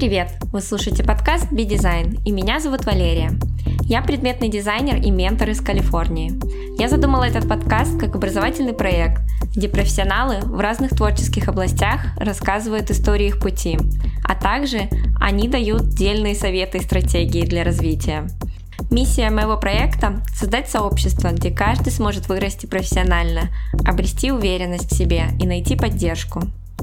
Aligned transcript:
Привет! 0.00 0.30
Вы 0.50 0.62
слушаете 0.62 1.04
подкаст 1.04 1.52
B-Design, 1.52 2.22
и 2.24 2.32
меня 2.32 2.58
зовут 2.58 2.86
Валерия. 2.86 3.32
Я 3.82 4.00
предметный 4.00 4.48
дизайнер 4.48 4.96
и 4.96 5.10
ментор 5.10 5.50
из 5.50 5.60
Калифорнии. 5.60 6.40
Я 6.80 6.88
задумала 6.88 7.24
этот 7.24 7.46
подкаст 7.46 8.00
как 8.00 8.16
образовательный 8.16 8.72
проект, 8.72 9.20
где 9.54 9.68
профессионалы 9.68 10.38
в 10.40 10.58
разных 10.58 10.96
творческих 10.96 11.48
областях 11.48 12.00
рассказывают 12.16 12.90
истории 12.90 13.26
их 13.26 13.40
пути, 13.40 13.76
а 14.24 14.34
также 14.34 14.88
они 15.20 15.48
дают 15.48 15.90
дельные 15.90 16.34
советы 16.34 16.78
и 16.78 16.82
стратегии 16.82 17.44
для 17.44 17.62
развития. 17.62 18.26
Миссия 18.90 19.28
моего 19.28 19.58
проекта– 19.58 20.22
создать 20.34 20.70
сообщество, 20.70 21.28
где 21.28 21.50
каждый 21.50 21.92
сможет 21.92 22.26
вырасти 22.26 22.64
профессионально, 22.64 23.50
обрести 23.84 24.32
уверенность 24.32 24.90
в 24.90 24.96
себе 24.96 25.24
и 25.38 25.46
найти 25.46 25.76
поддержку. 25.76 26.40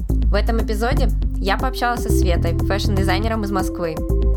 В 0.08 0.34
этом 0.34 0.58
эпизоде 0.58 1.08
я 1.40 1.56
пообщалась 1.56 2.02
со 2.02 2.10
Светой, 2.10 2.56
фэшн-дизайнером 2.58 3.44
из 3.44 3.50
Москвы. 3.50 3.96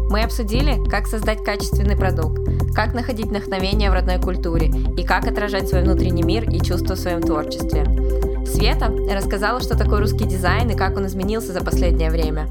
Мы 0.10 0.24
обсудили, 0.24 0.78
как 0.90 1.08
создать 1.08 1.44
качественный 1.44 1.96
продукт, 1.96 2.40
как 2.76 2.94
находить 2.94 3.28
вдохновение 3.28 3.90
в 3.90 3.94
родной 3.94 4.20
культуре 4.20 4.68
и 4.98 5.04
как 5.04 5.28
отражать 5.28 5.68
свой 5.68 5.84
внутренний 5.84 6.24
мир 6.24 6.50
и 6.50 6.60
чувства 6.60 6.96
в 6.96 7.00
своем 7.00 7.22
творчестве. 7.22 7.86
Света 8.46 8.94
рассказала, 9.14 9.62
что 9.62 9.78
такое 9.78 10.00
русский 10.00 10.26
дизайн 10.26 10.70
и 10.70 10.76
как 10.76 10.98
он 10.98 11.08
изменился 11.08 11.54
за 11.54 11.62
последнее 11.62 12.12
время. 12.12 12.48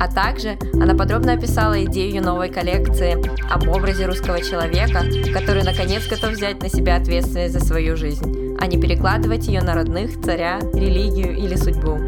А 0.00 0.08
также 0.08 0.58
она 0.74 0.94
подробно 0.94 1.34
описала 1.34 1.84
идею 1.84 2.24
новой 2.24 2.48
коллекции 2.48 3.16
об 3.52 3.68
образе 3.68 4.06
русского 4.06 4.40
человека, 4.40 5.04
который 5.32 5.62
наконец 5.62 6.08
готов 6.08 6.32
взять 6.32 6.60
на 6.60 6.68
себя 6.68 6.96
ответственность 6.96 7.52
за 7.52 7.60
свою 7.60 7.96
жизнь, 7.96 8.56
а 8.58 8.66
не 8.66 8.80
перекладывать 8.80 9.46
ее 9.46 9.62
на 9.62 9.74
родных, 9.74 10.20
царя, 10.22 10.58
религию 10.72 11.36
или 11.36 11.54
судьбу. 11.54 11.98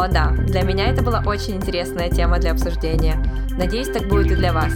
О 0.00 0.08
да, 0.08 0.30
для 0.30 0.62
меня 0.62 0.88
это 0.88 1.02
была 1.02 1.22
очень 1.26 1.56
интересная 1.56 2.08
тема 2.08 2.38
для 2.38 2.52
обсуждения. 2.52 3.22
Надеюсь, 3.50 3.90
так 3.90 4.08
будет 4.08 4.32
и 4.32 4.34
для 4.34 4.50
вас. 4.50 4.72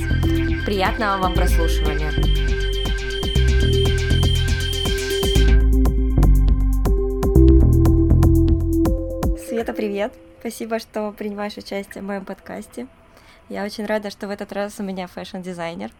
Приятного 0.66 1.22
вам 1.22 1.32
прослушивания. 1.32 2.10
Света, 9.38 9.72
привет! 9.72 10.12
Спасибо, 10.40 10.78
что 10.78 11.10
принимаешь 11.12 11.56
участие 11.56 12.02
в 12.02 12.06
моем 12.06 12.26
подкасте. 12.26 12.86
Я 13.48 13.64
очень 13.64 13.86
рада, 13.86 14.10
что 14.10 14.26
в 14.26 14.30
этот 14.30 14.52
раз 14.52 14.78
у 14.78 14.82
меня 14.82 15.06
фэшн-дизайнер. 15.06 15.90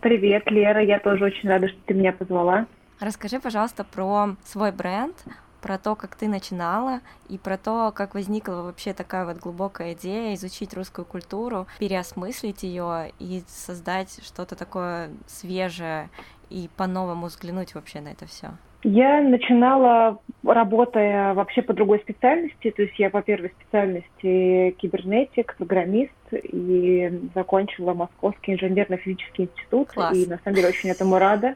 Привет, 0.00 0.50
Лера, 0.50 0.82
я 0.82 0.98
тоже 0.98 1.26
очень 1.26 1.48
рада, 1.48 1.68
что 1.68 1.78
ты 1.86 1.94
меня 1.94 2.12
позвала. 2.12 2.66
Расскажи, 2.98 3.38
пожалуйста, 3.38 3.84
про 3.84 4.30
свой 4.42 4.72
бренд, 4.72 5.14
про 5.62 5.78
то, 5.78 5.94
как 5.94 6.16
ты 6.16 6.28
начинала, 6.28 7.00
и 7.28 7.38
про 7.38 7.56
то, 7.56 7.92
как 7.94 8.14
возникла 8.14 8.56
вообще 8.62 8.92
такая 8.92 9.24
вот 9.24 9.38
глубокая 9.38 9.94
идея 9.94 10.34
изучить 10.34 10.74
русскую 10.74 11.06
культуру, 11.06 11.66
переосмыслить 11.78 12.64
ее 12.64 13.12
и 13.18 13.44
создать 13.46 14.22
что-то 14.22 14.56
такое 14.56 15.10
свежее 15.26 16.10
и 16.50 16.68
по-новому 16.76 17.28
взглянуть 17.28 17.74
вообще 17.74 18.00
на 18.00 18.08
это 18.08 18.26
все. 18.26 18.50
Я 18.84 19.20
начинала, 19.20 20.18
работая 20.44 21.34
вообще 21.34 21.62
по 21.62 21.72
другой 21.72 22.00
специальности, 22.00 22.70
то 22.70 22.82
есть 22.82 22.98
я 22.98 23.10
по 23.10 23.22
первой 23.22 23.50
специальности 23.50 24.72
кибернетик, 24.78 25.54
программист, 25.56 26.12
и 26.32 27.12
закончила 27.34 27.94
Московский 27.94 28.54
инженерно-физический 28.54 29.44
институт, 29.44 29.90
Класс. 29.92 30.16
и 30.16 30.26
на 30.26 30.38
самом 30.42 30.56
деле 30.56 30.68
очень 30.68 30.90
этому 30.90 31.18
рада. 31.18 31.54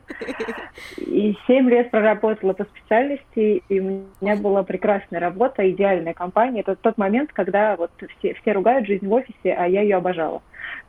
И 0.99 1.37
семь 1.47 1.69
лет 1.71 1.91
проработала 1.91 2.53
по 2.53 2.65
специальности, 2.65 3.63
и 3.69 3.81
у 3.81 4.05
меня 4.21 4.37
была 4.37 4.63
прекрасная 4.63 5.21
работа, 5.21 5.69
идеальная 5.71 6.15
компания. 6.15 6.61
Это 6.61 6.77
тот 6.77 6.99
момент, 6.99 7.33
когда 7.33 7.77
вот 7.77 7.91
все, 8.19 8.35
все 8.35 8.53
ругают 8.53 8.87
жизнь 8.87 9.07
в 9.07 9.13
офисе, 9.13 9.53
а 9.53 9.67
я 9.67 9.83
ее 9.83 9.97
обожала. 9.97 10.43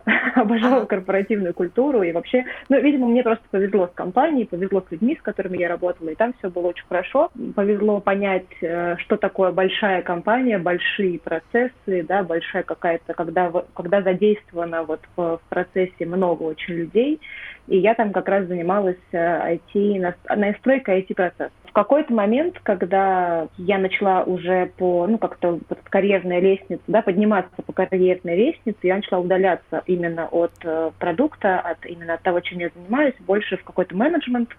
обожала 0.36 0.86
корпоративную 0.86 1.54
культуру 1.54 2.02
и 2.02 2.12
вообще, 2.12 2.46
ну, 2.70 2.80
видимо, 2.80 3.08
мне 3.08 3.24
просто 3.24 3.44
повезло 3.52 3.88
с 3.88 3.92
компанией, 3.92 4.46
повезло 4.46 4.82
с 4.88 4.92
людьми, 4.92 5.18
с 5.20 5.22
которыми 5.22 5.58
я 5.58 5.68
работала, 5.68 6.10
и 6.10 6.16
там 6.16 6.34
все 6.38 6.50
было 6.50 6.68
очень 6.68 6.86
хорошо. 6.88 7.30
Повезло 7.56 8.00
понять, 8.00 8.46
э, 8.62 8.96
что 9.00 9.18
такое 9.18 9.52
большая 9.52 10.02
компания, 10.02 10.58
большие 10.60 11.20
процессы, 11.20 12.04
да, 12.08 12.24
большая 12.24 12.64
какая-то, 12.64 13.14
когда, 13.14 13.52
когда 13.74 14.02
задействовано 14.02 14.84
вот 14.84 15.02
в, 15.16 15.38
в 15.38 15.42
процессе 15.50 16.06
много 16.06 16.44
очень 16.44 16.76
людей, 16.76 17.20
и 17.68 17.78
я 17.78 17.94
там 17.96 18.12
как 18.12 18.28
раз 18.28 18.48
занималась 18.48 18.98
IT, 19.12 19.60
э, 19.76 20.36
настройкой 20.36 21.02
IT-процесса. 21.02 21.52
В 21.66 21.74
какой-то 21.74 22.14
момент, 22.14 22.60
когда 22.64 23.48
я 23.58 23.78
начала 23.78 24.24
уже 24.24 24.72
по, 24.78 25.06
ну, 25.06 25.18
как-то 25.18 25.60
вот 25.70 25.80
карьерная 25.84 26.40
лестница, 26.40 26.82
да, 26.88 27.02
подниматься 27.02 27.62
по 27.62 27.74
карьерной 27.74 28.36
лестнице, 28.36 28.78
я 28.84 28.96
начала 28.96 29.20
удаляться 29.20 29.84
именно 29.86 30.28
от 30.28 30.54
э, 30.64 30.92
продукта, 30.98 31.60
от 31.60 31.86
именно 31.86 32.16
от 32.16 32.24
того, 32.24 32.40
чем 32.40 32.60
я 32.60 32.70
занимаюсь, 32.74 33.14
больше 33.20 33.58
в 33.58 33.64
какой-то 33.64 33.96
менеджмент, 33.96 34.50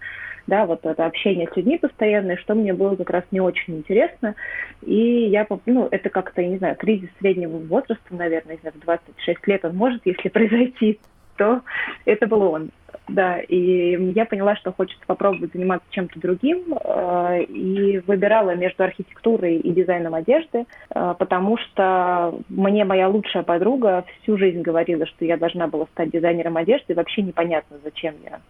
да, 0.48 0.64
вот 0.64 0.84
это 0.86 1.04
общение 1.04 1.48
с 1.52 1.56
людьми 1.56 1.78
постоянное, 1.78 2.36
что 2.38 2.54
мне 2.54 2.72
было 2.72 2.96
как 2.96 3.10
раз 3.10 3.24
не 3.30 3.40
очень 3.40 3.76
интересно. 3.78 4.34
И 4.82 5.26
я, 5.26 5.46
ну, 5.66 5.88
это 5.90 6.08
как-то, 6.08 6.40
я 6.40 6.48
не 6.48 6.58
знаю, 6.58 6.76
кризис 6.76 7.10
среднего 7.20 7.58
возраста, 7.58 8.06
наверное, 8.10 8.54
не 8.54 8.60
знаю, 8.60 8.74
в 8.76 8.80
26 8.80 9.46
лет 9.46 9.64
он 9.64 9.76
может, 9.76 10.00
если 10.06 10.28
произойти, 10.30 11.00
то 11.36 11.60
это 12.04 12.26
был 12.26 12.42
он. 12.42 12.70
Да, 13.08 13.38
и 13.40 14.12
я 14.12 14.26
поняла, 14.26 14.54
что 14.56 14.72
хочется 14.72 15.02
попробовать 15.06 15.52
заниматься 15.52 15.86
чем-то 15.90 16.20
другим, 16.20 16.74
э, 16.74 17.42
и 17.44 17.98
выбирала 18.06 18.54
между 18.54 18.84
архитектурой 18.84 19.56
и 19.56 19.70
дизайном 19.72 20.14
одежды, 20.14 20.66
э, 20.90 21.14
потому 21.18 21.56
что 21.56 22.38
мне 22.48 22.84
моя 22.84 23.08
лучшая 23.08 23.42
подруга 23.42 24.04
всю 24.22 24.36
жизнь 24.36 24.60
говорила, 24.60 25.06
что 25.06 25.24
я 25.24 25.38
должна 25.38 25.68
была 25.68 25.86
стать 25.86 26.10
дизайнером 26.10 26.56
одежды, 26.56 26.92
и 26.92 26.96
вообще 26.96 27.22
непонятно, 27.22 27.78
зачем 27.82 28.14
я 28.24 28.40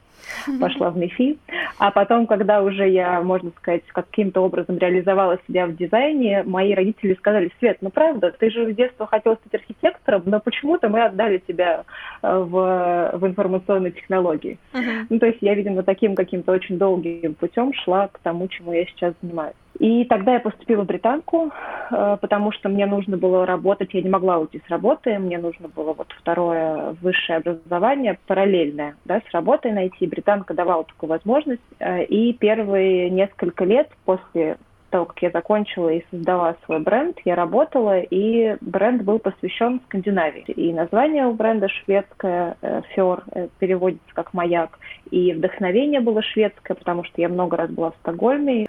пошла 0.61 0.91
в 0.91 0.97
МИФИ. 0.97 1.39
А 1.79 1.91
потом, 1.91 2.27
когда 2.27 2.63
уже 2.63 2.89
я, 2.89 3.21
можно 3.23 3.51
сказать, 3.57 3.83
каким-то 3.87 4.41
образом 4.41 4.79
реализовала 4.79 5.39
себя 5.47 5.67
в 5.67 5.77
дизайне, 5.77 6.43
мои 6.45 6.75
родители 6.75 7.15
сказали, 7.15 7.51
Свет, 7.59 7.79
ну 7.81 7.91
правда, 7.91 8.33
ты 8.39 8.51
же 8.51 8.73
с 8.73 8.77
детства 8.77 9.07
хотела 9.07 9.37
стать 9.37 9.61
архитектором, 9.61 10.23
но 10.27 10.41
почему-то 10.41 10.89
мы 10.89 11.05
отдали 11.05 11.39
тебя 11.39 11.85
э, 12.23 12.39
в, 12.39 13.11
в 13.15 13.27
информационные 13.27 13.93
технологии 13.93 14.48
технологий. 14.49 14.59
Uh-huh. 14.73 15.07
Ну, 15.11 15.19
то 15.19 15.27
есть 15.27 15.39
я, 15.41 15.55
видимо, 15.55 15.83
таким 15.83 16.15
каким-то 16.15 16.53
очень 16.53 16.79
долгим 16.79 17.35
путем 17.35 17.73
шла 17.73 18.09
к 18.09 18.19
тому, 18.21 18.49
чему 18.49 18.73
я 18.73 18.85
сейчас 18.87 19.15
занимаюсь. 19.23 19.55
И 19.79 20.05
тогда 20.07 20.35
я 20.35 20.41
поступила 20.41 20.83
в 20.83 20.87
британку, 20.87 21.53
э, 21.91 22.17
потому 22.21 22.51
что 22.51 22.69
мне 22.69 22.85
нужно 22.87 23.17
было 23.17 23.47
работать, 23.47 23.95
я 23.95 24.03
не 24.03 24.09
могла 24.09 24.39
уйти 24.39 24.61
с 24.67 24.71
работы, 24.71 25.17
мне 25.19 25.39
нужно 25.39 25.69
было 25.69 25.93
вот 25.93 26.13
второе 26.19 26.97
высшее 27.01 27.39
образование 27.39 28.19
параллельное, 28.27 28.97
да, 29.05 29.21
с 29.21 29.33
работой 29.33 29.73
найти. 29.73 30.07
Британка 30.07 30.55
давала 30.55 30.85
такую 30.85 31.11
возможность. 31.11 31.63
Э, 31.79 32.03
и 32.03 32.33
первые 32.33 33.11
несколько 33.11 33.65
лет 33.65 33.89
после 34.05 34.57
того, 34.91 35.07
как 35.07 35.23
я 35.23 35.31
закончила 35.31 35.91
и 35.91 36.05
создала 36.11 36.57
свой 36.65 36.81
бренд, 36.81 37.19
я 37.25 37.35
работала, 37.35 38.01
и 38.01 38.57
бренд 38.61 39.03
был 39.03 39.19
посвящен 39.19 39.81
Скандинавии. 39.87 40.45
И 40.49 40.73
название 40.73 41.27
у 41.27 41.33
бренда 41.33 41.69
шведское, 41.69 42.57
э, 42.61 42.83
Фер, 42.95 43.23
э, 43.33 43.49
переводится 43.59 44.09
как 44.15 44.35
«маяк», 44.35 44.79
и 45.11 45.33
вдохновение 45.33 46.01
было 46.01 46.23
шведское, 46.23 46.77
потому 46.77 47.05
что 47.05 47.21
я 47.21 47.29
много 47.29 47.57
раз 47.57 47.71
была 47.71 47.91
в 47.91 47.97
Стокгольме, 48.01 48.67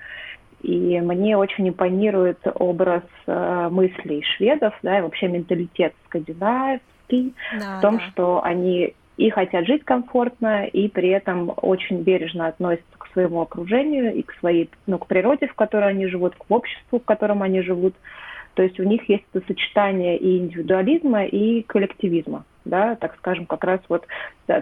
и 0.62 1.00
мне 1.00 1.38
очень 1.38 1.70
импонирует 1.70 2.40
образ 2.56 3.04
э, 3.28 3.70
мыслей 3.72 4.24
шведов, 4.24 4.74
да, 4.84 5.00
и 5.00 5.02
вообще 5.02 5.28
менталитет 5.28 5.94
скандинавский, 6.06 7.34
да, 7.58 7.78
в 7.78 7.82
том, 7.82 7.98
да. 7.98 8.04
что 8.10 8.44
они 8.44 8.94
и 9.20 9.30
хотят 9.30 9.68
жить 9.68 9.84
комфортно, 9.84 10.66
и 10.66 10.88
при 10.88 11.10
этом 11.10 11.52
очень 11.58 12.04
бережно 12.04 12.48
относятся 12.48 12.89
своему 13.14 13.42
окружению 13.42 14.14
и 14.14 14.22
к 14.22 14.34
своей, 14.40 14.70
ну, 14.88 14.98
к 14.98 15.08
природе, 15.08 15.48
в 15.48 15.54
которой 15.54 15.90
они 15.90 16.08
живут, 16.08 16.36
к 16.36 16.46
обществу, 16.50 17.00
в 17.00 17.06
котором 17.06 17.44
они 17.44 17.62
живут. 17.62 17.96
То 18.56 18.64
есть 18.64 18.80
у 18.80 18.84
них 18.84 19.08
есть 19.08 19.24
это 19.34 19.46
сочетание 19.48 20.18
и 20.18 20.38
индивидуализма, 20.38 21.26
и 21.26 21.62
коллективизма 21.64 22.46
да, 22.70 22.96
так 22.96 23.16
скажем, 23.18 23.46
как 23.46 23.64
раз 23.64 23.80
вот 23.90 24.06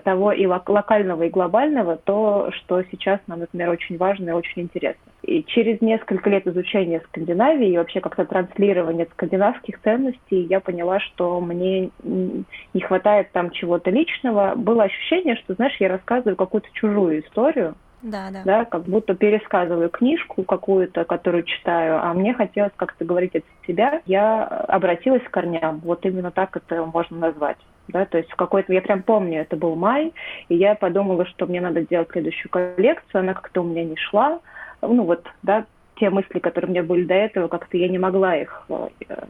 того 0.03 0.31
и 0.31 0.45
локального, 0.45 1.23
и 1.23 1.29
глобального, 1.29 1.97
то, 1.97 2.49
что 2.51 2.83
сейчас 2.91 3.19
нам, 3.27 3.41
например, 3.41 3.69
очень 3.69 3.97
важно 3.97 4.29
и 4.29 4.33
очень 4.33 4.63
интересно. 4.63 5.11
И 5.23 5.43
через 5.43 5.81
несколько 5.81 6.29
лет 6.29 6.47
изучения 6.47 7.01
Скандинавии 7.07 7.69
и 7.69 7.77
вообще 7.77 7.99
как-то 7.99 8.25
транслирования 8.25 9.07
скандинавских 9.13 9.81
ценностей 9.81 10.43
я 10.43 10.59
поняла, 10.59 10.99
что 10.99 11.39
мне 11.41 11.91
не 12.03 12.81
хватает 12.81 13.31
там 13.31 13.51
чего-то 13.51 13.91
личного. 13.91 14.55
Было 14.55 14.83
ощущение, 14.83 15.35
что, 15.35 15.53
знаешь, 15.55 15.75
я 15.79 15.89
рассказываю 15.89 16.35
какую-то 16.35 16.67
чужую 16.73 17.21
историю, 17.21 17.75
да, 18.01 18.29
да. 18.31 18.43
да, 18.43 18.65
как 18.65 18.83
будто 18.83 19.15
пересказываю 19.15 19.89
книжку 19.89 20.43
какую-то, 20.43 21.03
которую 21.03 21.43
читаю, 21.43 21.99
а 22.03 22.13
мне 22.13 22.33
хотелось 22.33 22.73
как-то 22.75 23.05
говорить 23.05 23.35
от 23.35 23.43
себя. 23.65 24.01
Я 24.05 24.43
обратилась 24.45 25.23
к 25.23 25.31
корням, 25.31 25.79
вот 25.83 26.05
именно 26.05 26.31
так 26.31 26.55
это 26.55 26.85
можно 26.85 27.17
назвать. 27.17 27.57
Да, 27.87 28.05
то 28.05 28.17
есть 28.17 28.29
в 28.29 28.35
какой-то, 28.35 28.73
я 28.73 28.81
прям 28.81 29.01
помню, 29.01 29.41
это 29.41 29.55
был 29.55 29.75
май, 29.75 30.13
и 30.49 30.55
я 30.55 30.75
подумала, 30.75 31.25
что 31.25 31.45
мне 31.45 31.61
надо 31.61 31.81
делать 31.85 32.09
следующую 32.11 32.49
коллекцию, 32.49 33.21
она 33.21 33.33
как-то 33.33 33.61
у 33.61 33.63
меня 33.63 33.85
не 33.85 33.95
шла, 33.95 34.41
ну 34.81 35.03
вот, 35.03 35.25
да, 35.41 35.65
те 35.99 36.09
мысли, 36.09 36.39
которые 36.39 36.69
у 36.69 36.71
меня 36.71 36.83
были 36.83 37.03
до 37.03 37.13
этого, 37.13 37.47
как-то 37.47 37.77
я 37.77 37.87
не 37.87 37.97
могла 37.97 38.35
их 38.35 38.65
э, 38.69 38.87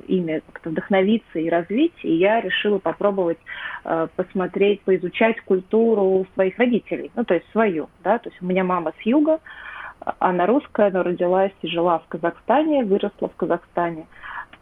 ими 0.08 0.42
как-то 0.52 0.70
вдохновиться 0.70 1.40
и 1.40 1.50
развить, 1.50 1.94
и 2.04 2.14
я 2.16 2.42
решила 2.42 2.80
попробовать 2.80 3.40
э, 3.86 4.08
посмотреть, 4.16 4.82
поизучать 4.82 5.40
культуру 5.42 6.26
своих 6.34 6.58
родителей, 6.58 7.12
ну, 7.16 7.24
то 7.24 7.34
есть 7.34 7.46
свою, 7.52 7.90
да, 8.04 8.20
то 8.20 8.30
есть 8.30 8.42
у 8.42 8.46
меня 8.46 8.64
мама 8.64 8.94
с 9.02 9.06
юга, 9.06 9.40
она 10.20 10.46
русская, 10.46 10.92
но 10.92 11.04
родилась 11.04 11.52
и 11.62 11.68
жила 11.68 12.00
в 12.00 12.08
Казахстане, 12.08 12.86
выросла 12.86 13.30
в 13.30 13.36
Казахстане 13.36 14.06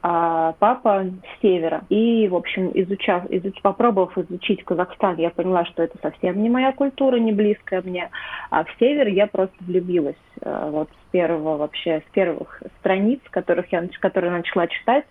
а 0.08 0.54
папа 0.60 1.04
с 1.04 1.42
севера. 1.42 1.82
И, 1.90 2.28
в 2.28 2.36
общем, 2.36 2.70
изучав, 2.76 3.24
изуч, 3.32 3.60
попробовав 3.64 4.16
изучить 4.16 4.64
Казахстан, 4.64 5.16
я 5.18 5.32
поняла, 5.32 5.66
что 5.66 5.82
это 5.82 5.98
совсем 6.00 6.44
не 6.44 6.48
моя 6.48 6.74
культура, 6.74 7.16
не 7.16 7.32
близкая 7.32 7.82
мне. 7.82 8.12
А 8.52 8.66
в 8.66 8.68
север 8.78 9.08
я 9.08 9.26
просто 9.26 9.56
влюбилась 9.62 10.16
э, 10.42 10.70
вот 10.72 10.90
с 10.90 11.12
первого 11.12 11.58
вообще, 11.58 12.04
с 12.08 12.12
первых 12.12 12.62
страниц, 12.80 13.20
которых 13.32 13.72
я, 13.72 13.84
которые 14.00 14.32
начала 14.32 14.68
читать, 14.68 15.06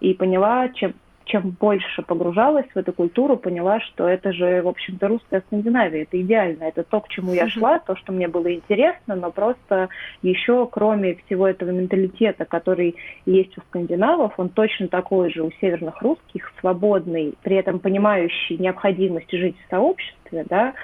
и 0.00 0.14
поняла, 0.14 0.68
чем, 0.70 0.94
чем 1.24 1.50
больше 1.58 2.02
погружалась 2.02 2.66
в 2.74 2.76
эту 2.76 2.92
культуру, 2.92 3.36
поняла, 3.36 3.80
что 3.80 4.08
это 4.08 4.32
же, 4.32 4.62
в 4.62 4.68
общем-то, 4.68 5.08
русская 5.08 5.42
Скандинавия, 5.46 6.02
это 6.02 6.20
идеально, 6.20 6.64
это 6.64 6.82
то, 6.82 7.00
к 7.00 7.08
чему 7.08 7.32
я 7.32 7.48
шла, 7.48 7.78
то, 7.78 7.96
что 7.96 8.12
мне 8.12 8.28
было 8.28 8.52
интересно, 8.52 9.14
но 9.14 9.30
просто 9.30 9.88
еще, 10.22 10.68
кроме 10.70 11.14
всего 11.14 11.48
этого 11.48 11.70
менталитета, 11.70 12.44
который 12.44 12.96
есть 13.26 13.56
у 13.56 13.62
скандинавов, 13.62 14.34
он 14.36 14.50
точно 14.50 14.88
такой 14.88 15.32
же 15.32 15.42
у 15.42 15.50
северных 15.60 16.02
русских, 16.02 16.52
свободный, 16.60 17.34
при 17.42 17.56
этом 17.56 17.78
понимающий 17.78 18.58
необходимость 18.58 19.30
жить 19.30 19.56
в 19.66 19.70
сообществе, 19.70 20.44
да, 20.48 20.74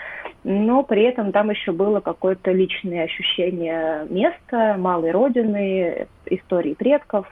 но 0.42 0.82
при 0.82 1.02
этом 1.02 1.32
там 1.32 1.50
еще 1.50 1.72
было 1.72 2.00
какое-то 2.00 2.50
личное 2.52 3.04
ощущение 3.04 4.06
места, 4.08 4.76
малой 4.78 5.10
родины, 5.10 6.08
истории 6.26 6.74
предков, 6.74 7.26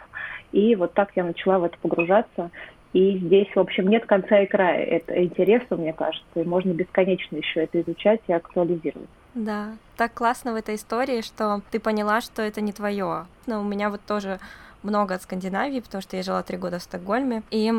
и 0.53 0.75
вот 0.77 0.95
так 0.95 1.11
я 1.15 1.25
начала 1.25 1.59
в 1.59 1.65
это 1.65 1.77
погружаться. 1.79 2.51
И 2.93 3.19
здесь, 3.19 3.49
в 3.55 3.59
общем, 3.59 3.89
нет 3.89 4.07
конца 4.07 4.41
и 4.41 4.47
края. 4.47 4.83
Это 4.83 5.23
интересно, 5.23 5.77
мне 5.77 5.93
кажется, 5.93 6.41
и 6.41 6.45
можно 6.45 6.73
бесконечно 6.73 7.37
еще 7.37 7.65
это 7.65 7.81
изучать 7.83 8.21
и 8.29 8.33
актуализировать. 8.33 9.09
Да, 9.35 9.73
так 9.97 10.15
классно 10.15 10.53
в 10.53 10.57
этой 10.57 10.77
истории, 10.77 11.21
что 11.21 11.61
ты 11.71 11.81
поняла, 11.81 12.21
что 12.21 12.43
это 12.43 12.61
не 12.61 12.73
твое. 12.73 13.27
Но 13.47 13.61
у 13.61 13.65
меня 13.65 13.91
вот 13.91 14.01
тоже 14.07 14.41
много 14.83 15.15
от 15.15 15.23
Скандинавии, 15.23 15.81
потому 15.81 16.01
что 16.03 16.17
я 16.17 16.23
жила 16.23 16.43
три 16.43 16.57
года 16.57 16.79
в 16.79 16.83
Стокгольме, 16.83 17.43
и 17.51 17.73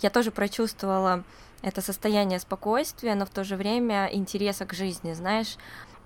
я 0.00 0.10
тоже 0.10 0.30
прочувствовала 0.30 1.22
это 1.62 1.80
состояние 1.80 2.38
спокойствия, 2.38 3.14
но 3.14 3.24
в 3.24 3.30
то 3.30 3.44
же 3.44 3.56
время 3.56 4.08
интереса 4.12 4.66
к 4.66 4.74
жизни, 4.74 5.12
знаешь, 5.12 5.56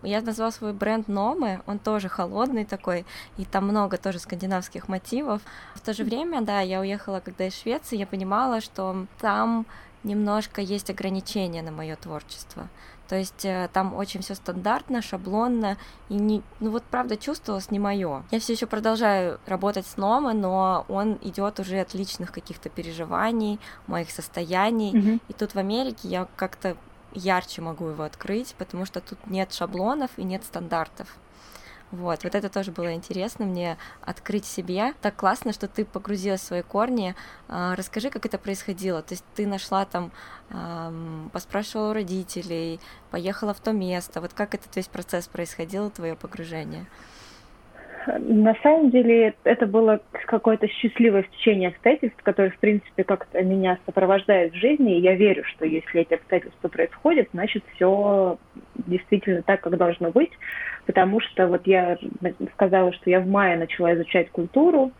я 0.02 0.20
назвала 0.22 0.50
свой 0.50 0.72
бренд 0.72 1.08
Номы, 1.08 1.60
он 1.66 1.78
тоже 1.78 2.08
холодный 2.08 2.64
такой, 2.64 3.04
и 3.36 3.44
там 3.44 3.66
много 3.66 3.96
тоже 3.96 4.18
скандинавских 4.18 4.88
мотивов. 4.88 5.42
В 5.74 5.80
то 5.80 5.92
же 5.92 6.04
время, 6.04 6.40
да, 6.42 6.60
я 6.60 6.80
уехала 6.80 7.20
когда 7.20 7.46
из 7.46 7.54
Швеции, 7.54 7.96
я 7.96 8.06
понимала, 8.06 8.60
что 8.60 9.06
там 9.20 9.66
немножко 10.02 10.60
есть 10.60 10.90
ограничения 10.90 11.62
на 11.62 11.72
мое 11.72 11.96
творчество. 11.96 12.68
То 13.10 13.16
есть 13.16 13.44
э, 13.44 13.68
там 13.72 13.92
очень 13.94 14.20
все 14.22 14.36
стандартно, 14.36 15.02
шаблонно, 15.02 15.76
и 16.08 16.14
не, 16.14 16.42
ну 16.60 16.70
вот 16.70 16.84
правда 16.84 17.16
чувствовалось 17.16 17.72
не 17.72 17.80
мое. 17.80 18.22
Я 18.30 18.38
все 18.38 18.52
еще 18.52 18.66
продолжаю 18.66 19.40
работать 19.46 19.84
с 19.84 19.96
Нома, 19.96 20.32
но 20.32 20.84
он 20.88 21.18
идет 21.22 21.58
уже 21.58 21.80
от 21.80 21.92
личных 21.92 22.30
каких-то 22.30 22.68
переживаний, 22.68 23.58
моих 23.88 24.12
состояний. 24.12 24.92
Mm-hmm. 24.92 25.20
И 25.26 25.32
тут 25.32 25.54
в 25.54 25.58
Америке 25.58 26.06
я 26.06 26.28
как-то 26.36 26.76
ярче 27.12 27.62
могу 27.62 27.86
его 27.88 28.04
открыть, 28.04 28.54
потому 28.58 28.84
что 28.86 29.00
тут 29.00 29.18
нет 29.26 29.52
шаблонов 29.52 30.10
и 30.16 30.24
нет 30.24 30.44
стандартов. 30.44 31.16
Вот, 31.90 32.22
вот 32.22 32.34
это 32.36 32.48
тоже 32.48 32.70
было 32.70 32.94
интересно 32.94 33.44
мне 33.44 33.76
открыть 34.00 34.44
себе. 34.44 34.94
Так 35.02 35.16
классно, 35.16 35.52
что 35.52 35.66
ты 35.66 35.84
погрузилась 35.84 36.40
в 36.40 36.44
свои 36.44 36.62
корни. 36.62 37.16
А, 37.48 37.74
расскажи, 37.74 38.10
как 38.10 38.24
это 38.26 38.38
происходило. 38.38 39.02
То 39.02 39.14
есть 39.14 39.24
ты 39.34 39.44
нашла 39.46 39.84
там, 39.84 40.12
поспрашивала 41.32 41.90
у 41.90 41.92
родителей, 41.92 42.78
поехала 43.10 43.54
в 43.54 43.60
то 43.60 43.72
место. 43.72 44.20
Вот 44.20 44.34
как 44.34 44.54
этот 44.54 44.74
весь 44.76 44.86
процесс 44.86 45.26
происходил, 45.26 45.90
твое 45.90 46.14
погружение? 46.14 46.86
На 48.06 48.54
самом 48.62 48.90
деле 48.90 49.34
это 49.44 49.66
было 49.66 50.00
какое-то 50.26 50.66
счастливое 50.68 51.24
стечение 51.24 51.68
обстоятельств, 51.68 52.18
которое, 52.22 52.50
в 52.50 52.58
принципе, 52.58 53.04
как-то 53.04 53.42
меня 53.42 53.78
сопровождает 53.84 54.52
в 54.52 54.56
жизни. 54.56 54.96
И 54.96 55.00
я 55.00 55.14
верю, 55.14 55.44
что 55.44 55.66
если 55.66 56.02
эти 56.02 56.14
обстоятельства 56.14 56.68
происходят, 56.68 57.28
значит, 57.32 57.62
все 57.74 58.38
действительно 58.86 59.42
так, 59.42 59.60
как 59.60 59.76
должно 59.76 60.10
быть. 60.10 60.30
Потому 60.86 61.20
что 61.20 61.46
вот 61.46 61.66
я 61.66 61.98
сказала, 62.54 62.92
что 62.94 63.10
я 63.10 63.20
в 63.20 63.26
мае 63.26 63.56
начала 63.58 63.94
изучать 63.94 64.30
культуру. 64.30 64.92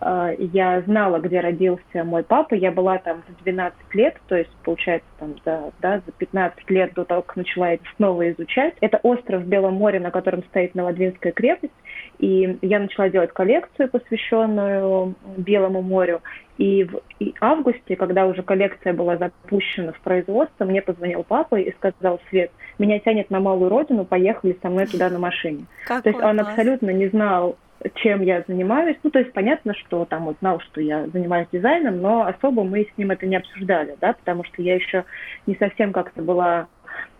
Э, 0.00 0.34
я 0.38 0.80
знала, 0.82 1.18
где 1.18 1.40
родился 1.40 2.04
мой 2.04 2.22
папа. 2.22 2.54
Я 2.54 2.70
была 2.70 2.98
там 2.98 3.22
за 3.28 3.44
12 3.44 3.76
лет, 3.94 4.16
то 4.28 4.36
есть, 4.36 4.50
получается, 4.62 5.08
там, 5.18 5.34
за, 5.44 5.72
да, 5.80 6.00
за 6.06 6.12
15 6.12 6.70
лет 6.70 6.94
до 6.94 7.04
того, 7.04 7.22
как 7.22 7.36
начала 7.36 7.72
это 7.72 7.84
снова 7.96 8.30
изучать. 8.30 8.74
Это 8.80 8.98
остров 9.02 9.42
в 9.42 9.46
Белом 9.46 9.74
море, 9.74 9.98
на 9.98 10.12
котором 10.12 10.44
стоит 10.44 10.74
Новодвинская 10.74 11.32
крепость. 11.32 11.74
И 12.18 12.58
я 12.62 12.78
начала 12.78 13.08
делать 13.08 13.32
коллекцию, 13.32 13.88
посвященную 13.88 15.14
Белому 15.36 15.82
морю. 15.82 16.22
И 16.58 16.84
в 16.84 17.00
и 17.18 17.34
августе, 17.40 17.96
когда 17.96 18.26
уже 18.26 18.42
коллекция 18.42 18.92
была 18.92 19.16
запущена 19.16 19.92
в 19.92 20.00
производство, 20.00 20.64
мне 20.64 20.82
позвонил 20.82 21.24
папа 21.24 21.56
и 21.56 21.72
сказал, 21.72 22.20
Свет, 22.28 22.50
меня 22.78 22.98
тянет 22.98 23.30
на 23.30 23.40
малую 23.40 23.70
родину, 23.70 24.04
поехали 24.04 24.56
со 24.62 24.68
мной 24.68 24.86
туда 24.86 25.10
на 25.10 25.18
машине. 25.18 25.66
Какой 25.86 26.02
то 26.02 26.08
есть 26.10 26.22
он 26.22 26.36
класс. 26.36 26.48
абсолютно 26.48 26.90
не 26.90 27.08
знал, 27.08 27.56
чем 27.96 28.22
я 28.22 28.44
занимаюсь. 28.46 28.96
Ну, 29.02 29.10
то 29.10 29.18
есть 29.18 29.32
понятно, 29.32 29.74
что 29.74 30.04
там 30.04 30.28
он 30.28 30.36
знал, 30.40 30.60
что 30.60 30.80
я 30.80 31.06
занимаюсь 31.08 31.48
дизайном, 31.52 32.00
но 32.00 32.24
особо 32.24 32.64
мы 32.64 32.84
с 32.84 32.98
ним 32.98 33.10
это 33.10 33.26
не 33.26 33.36
обсуждали, 33.36 33.96
да, 34.00 34.14
потому 34.14 34.44
что 34.44 34.62
я 34.62 34.74
еще 34.74 35.04
не 35.46 35.56
совсем 35.56 35.92
как-то 35.92 36.22
была 36.22 36.68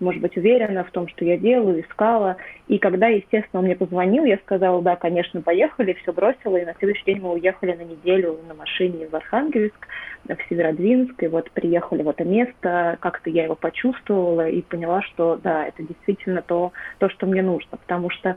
может 0.05 0.21
быть, 0.21 0.37
уверена 0.37 0.85
в 0.85 0.91
том, 0.91 1.09
что 1.09 1.25
я 1.25 1.37
делаю, 1.37 1.81
искала. 1.83 2.37
И 2.69 2.79
когда, 2.79 3.09
естественно, 3.09 3.61
он 3.61 3.65
мне 3.65 3.77
позвонил, 3.77 4.25
я 4.25 4.39
сказала, 4.39 4.81
да, 4.83 4.97
конечно, 4.97 5.41
поехали, 5.43 5.97
все 6.03 6.13
бросила, 6.13 6.57
и 6.57 6.65
на 6.65 6.75
следующий 6.75 7.05
день 7.07 7.21
мы 7.21 7.33
уехали 7.33 7.73
на 7.73 7.83
неделю 7.83 8.39
на 8.47 8.55
машине 8.55 9.09
в 9.09 9.17
Архангельск, 9.17 9.89
в 10.29 10.37
Северодвинск, 10.49 11.23
и 11.23 11.29
вот 11.29 11.51
приехали 11.51 12.03
в 12.03 12.09
это 12.09 12.25
место, 12.25 12.97
как-то 13.01 13.31
я 13.31 13.45
его 13.45 13.55
почувствовала 13.55 14.49
и 14.49 14.63
поняла, 14.63 15.03
что 15.03 15.39
да, 15.43 15.67
это 15.67 15.83
действительно 15.83 16.43
то, 16.43 16.73
то 16.99 17.09
что 17.11 17.27
мне 17.27 17.43
нужно, 17.43 17.77
потому 17.77 18.11
что 18.11 18.37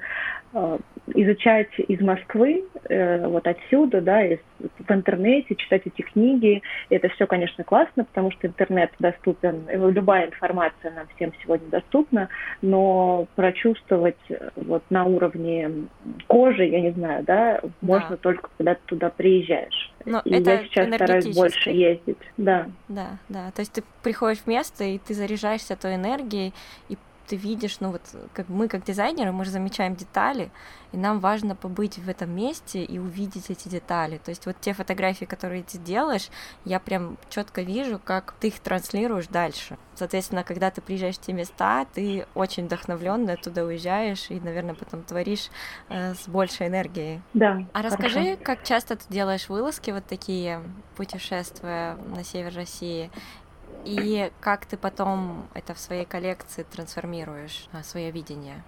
э, 0.53 0.77
изучать 1.15 1.72
из 1.77 2.01
Москвы, 2.01 2.63
э, 2.89 3.27
вот 3.27 3.48
отсюда, 3.48 4.01
да, 4.01 4.24
из, 4.25 4.39
в 4.60 4.92
интернете, 4.92 5.56
читать 5.56 5.84
эти 5.86 6.01
книги, 6.01 6.62
это 6.89 7.08
все, 7.10 7.25
конечно, 7.25 7.63
классно, 7.63 8.03
потому 8.03 8.32
что 8.32 8.48
интернет 8.48 8.92
доступен, 9.00 9.63
любая 9.72 10.27
информация 10.27 10.92
нам 10.92 11.08
всем 11.15 11.32
сегодня 11.42 11.57
доступна, 11.70 12.30
но 12.62 13.28
прочувствовать 13.36 14.18
э, 14.30 14.50
вот 14.56 14.84
на 14.90 15.06
уровне 15.06 15.88
кожи, 16.28 16.66
я 16.66 16.82
не 16.82 16.92
знаю, 16.92 17.24
да, 17.24 17.60
да. 17.62 17.70
можно 17.82 18.18
только 18.18 18.50
когда 18.58 18.76
ты 18.76 18.82
туда 18.86 19.10
приезжаешь. 19.10 19.92
Но 20.06 20.22
и 20.24 20.34
это 20.34 20.52
я 20.52 20.64
сейчас 20.64 20.88
стараюсь 20.94 21.36
больше 21.36 21.70
ездить, 21.70 22.18
да. 22.38 22.68
Да, 22.88 23.18
да, 23.30 23.52
то 23.52 23.62
есть 23.62 23.74
ты 23.74 23.84
приходишь 24.04 24.40
в 24.40 24.48
место, 24.48 24.84
и 24.84 24.98
ты 24.98 25.14
заряжаешься 25.14 25.76
той 25.76 25.96
энергией, 25.96 26.54
и 26.90 26.98
ты 27.27 27.36
видишь, 27.36 27.79
ну 27.79 27.91
вот 27.91 28.01
как 28.34 28.50
мы 28.50 28.67
как 28.67 28.84
дизайнеры, 28.84 29.31
мы 29.31 29.46
же 29.46 29.51
замечаем 29.51 29.96
детали, 29.96 30.51
и 30.91 30.98
нам 30.98 31.19
важно 31.19 31.55
побыть 31.55 31.98
в 31.98 32.10
этом 32.10 32.34
месте 32.36 32.84
и 32.84 32.98
увидеть 32.98 33.50
эти 33.50 33.67
детали. 33.67 34.19
То 34.24 34.29
есть 34.29 34.46
вот 34.46 34.55
те 34.62 34.74
фотографии, 34.74 35.25
которые 35.25 35.63
ты 35.63 35.77
делаешь, 35.77 36.29
я 36.65 36.79
прям 36.79 37.17
четко 37.29 37.62
вижу, 37.62 38.00
как 38.03 38.34
ты 38.39 38.48
их 38.48 38.60
транслируешь 38.60 39.27
дальше. 39.27 39.77
Соответственно, 39.96 40.43
когда 40.43 40.72
ты 40.72 40.81
приезжаешь 40.81 41.17
в 41.17 41.22
те 41.22 41.34
места, 41.34 41.86
ты 41.93 42.25
очень 42.36 42.65
вдохновленно 42.65 43.34
оттуда 43.34 43.65
уезжаешь 43.65 44.27
и, 44.29 44.39
наверное, 44.39 44.75
потом 44.75 45.03
творишь 45.03 45.50
э, 45.89 46.13
с 46.13 46.27
большей 46.27 46.67
энергией. 46.67 47.22
Да. 47.34 47.65
А 47.74 47.81
расскажи, 47.81 48.19
хорошо. 48.19 48.41
как 48.43 48.63
часто 48.63 48.96
ты 48.96 49.03
делаешь 49.10 49.50
вылазки 49.50 49.91
вот 49.91 50.05
такие, 50.05 50.62
путешествия 50.96 51.96
на 52.15 52.24
север 52.24 52.53
России, 52.55 53.12
и 53.88 54.29
как 54.41 54.65
ты 54.65 54.77
потом 54.77 55.48
это 55.53 55.74
в 55.74 55.79
своей 55.79 56.06
коллекции 56.06 56.63
трансформируешь, 56.63 57.67
а, 57.72 57.84
свое 57.84 58.12
видение? 58.12 58.63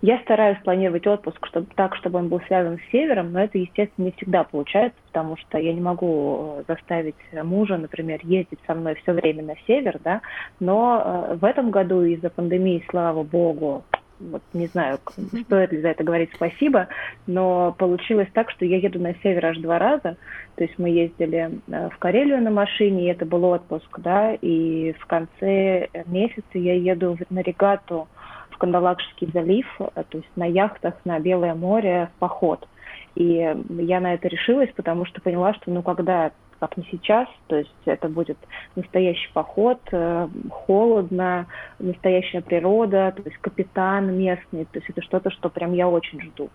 Я 0.00 0.20
стараюсь 0.20 0.58
планировать 0.62 1.06
отпуск 1.08 1.44
чтобы, 1.46 1.66
так, 1.74 1.96
чтобы 1.96 2.20
он 2.20 2.28
был 2.28 2.40
связан 2.42 2.78
с 2.78 2.92
севером, 2.92 3.32
но 3.32 3.42
это, 3.42 3.58
естественно, 3.58 4.06
не 4.06 4.12
всегда 4.12 4.44
получается, 4.44 4.96
потому 5.08 5.36
что 5.36 5.58
я 5.58 5.72
не 5.72 5.80
могу 5.80 6.60
э, 6.60 6.64
заставить 6.68 7.16
мужа, 7.32 7.76
например, 7.78 8.20
ездить 8.22 8.60
со 8.64 8.74
мной 8.74 8.94
все 9.02 9.12
время 9.12 9.42
на 9.42 9.54
север, 9.66 9.98
да, 10.04 10.20
но 10.60 11.02
э, 11.32 11.34
в 11.36 11.44
этом 11.44 11.72
году 11.72 12.02
из-за 12.02 12.30
пандемии, 12.30 12.84
слава 12.90 13.24
богу, 13.24 13.82
вот 14.20 14.42
не 14.52 14.66
знаю, 14.66 14.98
стоит 15.44 15.72
ли 15.72 15.80
за 15.80 15.88
это 15.88 16.04
говорить 16.04 16.30
спасибо, 16.34 16.88
но 17.26 17.74
получилось 17.78 18.28
так, 18.32 18.50
что 18.50 18.64
я 18.64 18.78
еду 18.78 18.98
на 18.98 19.14
север 19.22 19.46
аж 19.46 19.58
два 19.58 19.78
раза. 19.78 20.16
То 20.56 20.64
есть 20.64 20.78
мы 20.78 20.90
ездили 20.90 21.60
э, 21.68 21.88
в 21.90 21.98
Карелию 21.98 22.42
на 22.42 22.50
машине, 22.50 23.04
и 23.04 23.10
это 23.10 23.24
был 23.24 23.44
отпуск, 23.44 24.00
да, 24.00 24.34
и 24.34 24.92
в 24.98 25.06
конце 25.06 25.88
месяца 26.06 26.58
я 26.58 26.74
еду 26.74 27.16
на 27.30 27.40
регату 27.40 28.08
в 28.50 28.58
Кандалакшский 28.58 29.30
залив, 29.32 29.66
э, 29.78 30.02
то 30.08 30.18
есть 30.18 30.30
на 30.36 30.44
яхтах 30.44 30.94
на 31.04 31.18
Белое 31.20 31.54
море 31.54 32.10
в 32.16 32.18
поход. 32.18 32.66
И 33.14 33.54
я 33.68 34.00
на 34.00 34.14
это 34.14 34.28
решилась, 34.28 34.70
потому 34.74 35.04
что 35.04 35.20
поняла, 35.20 35.54
что 35.54 35.70
ну 35.70 35.82
когда 35.82 36.32
как 36.60 36.76
не 36.76 36.84
сейчас, 36.90 37.28
то 37.46 37.56
есть 37.56 37.74
это 37.84 38.08
будет 38.08 38.38
настоящий 38.76 39.30
поход, 39.32 39.80
э, 39.92 40.28
холодно, 40.50 41.46
настоящая 41.78 42.40
природа, 42.40 43.12
то 43.16 43.22
есть 43.24 43.36
капитан 43.38 44.16
местный, 44.16 44.64
то 44.64 44.78
есть 44.78 44.90
это 44.90 45.02
что-то, 45.02 45.30
что 45.30 45.48
прям 45.48 45.72
я 45.72 45.88
очень 45.88 46.20
жду. 46.20 46.50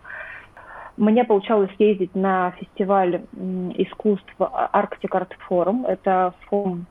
Мне 0.98 1.24
получалось 1.24 1.72
ездить 1.80 2.14
на 2.14 2.52
фестиваль 2.52 3.24
искусств 3.76 4.32
Arctic 4.40 5.10
Art 5.10 5.32
Forum. 5.50 5.88
Это 5.88 6.34
форум 6.48 6.86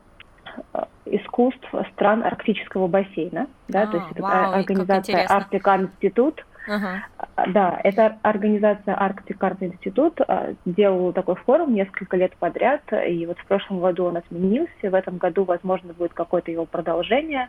э, 0.75 0.85
искусств 1.05 1.69
стран 1.93 2.25
арктического 2.25 2.89
бассейна, 2.89 3.47
да, 3.69 3.83
а, 3.83 3.87
то 3.87 3.97
есть 3.99 4.11
это 4.13 4.23
вау, 4.23 4.53
организация 4.55 5.27
Art 5.27 5.51
Institute, 5.51 6.41
Ага. 6.67 7.05
Да, 7.49 7.81
это 7.83 8.19
организация 8.23 8.95
Arctic 8.95 9.39
Art 9.39 9.59
Institute 9.59 10.23
а, 10.27 10.55
делала 10.65 11.13
такой 11.13 11.35
форум 11.37 11.75
несколько 11.75 12.17
лет 12.17 12.37
подряд, 12.37 12.83
и 12.93 13.27
вот 13.27 13.39
в 13.39 13.47
прошлом 13.47 13.81
году 13.81 14.05
он 14.05 14.17
отменился, 14.17 14.71
в 14.83 14.95
этом 14.95 15.19
году, 15.19 15.45
возможно, 15.45 15.93
будет 15.93 16.13
какое-то 16.13 16.51
его 16.51 16.67
продолжение, 16.67 17.49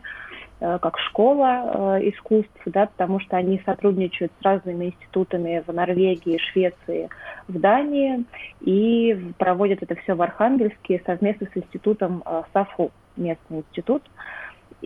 э, 0.60 0.78
как 0.80 0.98
школа 0.98 1.98
э, 1.98 2.08
искусств, 2.10 2.60
да, 2.66 2.86
потому 2.86 3.20
что 3.20 3.36
они 3.36 3.62
сотрудничают 3.64 4.32
с 4.40 4.44
разными 4.44 4.86
институтами 4.86 5.62
в 5.66 5.72
Норвегии, 5.72 6.38
Швеции, 6.38 7.08
в 7.46 7.58
Дании, 7.58 8.24
и 8.60 9.32
проводят 9.38 9.82
это 9.82 9.94
все 9.96 10.14
в 10.14 10.22
Архангельске 10.22 11.02
совместно 11.06 11.46
с 11.52 11.56
институтом 11.56 12.22
э, 12.24 12.42
САФУ, 12.52 12.90
местный 13.16 13.58
институт. 13.58 14.02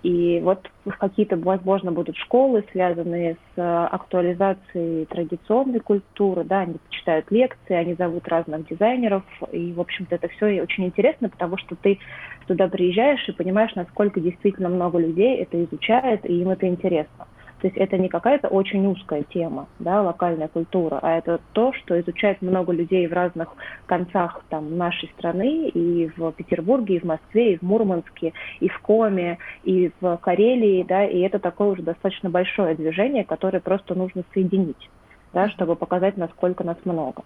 И 0.02 0.40
вот 0.40 0.68
какие-то, 0.98 1.36
возможно, 1.36 1.92
будут 1.92 2.16
школы, 2.16 2.64
связанные 2.72 3.34
с 3.34 3.58
э, 3.58 3.86
актуализацией 3.90 5.06
традиционной 5.06 5.80
культуры, 5.80 6.44
да, 6.44 6.60
они 6.60 6.76
читают 6.90 7.30
лекции, 7.30 7.74
они 7.74 7.94
зовут 7.94 8.26
разных 8.26 8.66
дизайнеров, 8.68 9.22
и, 9.52 9.72
в 9.72 9.80
общем-то, 9.80 10.16
это 10.16 10.28
все 10.28 10.62
очень 10.62 10.86
интересно, 10.86 11.28
потому 11.28 11.56
что 11.58 11.76
ты 11.76 11.98
туда 12.46 12.68
приезжаешь 12.68 13.28
и 13.28 13.32
понимаешь, 13.32 13.74
насколько 13.74 14.20
действительно 14.20 14.68
много 14.68 14.98
людей 14.98 15.36
это 15.36 15.62
изучает, 15.64 16.28
и 16.28 16.40
им 16.40 16.48
это 16.50 16.66
интересно. 16.66 17.27
То 17.60 17.66
есть 17.66 17.76
это 17.76 17.98
не 17.98 18.08
какая-то 18.08 18.48
очень 18.48 18.86
узкая 18.86 19.24
тема, 19.24 19.66
да, 19.80 20.00
локальная 20.02 20.48
культура, 20.48 21.00
а 21.02 21.18
это 21.18 21.40
то, 21.52 21.72
что 21.72 22.00
изучает 22.00 22.40
много 22.40 22.72
людей 22.72 23.06
в 23.08 23.12
разных 23.12 23.48
концах 23.86 24.42
там, 24.48 24.76
нашей 24.76 25.08
страны, 25.18 25.68
и 25.68 26.10
в 26.16 26.30
Петербурге, 26.32 26.96
и 26.96 27.00
в 27.00 27.04
Москве, 27.04 27.54
и 27.54 27.58
в 27.58 27.62
Мурманске, 27.62 28.32
и 28.60 28.68
в 28.68 28.78
Коме, 28.80 29.38
и 29.64 29.90
в 30.00 30.16
Карелии, 30.18 30.84
да, 30.84 31.04
и 31.04 31.18
это 31.20 31.40
такое 31.40 31.68
уже 31.68 31.82
достаточно 31.82 32.30
большое 32.30 32.76
движение, 32.76 33.24
которое 33.24 33.60
просто 33.60 33.96
нужно 33.96 34.22
соединить, 34.32 34.88
да, 35.32 35.48
чтобы 35.50 35.74
показать, 35.74 36.16
насколько 36.16 36.62
нас 36.62 36.76
много. 36.84 37.24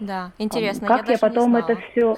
Да, 0.00 0.30
интересно. 0.38 0.86
Как 0.86 1.06
я, 1.08 1.12
я 1.12 1.18
потом 1.18 1.56
это 1.56 1.76
все 1.90 2.16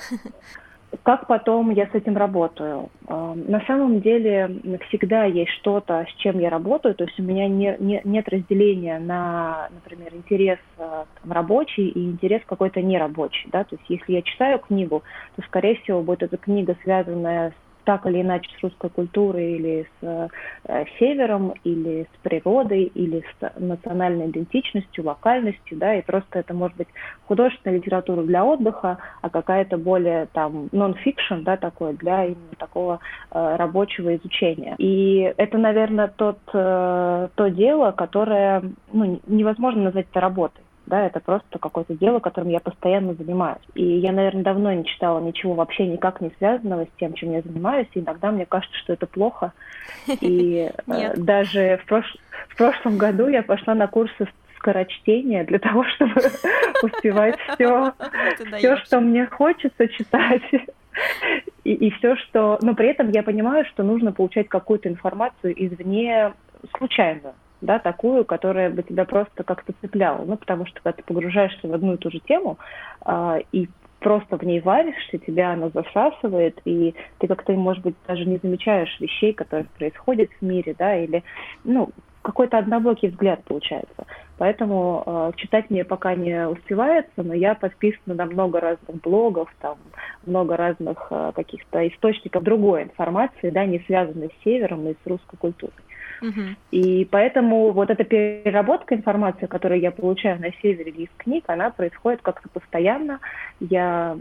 как 1.03 1.27
потом 1.27 1.71
я 1.71 1.87
с 1.87 1.95
этим 1.95 2.17
работаю? 2.17 2.91
А, 3.07 3.35
на 3.35 3.61
самом 3.67 4.01
деле 4.01 4.79
всегда 4.89 5.25
есть 5.25 5.51
что-то, 5.61 6.07
с 6.09 6.21
чем 6.21 6.39
я 6.39 6.51
работаю, 6.51 6.95
то 6.95 7.05
есть 7.05 7.19
у 7.19 7.23
меня 7.23 7.49
не, 7.49 7.77
не, 7.79 8.01
нет 8.05 8.29
разделения 8.29 8.99
на, 8.99 9.69
например, 9.73 10.15
интерес 10.15 10.59
а, 10.79 11.07
там, 11.23 11.33
рабочий 11.33 11.89
и 11.89 12.05
интерес 12.05 12.43
какой-то 12.47 12.83
нерабочий. 12.83 13.49
Да? 13.53 13.65
То 13.65 13.77
есть 13.77 13.89
если 13.89 14.13
я 14.13 14.23
читаю 14.23 14.59
книгу, 14.59 15.03
то, 15.37 15.43
скорее 15.43 15.77
всего, 15.77 16.03
будет 16.03 16.23
эта 16.23 16.37
книга, 16.37 16.77
связанная 16.83 17.51
с 17.51 17.70
так 17.85 18.07
или 18.07 18.23
иначе 18.23 18.51
с 18.59 18.63
русской 18.63 18.91
культурой 18.91 19.53
или 19.53 19.87
с 20.01 20.29
э, 20.65 20.85
севером, 20.99 21.55
или 21.65 22.07
с 22.13 22.23
природой, 22.23 22.85
или 22.85 23.23
с 23.39 23.53
национальной 23.59 24.29
идентичностью, 24.29 25.05
локальностью, 25.05 25.79
да, 25.79 25.95
и 25.95 26.03
просто 26.03 26.41
это 26.41 26.55
может 26.55 26.77
быть 26.77 26.89
художественная 27.27 27.79
литература 27.79 28.23
для 28.23 28.45
отдыха, 28.45 28.99
а 29.23 29.31
какая-то 29.31 29.79
более 29.79 30.27
там 30.33 30.69
нон-фикшн, 30.73 31.43
да, 31.43 31.57
такое 31.57 31.93
для 31.95 32.27
именно 32.27 32.57
такого 32.59 33.01
э, 33.31 33.57
рабочего 33.57 34.15
изучения. 34.17 34.75
И 34.79 35.33
это, 35.37 35.59
наверное, 35.59 36.09
тот, 36.09 36.39
э, 36.53 37.29
то 37.35 37.49
дело, 37.49 37.93
которое 37.93 38.63
ну, 38.93 39.21
невозможно 39.27 39.83
назвать 39.85 40.07
это 40.11 40.21
работой 40.21 40.63
да, 40.87 41.07
это 41.07 41.21
просто 41.21 41.59
какое-то 41.59 41.95
дело, 41.95 42.19
которым 42.19 42.51
я 42.51 42.61
постоянно 42.61 43.15
занимаюсь. 43.15 43.63
И 43.75 43.85
я, 43.85 44.13
наверное, 44.13 44.43
давно 44.43 44.73
не 44.73 44.85
читала 44.85 45.21
ничего 45.21 45.55
вообще 45.55 45.87
никак 45.87 46.21
не 46.21 46.33
связанного 46.39 46.85
с 46.85 46.99
тем, 46.99 47.15
чем 47.15 47.33
я 47.33 47.43
занимаюсь, 47.43 47.89
и 47.95 48.01
иногда 48.01 48.31
мне 48.31 48.47
кажется, 48.47 48.77
что 48.79 48.93
это 48.93 49.07
плохо. 49.07 49.53
И 50.21 50.71
э, 50.87 51.17
даже 51.17 51.81
в, 51.83 51.87
прош... 51.87 52.17
в 52.49 52.57
прошлом 52.57 52.99
году 52.99 53.29
я 53.29 53.43
пошла 53.43 53.75
на 53.75 53.87
курсы 53.87 54.29
скорочтения 54.57 55.45
для 55.45 55.59
того, 55.59 55.85
чтобы 55.95 56.21
успевать 56.83 57.39
все, 57.55 57.93
все, 58.57 58.77
что 58.79 59.01
мне 59.01 59.27
хочется 59.27 59.89
читать. 59.89 60.43
И, 61.65 61.73
и 61.73 61.91
все, 61.93 62.17
что... 62.17 62.59
Но 62.63 62.75
при 62.75 62.89
этом 62.89 63.11
я 63.11 63.23
понимаю, 63.23 63.65
что 63.67 63.83
нужно 63.83 64.13
получать 64.13 64.49
какую-то 64.49 64.89
информацию 64.89 65.55
извне 65.57 66.33
случайно 66.77 67.35
да, 67.61 67.79
такую, 67.79 68.25
которая 68.25 68.71
бы 68.71 68.83
тебя 68.83 69.05
просто 69.05 69.45
как-то 69.45 69.73
цепляла. 69.81 70.25
Ну, 70.25 70.37
потому 70.37 70.67
что 70.67 70.81
когда 70.81 70.93
ты 70.93 71.03
погружаешься 71.03 71.69
в 71.69 71.73
одну 71.73 71.95
и 71.95 71.97
ту 71.99 72.11
же 72.11 72.21
тему 72.21 72.59
э, 73.05 73.41
и 73.53 73.69
просто 74.01 74.39
в 74.39 74.43
ней 74.43 74.61
варишься, 74.61 75.19
тебя 75.19 75.53
она 75.53 75.69
засасывает, 75.69 76.61
и 76.65 76.95
ты 77.19 77.27
как-то, 77.27 77.53
может 77.53 77.83
быть, 77.83 77.95
даже 78.09 78.25
не 78.25 78.39
замечаешь 78.39 78.99
вещей, 78.99 79.33
которые 79.33 79.67
происходят 79.79 80.31
в 80.41 80.45
мире, 80.45 80.75
да, 80.79 80.97
или, 80.97 81.23
ну, 81.65 81.91
какой-то 82.23 82.59
однобокий 82.59 83.09
взгляд 83.09 83.43
получается. 83.45 84.07
Поэтому 84.37 85.03
э, 85.05 85.33
читать 85.37 85.71
мне 85.71 85.85
пока 85.85 86.15
не 86.15 86.49
успевается, 86.49 87.23
но 87.23 87.35
я 87.35 87.55
подписана 87.55 88.15
на 88.15 88.27
много 88.27 88.61
разных 88.61 89.01
блогов, 89.03 89.49
там 89.61 89.79
много 90.27 90.57
разных 90.57 91.07
э, 91.11 91.33
каких-то 91.35 91.87
источников 91.89 92.43
другой 92.43 92.85
информации, 92.85 93.51
да, 93.51 93.65
не 93.65 93.81
связанной 93.81 94.29
с 94.29 94.45
севером 94.45 94.89
и 94.89 94.95
с 94.95 95.07
русской 95.07 95.37
культурой. 95.37 95.75
И 96.71 97.05
поэтому 97.11 97.73
вот 97.73 97.91
эта 97.91 98.05
переработка 98.05 98.95
информации, 98.95 99.47
которую 99.47 99.81
я 99.81 99.91
получаю 99.91 100.41
на 100.41 100.53
севере 100.63 100.93
из 100.93 101.09
книг, 101.17 101.45
она 101.47 101.71
происходит 101.71 102.23
как-то 102.23 102.49
постоянно. 102.49 103.21
Я 103.61 104.17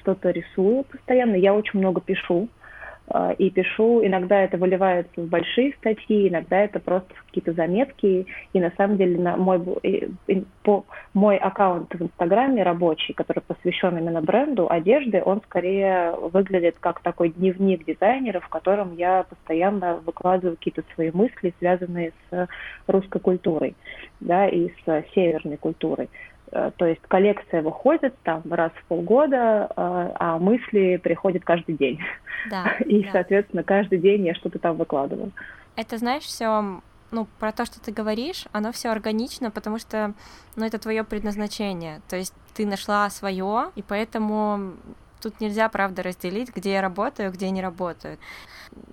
что-то 0.00 0.30
рисую 0.30 0.84
постоянно, 0.84 1.34
я 1.34 1.54
очень 1.54 1.78
много 1.78 2.00
пишу. 2.00 2.48
А, 3.12 3.32
и 3.32 3.50
пишу, 3.50 4.06
иногда 4.06 4.42
это 4.42 4.56
выливается 4.56 5.20
в 5.20 5.28
большие 5.28 5.72
статьи, 5.74 6.28
иногда 6.28 6.60
это 6.60 6.78
просто 6.78 7.12
какие-то 7.26 7.52
заметки, 7.52 8.26
и 8.52 8.60
на 8.60 8.72
самом 8.76 8.98
деле 8.98 9.18
на 9.18 9.36
мой, 9.36 9.60
по, 10.62 10.84
мой 11.12 11.36
аккаунт 11.36 11.92
в 11.92 12.02
Инстаграме 12.02 12.62
рабочий, 12.62 13.12
который 13.12 13.42
посвящен 13.42 13.98
именно 13.98 14.22
бренду 14.22 14.68
одежды, 14.70 15.22
он 15.24 15.42
скорее 15.42 16.12
выглядит 16.12 16.76
как 16.78 17.00
такой 17.00 17.30
дневник 17.30 17.84
дизайнера, 17.84 18.38
в 18.38 18.48
котором 18.48 18.94
я 18.94 19.24
постоянно 19.28 19.96
выкладываю 20.06 20.56
какие-то 20.56 20.84
свои 20.94 21.10
мысли, 21.10 21.52
связанные 21.58 22.12
с 22.30 22.48
русской 22.86 23.20
культурой, 23.20 23.74
да, 24.20 24.46
и 24.46 24.68
с 24.68 25.04
северной 25.14 25.56
культурой. 25.56 26.08
Э, 26.52 26.70
то 26.76 26.86
есть 26.86 27.00
коллекция 27.02 27.62
выходит 27.62 28.14
там 28.22 28.42
раз 28.50 28.72
в 28.72 28.84
полгода, 28.84 29.68
э, 29.68 30.12
а 30.18 30.38
мысли 30.38 30.96
приходят 30.96 31.44
каждый 31.44 31.76
день. 31.76 31.98
Да, 32.50 32.72
И, 32.86 33.04
да. 33.04 33.12
соответственно, 33.12 33.62
каждый 33.62 33.98
день 33.98 34.26
я 34.26 34.34
что-то 34.34 34.58
там 34.58 34.76
выкладываю. 34.76 35.32
Это, 35.76 35.98
знаешь, 35.98 36.24
все 36.24 36.80
ну, 37.10 37.26
про 37.38 37.52
то, 37.52 37.64
что 37.64 37.80
ты 37.80 37.92
говоришь, 37.92 38.46
оно 38.52 38.72
все 38.72 38.90
органично, 38.90 39.50
потому 39.50 39.78
что, 39.78 40.14
ну, 40.56 40.64
это 40.64 40.78
твое 40.78 41.04
предназначение. 41.04 42.00
То 42.08 42.16
есть 42.16 42.34
ты 42.54 42.66
нашла 42.66 43.08
свое, 43.10 43.70
и 43.74 43.82
поэтому 43.82 44.74
Тут 45.20 45.40
нельзя, 45.40 45.68
правда, 45.68 46.02
разделить, 46.02 46.54
где 46.54 46.72
я 46.72 46.80
работаю, 46.80 47.32
где 47.32 47.46
я 47.46 47.52
не 47.52 47.62
работаю. 47.62 48.18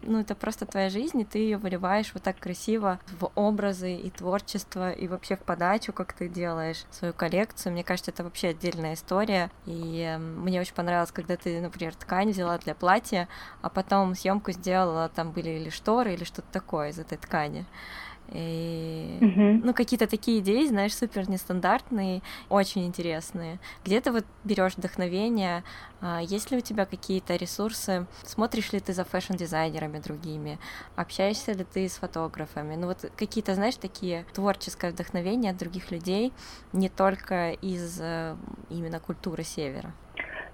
Ну, 0.02 0.22
это 0.22 0.36
просто 0.36 0.66
твоя 0.66 0.90
жизнь, 0.90 1.22
и 1.22 1.26
ты 1.26 1.40
ее 1.40 1.58
выливаешь 1.58 2.12
вот 2.14 2.24
так 2.24 2.40
красиво 2.40 3.00
в 3.20 3.32
образы 3.36 3.96
и 3.96 4.10
творчество, 4.10 4.92
и 4.92 5.08
вообще 5.08 5.36
в 5.36 5.42
подачу, 5.42 5.94
как 5.94 6.14
ты 6.14 6.28
делаешь 6.28 6.86
свою 6.92 7.14
коллекцию. 7.14 7.74
Мне 7.74 7.84
кажется, 7.84 8.12
это 8.12 8.24
вообще 8.24 8.50
отдельная 8.50 8.96
история. 8.96 9.52
И 9.66 10.02
э, 10.02 10.18
мне 10.18 10.60
очень 10.60 10.74
понравилось, 10.74 11.12
когда 11.12 11.38
ты, 11.38 11.62
например, 11.62 11.96
ткань 11.96 12.32
взяла 12.32 12.58
для 12.58 12.74
платья, 12.74 13.28
а 13.62 13.70
потом 13.70 14.16
съемку 14.16 14.52
сделала, 14.52 15.10
там 15.10 15.32
были 15.32 15.50
или 15.52 15.70
шторы, 15.70 16.14
или 16.14 16.24
что-то 16.24 16.48
такое 16.52 16.90
из 16.90 17.00
этой 17.00 17.18
ткани. 17.18 17.66
И, 18.34 19.18
Мгм. 19.22 19.62
ну, 19.66 19.74
какие-то 19.74 20.08
такие 20.08 20.40
идеи, 20.40 20.68
знаешь, 20.68 20.96
супер 20.96 21.30
нестандартные, 21.30 22.22
очень 22.50 22.86
интересные. 22.86 23.60
Где 23.86 24.02
ты 24.02 24.12
вот 24.12 24.26
берешь 24.44 24.76
вдохновение? 24.78 25.64
А, 26.02 26.20
Есть 26.22 26.52
ли 26.52 26.58
у 26.58 26.62
тебя 26.62 26.86
какие-то 26.86 27.36
ресурсы? 27.36 28.06
Смотришь 28.24 28.74
ли 28.74 28.80
ты 28.80 28.94
за 28.94 29.04
фэшн-дизайнерами 29.04 30.00
другими? 30.00 30.60
Общаешься 30.96 31.54
ли 31.54 31.64
ты 31.64 31.88
с 31.88 31.94
фотографами? 31.98 32.76
Ну, 32.76 32.88
вот 32.88 33.10
какие-то, 33.16 33.56
знаешь, 33.56 33.76
такие 33.76 34.26
творческое 34.34 34.92
вдохновение 34.92 35.52
от 35.52 35.58
других 35.58 35.92
людей, 35.92 36.34
не 36.74 36.90
только 36.90 37.52
из 37.52 38.00
э, 38.02 38.36
именно 38.70 39.00
культуры 39.00 39.44
севера. 39.44 39.94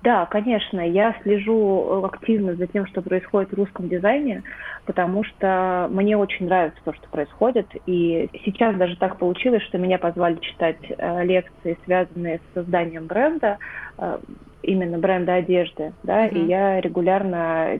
Да, 0.03 0.25
конечно, 0.25 0.81
я 0.81 1.15
слежу 1.24 2.03
активно 2.03 2.55
за 2.55 2.67
тем, 2.67 2.86
что 2.88 3.01
происходит 3.01 3.51
в 3.51 3.55
русском 3.55 3.88
дизайне, 3.88 4.43
потому 4.86 5.24
что 5.24 5.88
мне 5.89 6.17
очень 6.17 6.48
нравится 6.48 6.79
то, 6.83 6.93
что 6.93 7.07
происходит. 7.07 7.67
И 7.86 8.29
сейчас 8.43 8.75
даже 8.75 8.98
так 8.98 9.17
получилось, 9.17 9.63
что 9.63 9.77
меня 9.77 9.98
позвали 9.98 10.36
читать 10.41 10.75
э, 10.89 11.24
лекции, 11.24 11.77
связанные 11.86 12.39
с 12.39 12.53
созданием 12.53 13.07
бренда, 13.07 13.60
э, 13.98 14.19
именно 14.62 14.98
бренда 14.98 15.36
одежды, 15.36 15.93
да, 16.03 16.27
mm-hmm. 16.27 16.38
и 16.38 16.45
я 16.48 16.81
регулярно 16.81 17.79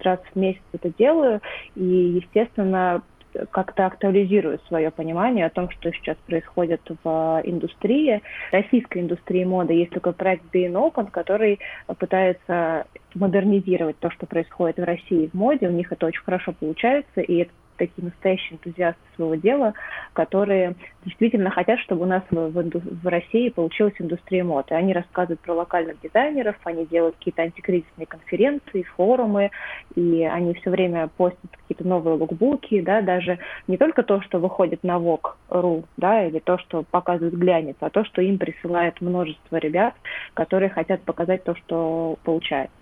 раз 0.00 0.20
в 0.34 0.38
месяц 0.38 0.62
это 0.72 0.90
делаю, 0.98 1.40
и, 1.76 1.82
естественно, 1.82 3.02
как-то 3.50 3.86
актуализирую 3.86 4.60
свое 4.68 4.90
понимание 4.90 5.46
о 5.46 5.50
том, 5.50 5.70
что 5.70 5.92
сейчас 5.92 6.16
происходит 6.26 6.80
в 7.02 7.40
индустрии, 7.44 8.22
российской 8.52 8.98
индустрии 8.98 9.44
моды. 9.44 9.74
Есть 9.74 9.92
такой 9.92 10.12
проект 10.12 10.44
Being 10.54 10.72
Open, 10.72 11.10
который 11.10 11.58
пытается 11.98 12.86
модернизировать 13.14 13.98
то, 13.98 14.10
что 14.10 14.26
происходит 14.26 14.76
в 14.78 14.84
России 14.84 15.30
в 15.32 15.34
моде. 15.34 15.68
У 15.68 15.72
них 15.72 15.92
это 15.92 16.06
очень 16.06 16.22
хорошо 16.22 16.52
получается, 16.52 17.20
и 17.20 17.42
это 17.42 17.52
такие 17.76 18.04
настоящие 18.04 18.54
энтузиасты 18.54 19.00
своего 19.14 19.34
дела, 19.34 19.74
которые 20.12 20.74
действительно 21.04 21.50
хотят, 21.50 21.78
чтобы 21.80 22.02
у 22.02 22.06
нас 22.06 22.22
в, 22.30 22.34
в, 22.34 23.02
в 23.02 23.06
России 23.06 23.48
получилась 23.48 23.94
индустрия 23.98 24.44
мод. 24.44 24.70
И 24.70 24.74
они 24.74 24.92
рассказывают 24.92 25.40
про 25.40 25.54
локальных 25.54 26.00
дизайнеров, 26.00 26.56
они 26.64 26.86
делают 26.86 27.16
какие-то 27.16 27.42
антикризисные 27.42 28.06
конференции, 28.06 28.82
форумы, 28.96 29.50
и 29.94 30.24
они 30.24 30.54
все 30.54 30.70
время 30.70 31.08
постят 31.08 31.50
какие-то 31.50 31.86
новые 31.86 32.16
лукбуки, 32.16 32.80
да, 32.80 33.02
даже 33.02 33.38
не 33.66 33.76
только 33.76 34.02
то, 34.02 34.20
что 34.22 34.38
выходит 34.38 34.82
на 34.82 34.96
Vogue.ru, 34.96 35.84
да, 35.96 36.26
или 36.26 36.38
то, 36.38 36.58
что 36.58 36.84
показывают 36.90 37.34
глянец, 37.34 37.76
а 37.80 37.90
то, 37.90 38.04
что 38.04 38.22
им 38.22 38.38
присылает 38.38 39.00
множество 39.00 39.56
ребят, 39.56 39.94
которые 40.34 40.68
хотят 40.68 41.02
показать 41.02 41.44
то, 41.44 41.54
что 41.54 42.18
получается. 42.24 42.74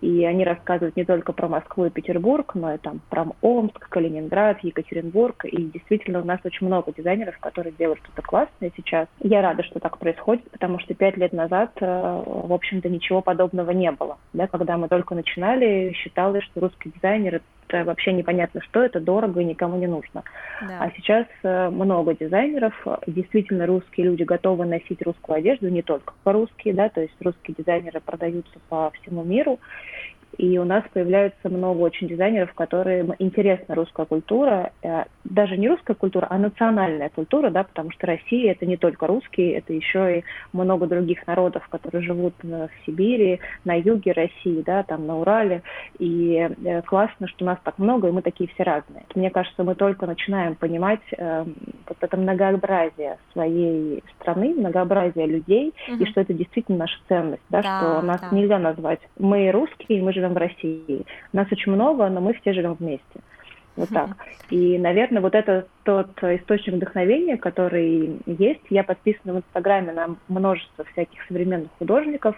И 0.00 0.24
они 0.24 0.44
рассказывают 0.44 0.96
не 0.96 1.04
только 1.04 1.32
про 1.32 1.48
Москву 1.48 1.86
и 1.86 1.90
Петербург, 1.90 2.54
но 2.54 2.74
и 2.74 2.78
там 2.78 3.00
про 3.10 3.26
Омск, 3.40 3.88
Калининград, 3.88 4.58
Екатеринбург. 4.62 5.44
И 5.44 5.64
действительно 5.64 6.20
у 6.20 6.24
нас 6.24 6.40
очень 6.44 6.66
много 6.66 6.92
дизайнеров, 6.92 7.38
которые 7.38 7.72
делают 7.72 8.00
что-то 8.00 8.22
классное 8.22 8.72
сейчас. 8.76 9.08
Я 9.20 9.42
рада, 9.42 9.62
что 9.62 9.80
так 9.80 9.98
происходит, 9.98 10.50
потому 10.50 10.78
что 10.78 10.94
пять 10.94 11.16
лет 11.16 11.32
назад, 11.32 11.72
э, 11.80 11.86
в 11.86 12.52
общем-то, 12.52 12.88
ничего 12.88 13.22
подобного 13.22 13.70
не 13.70 13.90
было. 13.90 14.18
Да, 14.32 14.46
когда 14.46 14.76
мы 14.76 14.88
только 14.88 15.14
начинали, 15.14 15.92
считалось, 15.94 16.44
что 16.44 16.60
русский 16.60 16.92
дизайнер 16.94 17.36
это 17.36 17.44
вообще 17.72 18.12
непонятно 18.12 18.60
что, 18.62 18.82
это 18.82 19.00
дорого 19.00 19.40
и 19.40 19.44
никому 19.44 19.76
не 19.76 19.86
нужно. 19.86 20.22
Да. 20.60 20.78
А 20.80 20.90
сейчас 20.96 21.26
э, 21.42 21.68
много 21.70 22.14
дизайнеров, 22.14 22.74
действительно 23.06 23.66
русские 23.66 24.06
люди 24.06 24.22
готовы 24.22 24.64
носить 24.66 25.02
русскую 25.02 25.38
одежду, 25.38 25.68
не 25.68 25.82
только 25.82 26.14
по-русски, 26.22 26.72
да, 26.72 26.88
то 26.88 27.00
есть 27.00 27.14
русские 27.20 27.54
дизайнеры 27.58 28.00
продаются 28.00 28.58
по 28.68 28.90
всему 28.90 29.24
миру, 29.24 29.58
и 30.38 30.58
у 30.58 30.64
нас 30.64 30.84
появляется 30.92 31.48
много 31.48 31.78
очень 31.78 32.08
дизайнеров, 32.08 32.52
которым 32.54 33.14
интересна 33.18 33.74
русская 33.74 34.06
культура, 34.06 34.72
э, 34.82 35.04
даже 35.24 35.56
не 35.56 35.68
русская 35.68 35.94
культура, 35.94 36.26
а 36.30 36.38
национальная 36.38 37.08
культура, 37.08 37.50
да, 37.50 37.64
потому 37.64 37.90
что 37.90 38.06
Россия 38.06 38.52
это 38.52 38.66
не 38.66 38.76
только 38.76 39.06
русские, 39.06 39.54
это 39.54 39.72
еще 39.72 40.18
и 40.18 40.24
много 40.52 40.86
других 40.86 41.26
народов, 41.26 41.66
которые 41.68 42.02
живут 42.02 42.34
в 42.42 42.68
Сибири, 42.84 43.40
на 43.64 43.74
юге 43.74 44.12
России, 44.12 44.62
да, 44.62 44.82
там 44.82 45.06
на 45.06 45.18
Урале. 45.18 45.62
И 45.98 46.48
э, 46.64 46.82
классно, 46.82 47.28
что 47.28 47.44
нас 47.44 47.58
так 47.64 47.78
много, 47.78 48.08
и 48.08 48.12
мы 48.12 48.22
такие 48.22 48.48
все 48.54 48.62
разные. 48.62 49.04
Мне 49.14 49.30
кажется, 49.30 49.64
мы 49.64 49.74
только 49.74 50.06
начинаем 50.06 50.54
понимать 50.54 51.00
э, 51.16 51.44
вот 51.88 51.96
это 52.00 52.16
многообразие 52.16 53.18
своей 53.32 54.02
страны, 54.20 54.54
многообразие 54.54 55.26
людей, 55.26 55.72
угу. 55.88 56.02
и 56.02 56.06
что 56.06 56.20
это 56.20 56.34
действительно 56.34 56.78
наша 56.78 56.98
ценность, 57.08 57.42
да, 57.48 57.62
да 57.62 57.80
что 57.80 58.02
нас 58.02 58.20
да. 58.20 58.28
нельзя 58.36 58.58
назвать 58.58 59.00
мы 59.18 59.50
русские, 59.50 60.02
мы 60.02 60.12
живем 60.12 60.25
живем 60.26 60.34
в 60.34 60.36
России. 60.36 61.06
Нас 61.32 61.46
очень 61.50 61.72
много, 61.72 62.08
но 62.08 62.20
мы 62.20 62.34
все 62.34 62.52
живем 62.52 62.74
вместе. 62.74 63.20
Вот 63.76 63.90
так. 63.90 64.08
И, 64.48 64.78
наверное, 64.78 65.20
вот 65.20 65.34
это 65.34 65.66
тот 65.82 66.08
источник 66.22 66.76
вдохновения, 66.76 67.36
который 67.36 68.16
есть. 68.24 68.62
Я 68.70 68.84
подписана 68.84 69.34
в 69.34 69.36
Инстаграме 69.38 69.92
на 69.92 70.16
множество 70.28 70.84
всяких 70.92 71.22
современных 71.28 71.70
художников 71.78 72.36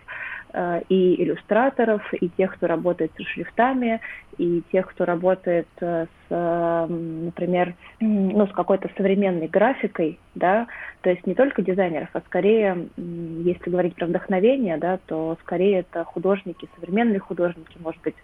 и 0.88 1.22
иллюстраторов, 1.22 2.02
и 2.14 2.28
тех, 2.30 2.54
кто 2.54 2.66
работает 2.66 3.12
с 3.16 3.22
шрифтами, 3.22 4.00
и 4.38 4.62
тех, 4.72 4.86
кто 4.88 5.04
работает 5.04 5.68
э, 5.80 6.06
с, 6.06 6.26
э, 6.30 6.86
например, 6.88 7.74
ну, 8.00 8.46
с 8.46 8.52
какой-то 8.52 8.88
современной 8.96 9.48
графикой, 9.48 10.18
да, 10.34 10.68
то 11.02 11.10
есть 11.10 11.26
не 11.26 11.34
только 11.34 11.62
дизайнеров, 11.62 12.08
а 12.12 12.20
скорее, 12.20 12.88
если 12.96 13.68
говорить 13.68 13.96
про 13.96 14.06
вдохновение, 14.06 14.78
да, 14.78 14.98
то 15.06 15.36
скорее 15.42 15.80
это 15.80 16.04
художники, 16.04 16.68
современные 16.76 17.18
художники, 17.18 17.76
может 17.80 18.00
быть, 18.02 18.16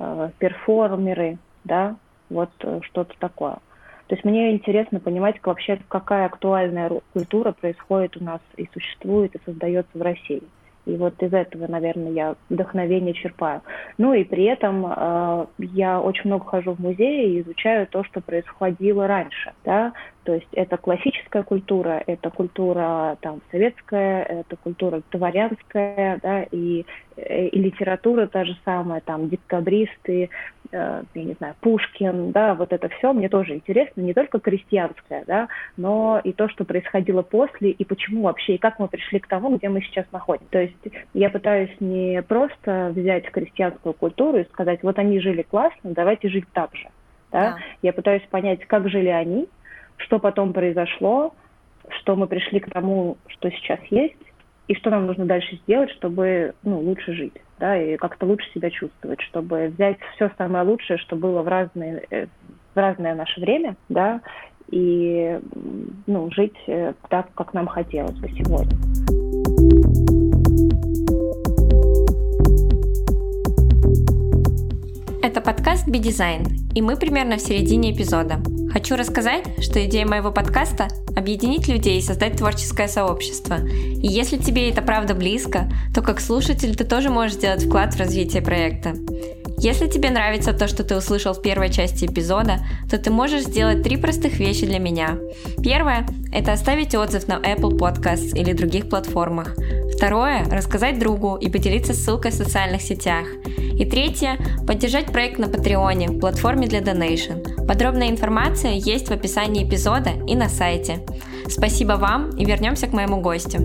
э, 0.00 0.30
перформеры, 0.38 1.38
да, 1.64 1.96
вот 2.28 2.50
э, 2.60 2.80
что-то 2.82 3.14
такое. 3.18 3.58
То 4.08 4.16
есть 4.16 4.24
мне 4.24 4.50
интересно 4.50 4.98
понимать 4.98 5.36
вообще, 5.44 5.78
какая 5.88 6.26
актуальная 6.26 6.90
культура 7.12 7.52
происходит 7.52 8.16
у 8.16 8.24
нас 8.24 8.40
и 8.56 8.68
существует, 8.72 9.36
и 9.36 9.40
создается 9.44 9.96
в 9.96 10.02
России. 10.02 10.42
И 10.86 10.96
вот 10.96 11.22
из 11.22 11.32
этого, 11.32 11.66
наверное, 11.66 12.10
я 12.12 12.34
вдохновение 12.48 13.12
черпаю. 13.12 13.62
Ну 13.98 14.14
и 14.14 14.24
при 14.24 14.44
этом 14.44 14.86
э, 14.86 15.46
я 15.58 16.00
очень 16.00 16.26
много 16.26 16.44
хожу 16.46 16.74
в 16.74 16.80
музеи 16.80 17.34
и 17.34 17.40
изучаю 17.42 17.86
то, 17.86 18.02
что 18.04 18.20
происходило 18.20 19.06
раньше. 19.06 19.52
Да? 19.64 19.92
То 20.24 20.34
есть 20.34 20.48
это 20.52 20.76
классическая 20.76 21.42
культура, 21.42 22.02
это 22.06 22.30
культура 22.30 23.16
там 23.20 23.40
советская, 23.50 24.22
это 24.22 24.56
культура 24.56 25.02
дворянская, 25.10 26.18
да, 26.22 26.42
и, 26.44 26.84
э, 27.16 27.46
и 27.48 27.58
литература 27.58 28.26
та 28.26 28.44
же 28.44 28.56
самая, 28.64 29.00
там 29.00 29.28
декабристы, 29.28 30.30
я 30.72 31.04
не 31.14 31.34
знаю, 31.34 31.54
Пушкин, 31.60 32.32
да, 32.32 32.54
вот 32.54 32.72
это 32.72 32.88
все 32.88 33.12
мне 33.12 33.28
тоже 33.28 33.54
интересно, 33.54 34.00
не 34.00 34.14
только 34.14 34.38
крестьянское, 34.38 35.24
да, 35.26 35.48
но 35.76 36.20
и 36.22 36.32
то, 36.32 36.48
что 36.48 36.64
происходило 36.64 37.22
после, 37.22 37.70
и 37.70 37.84
почему 37.84 38.22
вообще, 38.22 38.54
и 38.54 38.58
как 38.58 38.78
мы 38.78 38.88
пришли 38.88 39.18
к 39.18 39.26
тому, 39.26 39.56
где 39.56 39.68
мы 39.68 39.80
сейчас 39.82 40.06
находимся. 40.12 40.50
То 40.50 40.60
есть 40.60 40.88
я 41.14 41.30
пытаюсь 41.30 41.74
не 41.80 42.22
просто 42.22 42.92
взять 42.94 43.30
крестьянскую 43.30 43.94
культуру 43.94 44.38
и 44.38 44.48
сказать, 44.48 44.82
вот 44.82 44.98
они 44.98 45.20
жили 45.20 45.42
классно, 45.42 45.90
давайте 45.90 46.28
жить 46.28 46.46
так 46.52 46.74
же. 46.74 46.88
Да? 47.32 47.40
Да. 47.40 47.58
Я 47.82 47.92
пытаюсь 47.92 48.26
понять, 48.30 48.64
как 48.66 48.88
жили 48.88 49.08
они, 49.08 49.48
что 49.96 50.18
потом 50.18 50.52
произошло, 50.52 51.34
что 52.00 52.16
мы 52.16 52.26
пришли 52.26 52.60
к 52.60 52.70
тому, 52.70 53.18
что 53.28 53.50
сейчас 53.50 53.80
есть, 53.90 54.16
и 54.68 54.74
что 54.74 54.90
нам 54.90 55.06
нужно 55.06 55.26
дальше 55.26 55.56
сделать, 55.64 55.90
чтобы 55.90 56.54
ну, 56.62 56.78
лучше 56.78 57.12
жить, 57.12 57.34
да, 57.60 57.76
и 57.76 57.96
как-то 57.96 58.26
лучше 58.26 58.50
себя 58.52 58.70
чувствовать, 58.70 59.20
чтобы 59.20 59.68
взять 59.68 59.98
все 60.16 60.30
самое 60.38 60.64
лучшее, 60.64 60.98
что 60.98 61.14
было 61.14 61.42
в 61.42 61.48
разные, 61.48 62.02
э, 62.10 62.26
в 62.74 62.76
разное 62.76 63.14
наше 63.14 63.40
время, 63.40 63.76
да, 63.88 64.20
и 64.70 65.38
ну, 66.06 66.30
жить 66.32 66.56
э, 66.66 66.94
так, 67.08 67.32
как 67.34 67.52
нам 67.54 67.66
хотелось 67.66 68.18
бы 68.18 68.28
сегодня. 68.30 69.19
Это 75.40 75.52
подкаст 75.52 75.88
«Би-дизайн», 75.88 76.44
и 76.74 76.82
мы 76.82 76.96
примерно 76.96 77.38
в 77.38 77.40
середине 77.40 77.92
эпизода. 77.92 78.42
Хочу 78.74 78.94
рассказать, 78.94 79.42
что 79.62 79.82
идея 79.86 80.04
моего 80.04 80.30
подкаста– 80.30 80.88
объединить 81.16 81.66
людей 81.66 81.98
и 81.98 82.02
создать 82.02 82.36
творческое 82.36 82.88
сообщество. 82.88 83.56
И 83.64 84.06
если 84.06 84.36
тебе 84.36 84.68
это 84.68 84.82
правда 84.82 85.14
близко, 85.14 85.72
то 85.94 86.02
как 86.02 86.20
слушатель 86.20 86.76
ты 86.76 86.84
тоже 86.84 87.08
можешь 87.08 87.36
сделать 87.36 87.64
вклад 87.64 87.94
в 87.94 87.98
развитие 87.98 88.42
проекта. 88.42 88.92
Если 89.56 89.86
тебе 89.88 90.10
нравится 90.10 90.52
то, 90.52 90.68
что 90.68 90.84
ты 90.84 90.94
услышал 90.94 91.32
в 91.32 91.40
первой 91.40 91.70
части 91.70 92.04
эпизода, 92.04 92.58
то 92.90 92.98
ты 92.98 93.10
можешь 93.10 93.44
сделать 93.44 93.82
три 93.82 93.96
простых 93.96 94.38
вещи 94.38 94.66
для 94.66 94.78
меня. 94.78 95.16
Первое– 95.62 96.06
это 96.34 96.52
оставить 96.52 96.94
отзыв 96.94 97.28
на 97.28 97.38
Apple 97.38 97.78
Podcasts 97.78 98.36
или 98.36 98.52
других 98.52 98.90
платформах. 98.90 99.56
Второе– 100.00 100.44
рассказать 100.50 100.98
другу 100.98 101.36
и 101.36 101.50
поделиться 101.50 101.92
ссылкой 101.92 102.30
в 102.30 102.34
социальных 102.34 102.80
сетях. 102.80 103.26
И 103.46 103.84
третье– 103.84 104.38
поддержать 104.66 105.12
проект 105.12 105.38
на 105.38 105.46
Патреоне, 105.46 106.18
платформе 106.18 106.66
для 106.66 106.80
Donation. 106.80 107.66
Подробная 107.66 108.08
информация 108.08 108.72
есть 108.72 109.08
в 109.08 109.10
описании 109.10 109.62
эпизода 109.62 110.08
и 110.26 110.34
на 110.34 110.48
сайте. 110.48 111.04
Спасибо 111.50 111.98
вам 111.98 112.30
и 112.30 112.46
вернемся 112.46 112.86
к 112.86 112.94
моему 112.94 113.20
гостю. 113.20 113.58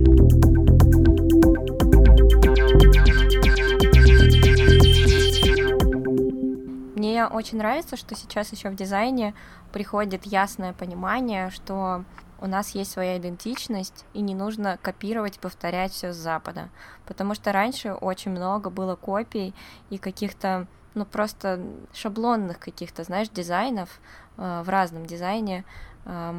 Мне 6.97 7.27
очень 7.27 7.59
нравится, 7.59 7.95
что 7.95 8.13
сейчас 8.13 8.51
еще 8.51 8.67
в 8.67 8.75
дизайне 8.75 9.33
приходит 9.71 10.25
ясное 10.25 10.73
понимание, 10.73 11.49
что 11.49 12.03
у 12.39 12.47
нас 12.47 12.75
есть 12.75 12.91
своя 12.91 13.17
идентичность, 13.17 14.05
и 14.13 14.21
не 14.21 14.35
нужно 14.35 14.77
копировать, 14.81 15.39
повторять 15.39 15.91
все 15.91 16.13
с 16.13 16.15
Запада. 16.15 16.69
Потому 17.05 17.33
что 17.35 17.51
раньше 17.51 17.93
очень 17.93 18.31
много 18.31 18.69
было 18.69 18.95
копий 18.95 19.53
и 19.89 19.97
каких-то, 19.97 20.67
ну, 20.93 21.05
просто 21.05 21.61
шаблонных 21.93 22.59
каких-то, 22.59 23.03
знаешь, 23.03 23.29
дизайнов 23.29 23.99
э, 24.37 24.61
в 24.63 24.69
разном 24.69 25.05
дизайне, 25.05 25.65
э, 26.05 26.33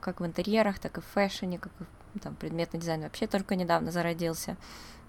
как 0.00 0.20
в 0.20 0.26
интерьерах, 0.26 0.78
так 0.78 0.98
и 0.98 1.00
в 1.00 1.06
фэшне, 1.06 1.58
как 1.58 1.72
и 2.14 2.18
там, 2.18 2.34
предметный 2.34 2.80
дизайн 2.80 3.02
вообще 3.02 3.26
только 3.26 3.56
недавно 3.56 3.90
зародился. 3.90 4.56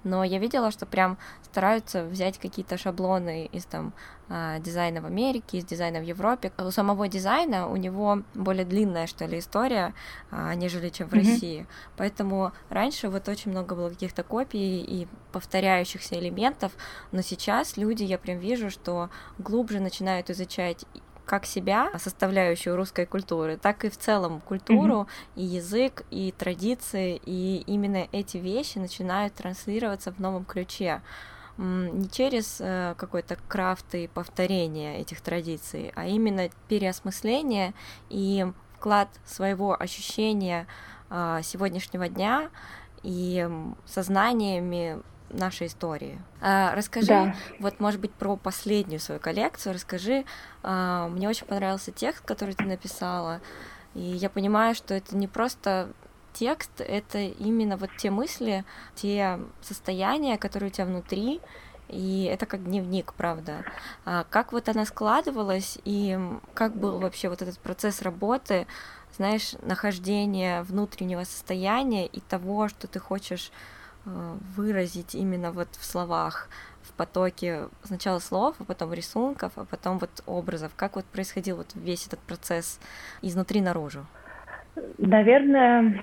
Но 0.04 0.24
я 0.24 0.40
видела, 0.40 0.72
что 0.72 0.86
прям 0.86 1.18
стараются 1.44 2.04
взять 2.04 2.38
какие-то 2.38 2.78
шаблоны 2.78 3.46
из 3.46 3.66
там 3.66 3.94
а, 4.30 4.60
дизайна 4.60 5.02
в 5.02 5.06
Америке, 5.06 5.58
из 5.58 5.66
дизайна 5.66 6.00
в 6.00 6.04
Европе. 6.04 6.52
У 6.58 6.72
самого 6.72 7.08
дизайна 7.08 7.68
у 7.68 7.76
него 7.76 8.24
более 8.34 8.66
длинная, 8.66 9.08
что 9.08 9.26
ли, 9.26 9.40
история, 9.40 9.94
а, 10.32 10.56
нежели 10.56 10.90
чем 10.90 11.10
в 11.10 11.14
mm-hmm. 11.14 11.18
России. 11.18 11.68
Поэтому 11.98 12.52
раньше 12.70 13.10
вот 13.10 13.28
очень 13.28 13.52
много 13.52 13.76
было 13.76 13.90
каких-то 13.90 14.24
копий 14.24 14.82
и 14.82 15.08
повторяющихся 15.32 16.20
элементов, 16.20 16.72
но 17.12 17.22
сейчас 17.22 17.78
люди, 17.78 18.04
я 18.04 18.18
прям 18.18 18.40
вижу, 18.40 18.70
что 18.70 19.10
глубже 19.38 19.80
начинают 19.80 20.30
изучать 20.30 20.86
как 21.26 21.46
себя, 21.46 21.90
составляющую 21.98 22.76
русской 22.76 23.06
культуры, 23.06 23.58
так 23.58 23.86
и 23.86 23.90
в 23.90 23.98
целом 23.98 24.42
культуру, 24.42 25.08
mm-hmm. 25.36 25.42
и 25.42 25.44
язык, 25.44 26.04
и 26.12 26.34
традиции, 26.38 27.22
и 27.26 27.64
именно 27.68 28.08
эти 28.12 28.38
вещи 28.38 28.78
начинают 28.78 29.34
транслироваться 29.34 30.12
в 30.12 30.20
новом 30.20 30.46
ключе 30.46 31.02
не 31.58 32.10
через 32.10 32.58
э, 32.60 32.96
какой-то 32.98 33.38
крафт 33.48 33.94
и 33.94 34.08
повторение 34.08 35.00
этих 35.00 35.22
традиций, 35.22 35.92
а 35.96 36.08
именно 36.08 36.50
переосмысление 36.68 37.76
и 38.10 38.46
вклад 38.76 39.08
своего 39.26 39.80
ощущения 39.80 40.68
а, 41.10 41.42
сегодняшнего 41.42 42.10
дня 42.10 42.50
и 43.04 43.48
сознаниями 43.86 45.00
нашей 45.34 45.68
истории. 45.68 46.20
А, 46.42 46.74
расскажи, 46.76 47.08
да. 47.08 47.36
вот, 47.60 47.80
может 47.80 48.00
быть, 48.00 48.12
про 48.14 48.36
последнюю 48.36 49.00
свою 49.00 49.20
коллекцию. 49.20 49.74
Расскажи, 49.74 50.26
а, 50.62 51.08
мне 51.10 51.28
очень 51.28 51.46
понравился 51.46 51.92
текст, 51.92 52.24
который 52.26 52.56
ты 52.56 52.64
написала, 52.64 53.42
и 53.94 54.02
я 54.02 54.30
понимаю, 54.30 54.76
что 54.76 54.94
это 54.94 55.16
не 55.16 55.28
просто 55.28 55.90
текст, 56.34 56.72
это 56.80 57.20
именно 57.20 57.78
вот 57.78 57.92
те 57.98 58.10
мысли, 58.10 58.66
те 58.96 59.40
состояния, 59.62 60.38
которые 60.38 60.70
у 60.70 60.74
тебя 60.74 60.86
внутри, 60.86 61.42
и 61.90 62.24
это 62.24 62.46
как 62.46 62.64
дневник, 62.64 63.14
правда. 63.14 63.64
А 64.06 64.26
как 64.30 64.52
вот 64.52 64.68
она 64.70 64.86
складывалась, 64.86 65.78
и 65.86 66.20
как 66.54 66.76
был 66.76 67.00
вообще 67.00 67.30
вот 67.30 67.42
этот 67.42 67.60
процесс 67.60 68.02
работы, 68.02 68.68
знаешь, 69.16 69.54
нахождения 69.62 70.64
внутреннего 70.64 71.24
состояния 71.24 72.08
и 72.08 72.20
того, 72.20 72.68
что 72.68 72.88
ты 72.88 73.00
хочешь 73.00 73.52
выразить 74.06 75.16
именно 75.16 75.52
вот 75.52 75.70
в 75.72 75.86
словах, 75.86 76.50
в 76.82 76.92
потоке 76.94 77.70
сначала 77.84 78.20
слов, 78.20 78.56
а 78.60 78.64
потом 78.66 78.94
рисунков, 78.94 79.54
а 79.56 79.66
потом 79.66 80.00
вот 80.00 80.10
образов. 80.26 80.74
Как 80.76 80.96
вот 80.96 81.06
происходил 81.06 81.58
вот 81.58 81.72
весь 81.76 82.08
этот 82.08 82.20
процесс 82.20 82.80
изнутри 83.22 83.62
наружу? 83.62 84.06
Наверное, 84.98 86.02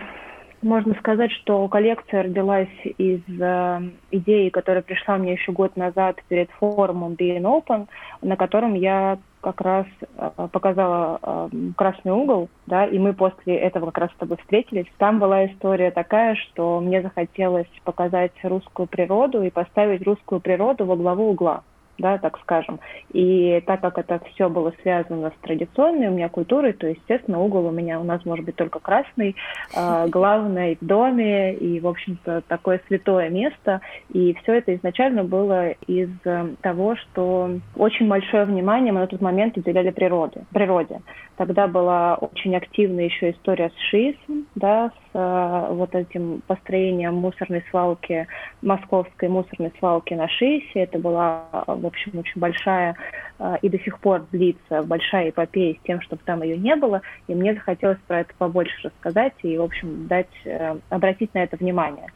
можно 0.62 0.94
сказать, 0.94 1.32
что 1.32 1.66
коллекция 1.68 2.24
родилась 2.24 2.68
из 2.98 3.20
э, 3.40 3.80
идеи, 4.10 4.50
которая 4.50 4.82
пришла 4.82 5.16
мне 5.16 5.32
еще 5.32 5.52
год 5.52 5.76
назад 5.76 6.16
перед 6.28 6.50
форумом 6.52 7.14
Being 7.14 7.42
Open, 7.42 7.88
на 8.20 8.36
котором 8.36 8.74
я 8.74 9.18
как 9.40 9.60
раз 9.62 9.86
э, 10.00 10.30
показала 10.52 11.18
э, 11.22 11.48
красный 11.76 12.12
угол, 12.12 12.50
да, 12.66 12.84
и 12.84 12.98
мы 12.98 13.14
после 13.14 13.56
этого 13.56 13.86
как 13.86 13.98
раз 13.98 14.10
с 14.10 14.18
тобой 14.18 14.36
встретились. 14.36 14.86
Там 14.98 15.18
была 15.18 15.46
история 15.46 15.90
такая, 15.90 16.34
что 16.34 16.80
мне 16.80 17.00
захотелось 17.00 17.70
показать 17.84 18.32
русскую 18.42 18.86
природу 18.86 19.42
и 19.42 19.50
поставить 19.50 20.02
русскую 20.06 20.40
природу 20.40 20.84
во 20.84 20.96
главу 20.96 21.30
угла 21.30 21.62
да, 22.00 22.18
так 22.18 22.38
скажем. 22.40 22.80
И 23.12 23.62
так 23.66 23.80
как 23.80 23.98
это 23.98 24.20
все 24.32 24.48
было 24.48 24.72
связано 24.82 25.30
с 25.30 25.42
традиционной 25.42 26.08
у 26.08 26.12
меня 26.12 26.28
культурой, 26.28 26.72
то, 26.72 26.86
естественно, 26.86 27.40
угол 27.40 27.66
у 27.66 27.70
меня 27.70 28.00
у 28.00 28.04
нас 28.04 28.24
может 28.24 28.44
быть 28.44 28.56
только 28.56 28.80
красный, 28.80 29.36
э, 29.76 30.06
главный 30.08 30.78
в 30.80 30.84
доме, 30.84 31.54
и, 31.54 31.80
в 31.80 31.86
общем-то, 31.86 32.42
такое 32.48 32.80
святое 32.88 33.28
место. 33.28 33.80
И 34.12 34.34
все 34.42 34.54
это 34.54 34.74
изначально 34.74 35.24
было 35.24 35.70
из 35.86 36.10
э, 36.24 36.48
того, 36.62 36.96
что 36.96 37.50
очень 37.76 38.08
большое 38.08 38.44
внимание 38.44 38.92
мы 38.92 39.00
на 39.00 39.06
тот 39.06 39.20
момент 39.20 39.56
уделяли 39.56 39.90
природе. 39.90 40.44
природе. 40.52 41.00
Тогда 41.36 41.66
была 41.66 42.16
очень 42.16 42.54
активная 42.54 43.04
еще 43.04 43.30
история 43.30 43.70
с 43.70 43.80
шиизмом, 43.90 44.46
да, 44.54 44.90
с 44.90 45.16
э, 45.16 45.66
вот 45.70 45.94
этим 45.94 46.42
построением 46.46 47.14
мусорной 47.14 47.64
свалки, 47.70 48.26
московской 48.62 49.28
мусорной 49.28 49.72
свалки 49.78 50.14
на 50.14 50.28
Шиисе. 50.28 50.80
Это 50.80 50.98
была, 50.98 51.44
в 51.66 51.86
общем, 51.90 52.18
очень 52.18 52.40
большая 52.40 52.96
э, 53.38 53.56
и 53.62 53.68
до 53.68 53.78
сих 53.78 53.98
пор 54.00 54.26
длится 54.32 54.82
большая 54.82 55.30
эпопея 55.30 55.74
с 55.74 55.86
тем, 55.86 56.00
чтобы 56.00 56.22
там 56.24 56.42
ее 56.42 56.56
не 56.56 56.74
было. 56.76 57.02
И 57.28 57.34
мне 57.34 57.54
захотелось 57.54 57.98
про 58.06 58.20
это 58.20 58.32
побольше 58.38 58.88
рассказать 58.88 59.34
и, 59.42 59.58
в 59.58 59.62
общем, 59.62 60.06
дать, 60.06 60.28
э, 60.44 60.76
обратить 60.88 61.34
на 61.34 61.42
это 61.42 61.56
внимание. 61.56 62.08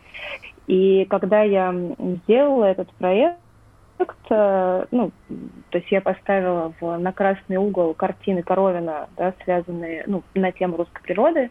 И 0.67 1.05
когда 1.11 1.43
я 1.43 1.75
сделала 1.99 2.65
этот 2.65 2.91
проект, 2.95 3.39
Э, 4.35 4.87
ну, 4.91 5.11
то 5.71 5.79
есть 5.79 5.91
я 5.91 6.01
поставила 6.01 6.73
в, 6.81 6.97
на 6.99 7.13
красный 7.13 7.57
угол 7.57 7.95
картины 7.95 8.43
Коровина, 8.43 9.09
да, 9.17 9.35
связанные 9.45 10.05
ну, 10.07 10.23
на 10.35 10.53
тему 10.53 10.77
русской 10.77 11.03
природы, 11.03 11.51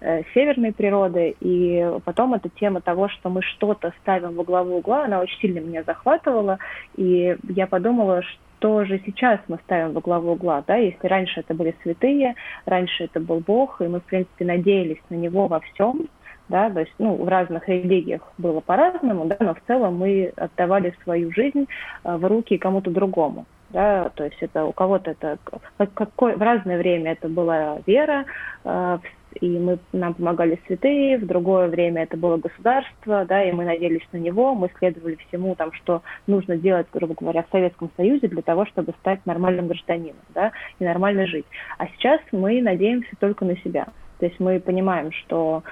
э, 0.00 0.22
северной 0.34 0.72
природы, 0.72 1.34
и 1.40 1.90
потом 2.04 2.34
эта 2.34 2.48
тема 2.48 2.80
того, 2.80 3.08
что 3.08 3.28
мы 3.28 3.42
что-то 3.42 3.92
ставим 4.00 4.34
во 4.34 4.44
главу 4.44 4.76
угла, 4.76 5.04
она 5.04 5.20
очень 5.20 5.38
сильно 5.40 5.58
меня 5.58 5.82
захватывала, 5.82 6.58
и 6.96 7.36
я 7.48 7.66
подумала, 7.66 8.22
что 8.22 8.84
же 8.84 9.00
сейчас 9.04 9.40
мы 9.48 9.58
ставим 9.64 9.92
во 9.92 10.00
главу 10.00 10.32
угла, 10.32 10.62
да, 10.66 10.76
если 10.76 11.06
раньше 11.06 11.40
это 11.40 11.54
были 11.54 11.74
святые, 11.82 12.34
раньше 12.64 13.04
это 13.04 13.20
был 13.20 13.40
Бог, 13.40 13.80
и 13.80 13.88
мы, 13.88 14.00
в 14.00 14.04
принципе, 14.04 14.44
надеялись 14.44 15.02
на 15.10 15.16
него 15.16 15.48
во 15.48 15.60
всем, 15.60 16.08
да, 16.48 16.70
то 16.70 16.80
есть, 16.80 16.92
ну, 16.98 17.16
в 17.16 17.28
разных 17.28 17.68
религиях 17.68 18.22
было 18.38 18.60
по-разному, 18.60 19.26
да, 19.26 19.36
но 19.40 19.54
в 19.54 19.60
целом 19.66 19.96
мы 19.96 20.32
отдавали 20.36 20.94
свою 21.02 21.32
жизнь 21.32 21.66
э, 22.04 22.16
в 22.16 22.24
руки 22.26 22.58
кому-то 22.58 22.90
другому, 22.90 23.46
да, 23.70 24.10
то 24.14 24.24
есть 24.24 24.38
это 24.40 24.64
у 24.64 24.72
кого-то 24.72 25.12
это 25.12 25.38
какой, 25.94 26.36
в 26.36 26.42
разное 26.42 26.78
время 26.78 27.12
это 27.12 27.28
была 27.28 27.78
вера, 27.86 28.24
э, 28.64 28.98
и 29.40 29.58
мы, 29.58 29.78
нам 29.92 30.14
помогали 30.14 30.60
святые, 30.66 31.18
в 31.18 31.26
другое 31.26 31.68
время 31.68 32.02
это 32.02 32.16
было 32.16 32.36
государство, 32.36 33.24
да, 33.24 33.42
и 33.42 33.52
мы 33.52 33.64
надеялись 33.64 34.06
на 34.12 34.18
него, 34.18 34.54
мы 34.54 34.70
следовали 34.78 35.16
всему, 35.28 35.54
там, 35.54 35.72
что 35.72 36.02
нужно 36.26 36.56
делать, 36.56 36.86
грубо 36.92 37.14
говоря, 37.18 37.42
в 37.42 37.50
Советском 37.50 37.90
Союзе 37.96 38.28
для 38.28 38.42
того, 38.42 38.66
чтобы 38.66 38.92
стать 39.00 39.24
нормальным 39.24 39.68
гражданином, 39.68 40.16
да, 40.34 40.52
и 40.78 40.84
нормально 40.84 41.26
жить. 41.26 41.46
А 41.78 41.86
сейчас 41.88 42.20
мы 42.30 42.60
надеемся 42.60 43.10
только 43.18 43.44
на 43.44 43.56
себя. 43.58 43.86
То 44.18 44.26
есть 44.26 44.38
мы 44.38 44.60
понимаем, 44.60 45.10
что 45.12 45.64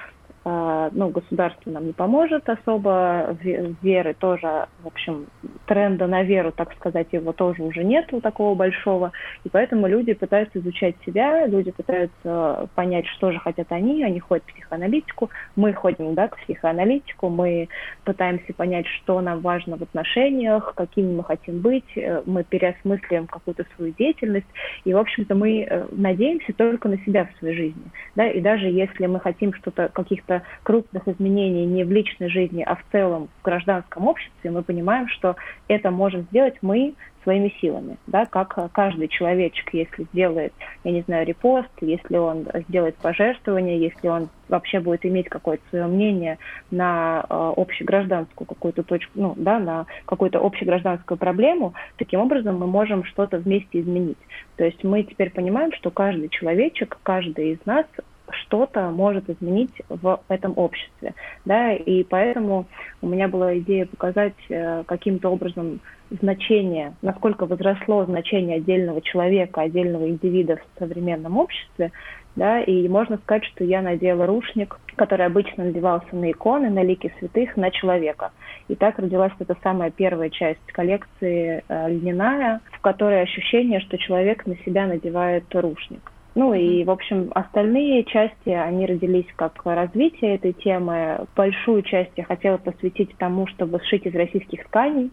ну, 0.43 1.09
государство 1.09 1.69
нам 1.69 1.85
не 1.85 1.93
поможет 1.93 2.49
особо, 2.49 3.37
веры 3.81 4.15
тоже, 4.17 4.67
в 4.81 4.87
общем, 4.87 5.27
тренда 5.67 6.07
на 6.07 6.23
веру, 6.23 6.51
так 6.51 6.73
сказать, 6.75 7.07
его 7.11 7.31
тоже 7.31 7.61
уже 7.61 7.83
нету 7.83 8.21
такого 8.21 8.55
большого, 8.55 9.11
и 9.43 9.49
поэтому 9.49 9.85
люди 9.85 10.13
пытаются 10.13 10.57
изучать 10.57 10.95
себя, 11.05 11.45
люди 11.45 11.69
пытаются 11.69 12.67
понять, 12.73 13.05
что 13.07 13.31
же 13.31 13.39
хотят 13.39 13.71
они, 13.71 14.03
они 14.03 14.19
ходят 14.19 14.43
в 14.47 14.53
психоаналитику, 14.53 15.29
мы 15.55 15.73
ходим, 15.73 16.15
да, 16.15 16.27
к 16.27 16.37
психоаналитику, 16.37 17.29
мы 17.29 17.69
пытаемся 18.03 18.51
понять, 18.53 18.87
что 18.87 19.21
нам 19.21 19.41
важно 19.41 19.77
в 19.77 19.83
отношениях, 19.83 20.73
какими 20.75 21.13
мы 21.13 21.23
хотим 21.23 21.59
быть, 21.59 21.85
э, 21.95 22.23
мы 22.25 22.43
переосмысливаем 22.43 23.27
какую-то 23.27 23.65
свою 23.75 23.93
деятельность, 23.93 24.47
и, 24.85 24.93
в 24.93 24.97
общем-то, 24.97 25.35
мы 25.35 25.67
э, 25.69 25.85
надеемся 25.91 26.51
только 26.53 26.89
на 26.89 26.97
себя 27.05 27.25
в 27.25 27.39
своей 27.39 27.55
жизни, 27.55 27.83
да, 28.15 28.27
и 28.27 28.41
даже 28.41 28.65
если 28.65 29.05
мы 29.05 29.19
хотим 29.19 29.53
что-то, 29.53 29.89
каких-то 29.89 30.30
каких-то 30.31 30.41
крупных 30.63 31.07
изменений 31.07 31.65
не 31.65 31.83
в 31.83 31.91
личной 31.91 32.29
жизни, 32.29 32.63
а 32.63 32.75
в 32.75 32.83
целом 32.91 33.29
в 33.41 33.45
гражданском 33.45 34.07
обществе, 34.07 34.51
мы 34.51 34.63
понимаем, 34.63 35.07
что 35.07 35.35
это 35.67 35.91
можем 35.91 36.23
сделать 36.31 36.55
мы 36.61 36.93
своими 37.23 37.53
силами, 37.61 37.97
да, 38.07 38.25
как 38.25 38.71
каждый 38.71 39.07
человечек, 39.07 39.69
если 39.73 40.05
сделает, 40.11 40.53
я 40.83 40.91
не 40.91 41.01
знаю, 41.01 41.27
репост, 41.27 41.69
если 41.79 42.17
он 42.17 42.47
сделает 42.67 42.95
пожертвование, 42.95 43.79
если 43.79 44.07
он 44.07 44.29
вообще 44.49 44.79
будет 44.79 45.05
иметь 45.05 45.29
какое-то 45.29 45.61
свое 45.69 45.85
мнение 45.85 46.39
на 46.71 47.23
э, 47.29 47.53
общегражданскую 47.57 48.47
какую-то 48.47 48.81
точку, 48.81 49.11
ну, 49.13 49.33
да, 49.37 49.59
на 49.59 49.85
какую-то 50.05 50.39
общегражданскую 50.39 51.15
проблему, 51.19 51.75
таким 51.97 52.21
образом 52.21 52.57
мы 52.57 52.65
можем 52.65 53.03
что-то 53.03 53.37
вместе 53.37 53.81
изменить. 53.81 54.17
То 54.57 54.65
есть 54.65 54.83
мы 54.83 55.03
теперь 55.03 55.29
понимаем, 55.29 55.71
что 55.73 55.91
каждый 55.91 56.29
человечек, 56.29 56.97
каждый 57.03 57.51
из 57.51 57.59
нас 57.65 57.85
что-то 58.33 58.89
может 58.89 59.29
изменить 59.29 59.73
в 59.89 60.19
этом 60.27 60.53
обществе. 60.57 61.13
Да? 61.45 61.73
И 61.73 62.03
поэтому 62.03 62.65
у 63.01 63.07
меня 63.07 63.27
была 63.27 63.57
идея 63.59 63.85
показать 63.85 64.35
э, 64.49 64.83
каким-то 64.85 65.29
образом 65.29 65.79
значение, 66.21 66.93
насколько 67.01 67.45
возросло 67.45 68.05
значение 68.05 68.57
отдельного 68.57 69.01
человека, 69.01 69.61
отдельного 69.61 70.09
индивида 70.09 70.57
в 70.57 70.79
современном 70.79 71.37
обществе, 71.37 71.91
да, 72.35 72.61
и 72.61 72.87
можно 72.87 73.17
сказать, 73.17 73.43
что 73.45 73.63
я 73.63 73.81
надела 73.81 74.25
рушник, 74.25 74.79
который 74.95 75.25
обычно 75.25 75.65
надевался 75.65 76.15
на 76.15 76.31
иконы, 76.31 76.69
на 76.69 76.81
лики 76.81 77.13
святых, 77.19 77.57
на 77.57 77.71
человека. 77.71 78.31
И 78.69 78.75
так 78.75 78.99
родилась 78.99 79.33
эта 79.39 79.57
самая 79.61 79.91
первая 79.91 80.29
часть 80.29 80.65
коллекции 80.67 81.63
э, 81.67 81.89
льняная, 81.89 82.61
в 82.71 82.79
которой 82.79 83.21
ощущение, 83.21 83.81
что 83.81 83.97
человек 83.97 84.45
на 84.45 84.55
себя 84.57 84.87
надевает 84.87 85.43
рушник 85.53 86.11
Ну 86.33 86.53
и, 86.53 86.83
в 86.85 86.91
общем, 86.91 87.29
остальные 87.35 88.05
части, 88.05 88.49
они 88.49 88.85
родились 88.85 89.27
как 89.35 89.61
развитие 89.65 90.35
этой 90.35 90.53
темы. 90.53 91.25
Большую 91.35 91.81
часть 91.81 92.11
я 92.15 92.23
хотела 92.23 92.57
посвятить 92.57 93.15
тому, 93.17 93.47
чтобы 93.47 93.81
сшить 93.81 94.05
из 94.05 94.15
российских 94.15 94.65
тканей, 94.65 95.11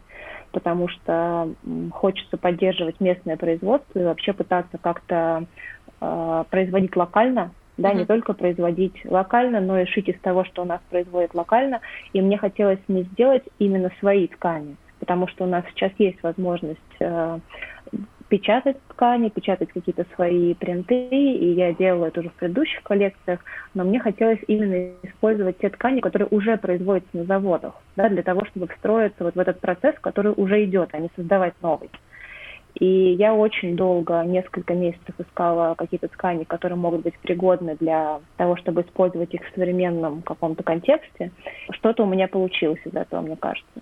потому 0.53 0.87
что 0.89 1.49
хочется 1.91 2.37
поддерживать 2.37 3.01
местное 3.01 3.37
производство 3.37 3.99
и 3.99 4.05
вообще 4.05 4.33
пытаться 4.33 4.79
как-то 4.79 5.45
э, 6.01 6.45
производить 6.51 6.95
локально, 6.95 7.51
да, 7.77 7.91
mm-hmm. 7.91 7.97
не 7.97 8.07
только 8.07 8.33
производить 8.33 9.05
локально, 9.05 9.61
но 9.61 9.81
и 9.81 9.87
шить 9.87 10.09
из 10.09 10.21
того, 10.21 10.45
что 10.45 10.63
у 10.63 10.65
нас 10.65 10.81
производят 10.89 11.35
локально. 11.35 11.81
И 12.13 12.21
мне 12.21 12.39
хотелось 12.39 12.81
не 12.87 13.03
сделать 13.03 13.43
именно 13.59 13.91
свои 13.99 14.29
ткани, 14.29 14.77
потому 15.01 15.27
что 15.27 15.45
у 15.45 15.49
нас 15.49 15.65
сейчас 15.75 15.91
есть 15.99 16.23
возможность 16.23 16.79
э, 17.01 17.39
печатать 18.29 18.77
ткани, 18.89 19.29
печатать 19.29 19.71
какие-то 19.73 20.05
свои 20.15 20.55
принты, 20.55 21.09
и 21.11 21.53
я 21.53 21.73
делала 21.73 22.07
это 22.07 22.21
уже 22.21 22.29
в 22.31 22.35
предыдущих 22.35 22.83
коллекциях, 22.83 23.41
но 23.75 23.85
мне 23.85 24.01
хотелось 24.01 24.41
именно 24.47 24.93
использовать 25.03 25.59
те 25.59 25.71
ткани, 25.71 26.01
которые 26.01 26.29
уже 26.31 26.57
производятся 26.57 27.17
на 27.17 27.25
заводах, 27.25 27.75
да, 27.97 28.09
для 28.09 28.23
того, 28.23 28.45
чтобы 28.47 28.69
встроиться 28.69 29.25
вот 29.25 29.35
в 29.35 29.39
этот 29.39 29.61
процесс, 29.61 29.95
который 30.01 30.33
уже 30.37 30.65
идет, 30.65 30.91
а 30.93 30.99
не 30.99 31.11
создавать 31.17 31.55
новый. 31.63 31.91
И 32.79 33.15
я 33.15 33.35
очень 33.35 33.77
долго, 33.77 34.23
несколько 34.23 34.73
месяцев 34.75 35.15
искала 35.19 35.75
какие-то 35.75 36.07
ткани, 36.09 36.45
которые 36.45 36.79
могут 36.79 37.03
быть 37.03 37.19
пригодны 37.19 37.77
для 37.81 38.21
того, 38.37 38.57
чтобы 38.57 38.83
использовать 38.83 39.35
их 39.35 39.43
в 39.43 39.55
современном 39.55 40.23
каком-то 40.23 40.63
контексте. 40.63 41.33
Что-то 41.73 42.05
у 42.05 42.07
меня 42.07 42.29
получилось 42.29 42.81
из 42.85 42.95
этого, 42.95 43.21
мне 43.21 43.35
кажется. 43.35 43.81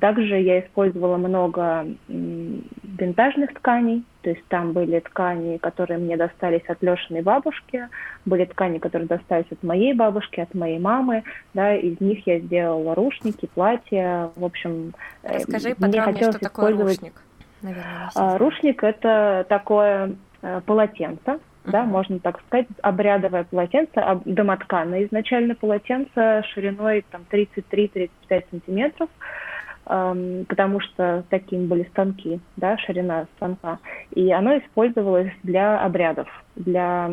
Также 0.00 0.40
я 0.40 0.60
использовала 0.60 1.18
много 1.18 1.86
винтажных 2.08 3.52
тканей, 3.54 4.04
то 4.22 4.30
есть 4.30 4.44
там 4.48 4.72
были 4.72 4.98
ткани, 5.00 5.58
которые 5.58 5.98
мне 5.98 6.16
достались 6.16 6.64
от 6.68 6.82
Лешиной 6.82 7.20
бабушки, 7.20 7.88
были 8.24 8.46
ткани, 8.46 8.78
которые 8.78 9.08
достались 9.08 9.50
от 9.50 9.62
моей 9.62 9.92
бабушки, 9.92 10.40
от 10.40 10.54
моей 10.54 10.78
мамы, 10.78 11.22
да, 11.52 11.74
из 11.76 12.00
них 12.00 12.26
я 12.26 12.38
сделала 12.40 12.94
рушники, 12.94 13.46
платья, 13.54 14.30
в 14.36 14.44
общем. 14.44 14.94
Э, 15.22 15.36
Расскажи 15.36 15.74
мне 15.78 16.00
хотелось 16.00 16.36
что 16.36 16.44
такое 16.44 16.72
рушник 16.72 17.12
наверное. 17.62 18.10
А, 18.14 18.38
рушник– 18.38 18.82
это 18.84 19.46
такое 19.48 20.16
э, 20.42 20.60
полотенце, 20.64 21.20
uh-huh. 21.24 21.40
да, 21.64 21.84
можно 21.84 22.18
так 22.18 22.40
сказать, 22.40 22.66
обрядовое 22.82 23.44
полотенце, 23.44 24.20
домотканое 24.24 25.04
изначально 25.04 25.54
полотенце 25.54 26.42
шириной 26.52 27.04
там 27.10 27.24
33-35 27.30 28.10
сантиметров, 28.50 29.08
потому 29.88 30.80
что 30.80 31.24
такими 31.30 31.66
были 31.66 31.84
станки, 31.84 32.40
да, 32.56 32.76
ширина 32.78 33.26
станка. 33.36 33.78
И 34.14 34.30
оно 34.30 34.58
использовалось 34.58 35.32
для 35.42 35.80
обрядов, 35.80 36.28
для 36.56 37.10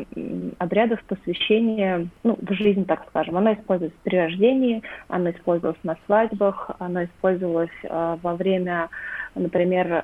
обрядов 0.57 1.01
посвящения, 1.05 2.07
ну, 2.23 2.37
в 2.41 2.53
жизнь, 2.53 2.85
так 2.85 3.05
скажем. 3.09 3.37
Оно 3.37 3.53
использовалось 3.53 3.95
при 4.03 4.17
рождении, 4.17 4.83
оно 5.07 5.31
использовалось 5.31 5.79
на 5.83 5.95
свадьбах, 6.05 6.71
оно 6.79 7.05
использовалось 7.05 7.69
э, 7.83 8.17
во 8.21 8.35
время 8.35 8.89
например, 9.37 10.01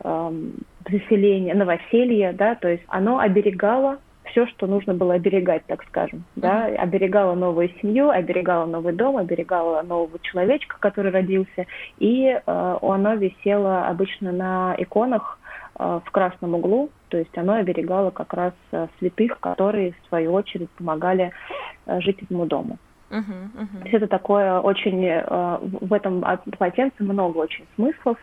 заселение, 0.89 1.53
новоселье, 1.53 2.33
да, 2.33 2.55
то 2.55 2.67
есть 2.67 2.83
оно 2.87 3.19
оберегало 3.19 3.99
все, 4.31 4.47
что 4.47 4.67
нужно 4.67 4.93
было 4.93 5.13
оберегать, 5.13 5.65
так 5.67 5.83
скажем, 5.87 6.23
да, 6.35 6.65
оберегала 6.65 7.35
новую 7.35 7.69
семью, 7.81 8.09
оберегала 8.09 8.65
новый 8.65 8.93
дом, 8.93 9.17
оберегала 9.17 9.81
нового 9.81 10.19
человечка, 10.19 10.77
который 10.79 11.11
родился, 11.11 11.67
и 11.99 12.27
э, 12.27 12.77
оно 12.81 13.15
висело 13.15 13.87
обычно 13.87 14.31
на 14.31 14.75
иконах 14.77 15.39
э, 15.77 15.99
в 16.03 16.11
красном 16.11 16.55
углу, 16.55 16.89
то 17.09 17.17
есть 17.17 17.37
оно 17.37 17.53
оберегало 17.53 18.11
как 18.11 18.33
раз 18.33 18.53
э, 18.71 18.87
святых, 18.99 19.39
которые 19.39 19.91
в 19.91 20.07
свою 20.07 20.33
очередь 20.33 20.69
помогали 20.71 21.31
э, 21.85 21.99
жителям 22.01 22.47
дому. 22.47 22.77
Uh-huh, 23.09 23.19
uh-huh. 23.19 23.79
То 23.79 23.83
есть 23.83 23.93
это 23.93 24.07
такое 24.07 24.59
очень, 24.61 25.05
э, 25.05 25.57
в 25.61 25.91
этом 25.91 26.23
полотенце 26.57 27.03
много 27.03 27.39
очень 27.39 27.65
смыслов, 27.75 28.17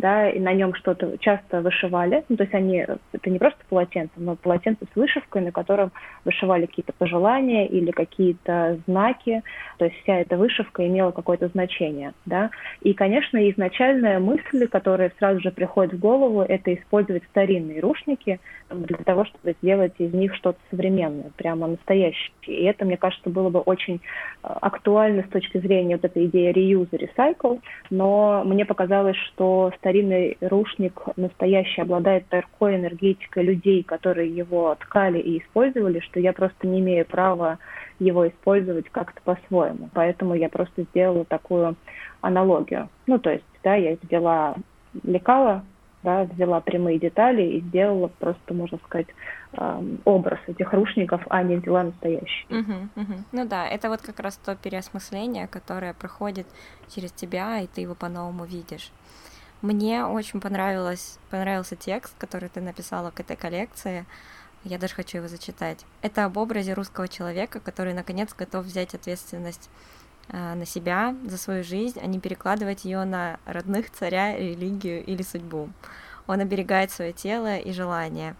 да, 0.00 0.30
и 0.30 0.40
на 0.40 0.52
нем 0.52 0.74
что-то 0.74 1.16
часто 1.18 1.60
вышивали. 1.60 2.24
Ну, 2.28 2.36
то 2.36 2.44
есть 2.44 2.54
они, 2.54 2.78
это 3.12 3.30
не 3.30 3.38
просто 3.38 3.58
полотенце, 3.68 4.12
но 4.16 4.34
полотенце 4.34 4.86
с 4.92 4.96
вышивкой, 4.96 5.42
на 5.42 5.52
котором 5.52 5.92
вышивали 6.24 6.66
какие-то 6.66 6.92
пожелания 6.92 7.66
или 7.66 7.90
какие-то 7.90 8.78
знаки. 8.86 9.42
То 9.78 9.84
есть 9.84 9.96
вся 10.02 10.18
эта 10.20 10.36
вышивка 10.36 10.86
имела 10.86 11.10
какое-то 11.10 11.48
значение, 11.48 12.12
да. 12.26 12.50
И, 12.82 12.94
конечно, 12.94 13.38
изначальная 13.50 14.18
мысль, 14.18 14.66
которая 14.66 15.12
сразу 15.18 15.40
же 15.40 15.50
приходит 15.50 15.94
в 15.94 15.98
голову, 15.98 16.42
это 16.42 16.74
использовать 16.74 17.24
старинные 17.24 17.80
рушники 17.80 18.40
для 18.70 18.98
того, 18.98 19.24
чтобы 19.24 19.54
сделать 19.62 19.94
из 19.98 20.12
них 20.12 20.34
что-то 20.34 20.58
современное, 20.70 21.30
прямо 21.36 21.66
настоящее. 21.66 22.32
И 22.46 22.64
это, 22.64 22.84
мне 22.84 22.96
кажется, 22.96 23.28
было 23.28 23.50
бы 23.50 23.60
очень 23.60 23.96
э, 23.96 23.98
актуально 24.42 25.22
с 25.22 25.28
точки 25.30 25.58
зрения 25.58 25.96
вот 25.96 26.04
этой 26.04 26.26
идеи 26.26 26.52
reuse 26.52 26.90
recycle, 26.90 27.60
но 27.90 28.42
мне 28.44 28.64
показалось, 28.64 29.16
что 29.16 29.72
старинный 29.90 30.38
рушник 30.40 31.00
настоящий 31.16 31.82
обладает 31.82 32.28
такой 32.28 32.76
энергетикой 32.76 33.42
людей, 33.42 33.82
которые 33.82 34.30
его 34.30 34.74
ткали 34.76 35.18
и 35.18 35.38
использовали, 35.38 35.98
что 36.00 36.20
я 36.20 36.32
просто 36.32 36.68
не 36.68 36.78
имею 36.78 37.04
права 37.04 37.58
его 37.98 38.28
использовать 38.28 38.88
как-то 38.90 39.20
по-своему. 39.24 39.90
Поэтому 39.92 40.34
я 40.34 40.48
просто 40.48 40.84
сделала 40.84 41.24
такую 41.24 41.76
аналогию. 42.20 42.88
Ну, 43.06 43.18
то 43.18 43.30
есть, 43.30 43.44
да, 43.64 43.74
я 43.74 43.96
взяла 44.02 44.54
лекала, 45.02 45.64
да, 46.04 46.22
взяла 46.24 46.60
прямые 46.60 47.00
детали 47.00 47.42
и 47.42 47.60
сделала 47.60 48.08
просто, 48.20 48.54
можно 48.54 48.78
сказать, 48.86 49.08
образ 50.04 50.38
этих 50.46 50.72
рушников, 50.72 51.20
а 51.30 51.42
не 51.42 51.56
взяла 51.56 51.82
настоящий. 51.82 52.46
Угу, 52.48 53.02
угу. 53.02 53.14
Ну 53.32 53.48
да, 53.48 53.66
это 53.66 53.88
вот 53.88 54.02
как 54.02 54.20
раз 54.20 54.36
то 54.36 54.54
переосмысление, 54.54 55.48
которое 55.48 55.94
проходит 55.94 56.46
через 56.94 57.10
тебя, 57.10 57.58
и 57.58 57.66
ты 57.66 57.80
его 57.80 57.96
по-новому 57.96 58.44
видишь. 58.44 58.92
Мне 59.62 60.06
очень 60.06 60.40
понравилось, 60.40 61.18
понравился 61.28 61.76
текст, 61.76 62.14
который 62.18 62.48
ты 62.48 62.62
написала 62.62 63.10
к 63.10 63.20
этой 63.20 63.36
коллекции. 63.36 64.06
Я 64.64 64.78
даже 64.78 64.94
хочу 64.94 65.18
его 65.18 65.28
зачитать. 65.28 65.84
Это 66.00 66.24
об 66.24 66.38
образе 66.38 66.72
русского 66.72 67.08
человека, 67.08 67.60
который 67.60 67.92
наконец 67.92 68.30
готов 68.34 68.64
взять 68.64 68.94
ответственность 68.94 69.68
э, 70.28 70.54
на 70.54 70.64
себя, 70.64 71.14
за 71.26 71.36
свою 71.36 71.62
жизнь, 71.62 71.98
а 72.02 72.06
не 72.06 72.20
перекладывать 72.20 72.86
ее 72.86 73.04
на 73.04 73.38
родных, 73.44 73.90
царя, 73.90 74.34
религию 74.34 75.04
или 75.04 75.22
судьбу. 75.22 75.68
Он 76.26 76.40
оберегает 76.40 76.90
свое 76.90 77.12
тело 77.12 77.58
и 77.58 77.72
желания, 77.72 78.36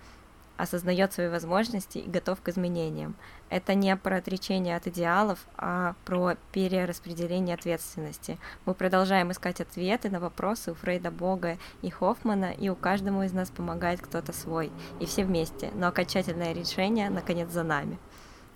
осознает 0.60 1.12
свои 1.12 1.28
возможности 1.28 1.98
и 1.98 2.10
готов 2.10 2.40
к 2.40 2.48
изменениям. 2.48 3.14
Это 3.48 3.74
не 3.74 3.96
про 3.96 4.16
отречение 4.16 4.76
от 4.76 4.86
идеалов, 4.86 5.38
а 5.56 5.94
про 6.04 6.36
перераспределение 6.52 7.54
ответственности. 7.54 8.38
Мы 8.66 8.74
продолжаем 8.74 9.32
искать 9.32 9.60
ответы 9.60 10.10
на 10.10 10.20
вопросы 10.20 10.72
у 10.72 10.74
Фрейда 10.74 11.10
Бога 11.10 11.58
и 11.82 11.90
Хоффмана, 11.90 12.52
и 12.52 12.68
у 12.68 12.76
каждому 12.76 13.22
из 13.22 13.32
нас 13.32 13.50
помогает 13.50 14.00
кто-то 14.00 14.32
свой, 14.32 14.70
и 15.00 15.06
все 15.06 15.24
вместе, 15.24 15.70
но 15.74 15.88
окончательное 15.88 16.52
решение, 16.52 17.10
наконец, 17.10 17.50
за 17.50 17.62
нами. 17.62 17.98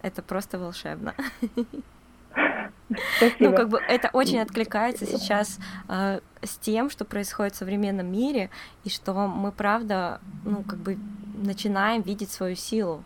Это 0.03 0.23
просто 0.23 0.59
волшебно. 0.59 1.15
Спасибо. 3.17 3.51
Ну, 3.51 3.57
как 3.57 3.69
бы 3.69 3.79
это 3.79 4.11
очень 4.13 4.41
откликается 4.41 5.07
сейчас 5.07 5.59
э, 5.89 6.21
с 6.43 6.57
тем, 6.59 6.91
что 6.91 7.05
происходит 7.05 7.55
в 7.55 7.59
современном 7.59 8.11
мире, 8.11 8.51
и 8.85 8.91
что 8.91 9.15
мы, 9.15 9.53
правда, 9.53 10.21
ну, 10.45 10.63
как 10.63 10.79
бы 10.79 10.99
начинаем 11.35 12.03
видеть 12.03 12.31
свою 12.31 12.57
силу 12.57 13.05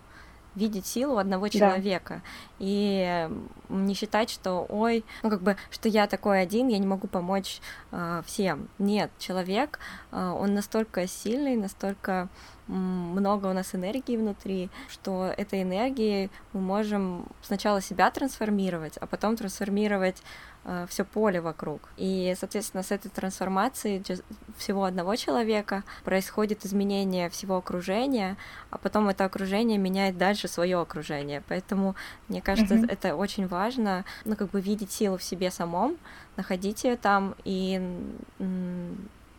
видеть 0.58 0.86
силу 0.86 1.18
одного 1.18 1.48
человека 1.48 2.14
да. 2.14 2.22
и 2.58 3.30
не 3.68 3.94
считать, 3.94 4.28
что 4.28 4.66
ой, 4.68 5.04
ну 5.22 5.30
как 5.30 5.40
бы, 5.40 5.56
что 5.70 5.88
я 5.88 6.06
такой 6.06 6.42
один, 6.42 6.68
я 6.68 6.78
не 6.78 6.86
могу 6.86 7.06
помочь 7.06 7.60
э, 7.92 8.22
всем. 8.26 8.68
Нет, 8.78 9.10
человек, 9.18 9.78
э, 10.10 10.20
он 10.20 10.54
настолько 10.54 11.06
сильный, 11.06 11.56
настолько 11.56 12.28
много 12.68 13.46
у 13.46 13.52
нас 13.52 13.74
энергии 13.74 14.16
внутри, 14.16 14.70
что 14.88 15.32
этой 15.36 15.62
энергией 15.62 16.30
мы 16.52 16.60
можем 16.60 17.26
сначала 17.42 17.80
себя 17.80 18.10
трансформировать, 18.10 18.98
а 18.98 19.06
потом 19.06 19.36
трансформировать 19.36 20.22
э, 20.64 20.86
все 20.88 21.04
поле 21.04 21.40
вокруг. 21.40 21.88
И, 21.96 22.34
соответственно, 22.38 22.82
с 22.82 22.90
этой 22.92 23.08
трансформацией 23.08 24.04
всего 24.58 24.84
одного 24.84 25.16
человека 25.16 25.82
происходит 26.04 26.66
изменение 26.66 27.30
всего 27.30 27.56
окружения, 27.56 28.36
а 28.70 28.76
потом 28.78 29.08
это 29.08 29.24
окружение 29.24 29.78
меняет 29.78 30.18
дальше 30.18 30.46
свое 30.46 30.78
окружение. 30.78 31.42
Поэтому, 31.48 31.96
мне 32.28 32.42
кажется, 32.42 32.74
mm-hmm. 32.74 32.92
это 32.92 33.16
очень 33.16 33.46
важно, 33.46 34.04
ну, 34.24 34.36
как 34.36 34.50
бы 34.50 34.60
видеть 34.60 34.92
силу 34.92 35.16
в 35.16 35.22
себе 35.22 35.50
самом, 35.50 35.96
находить 36.36 36.84
ее 36.84 36.96
там 36.96 37.34
и 37.44 37.80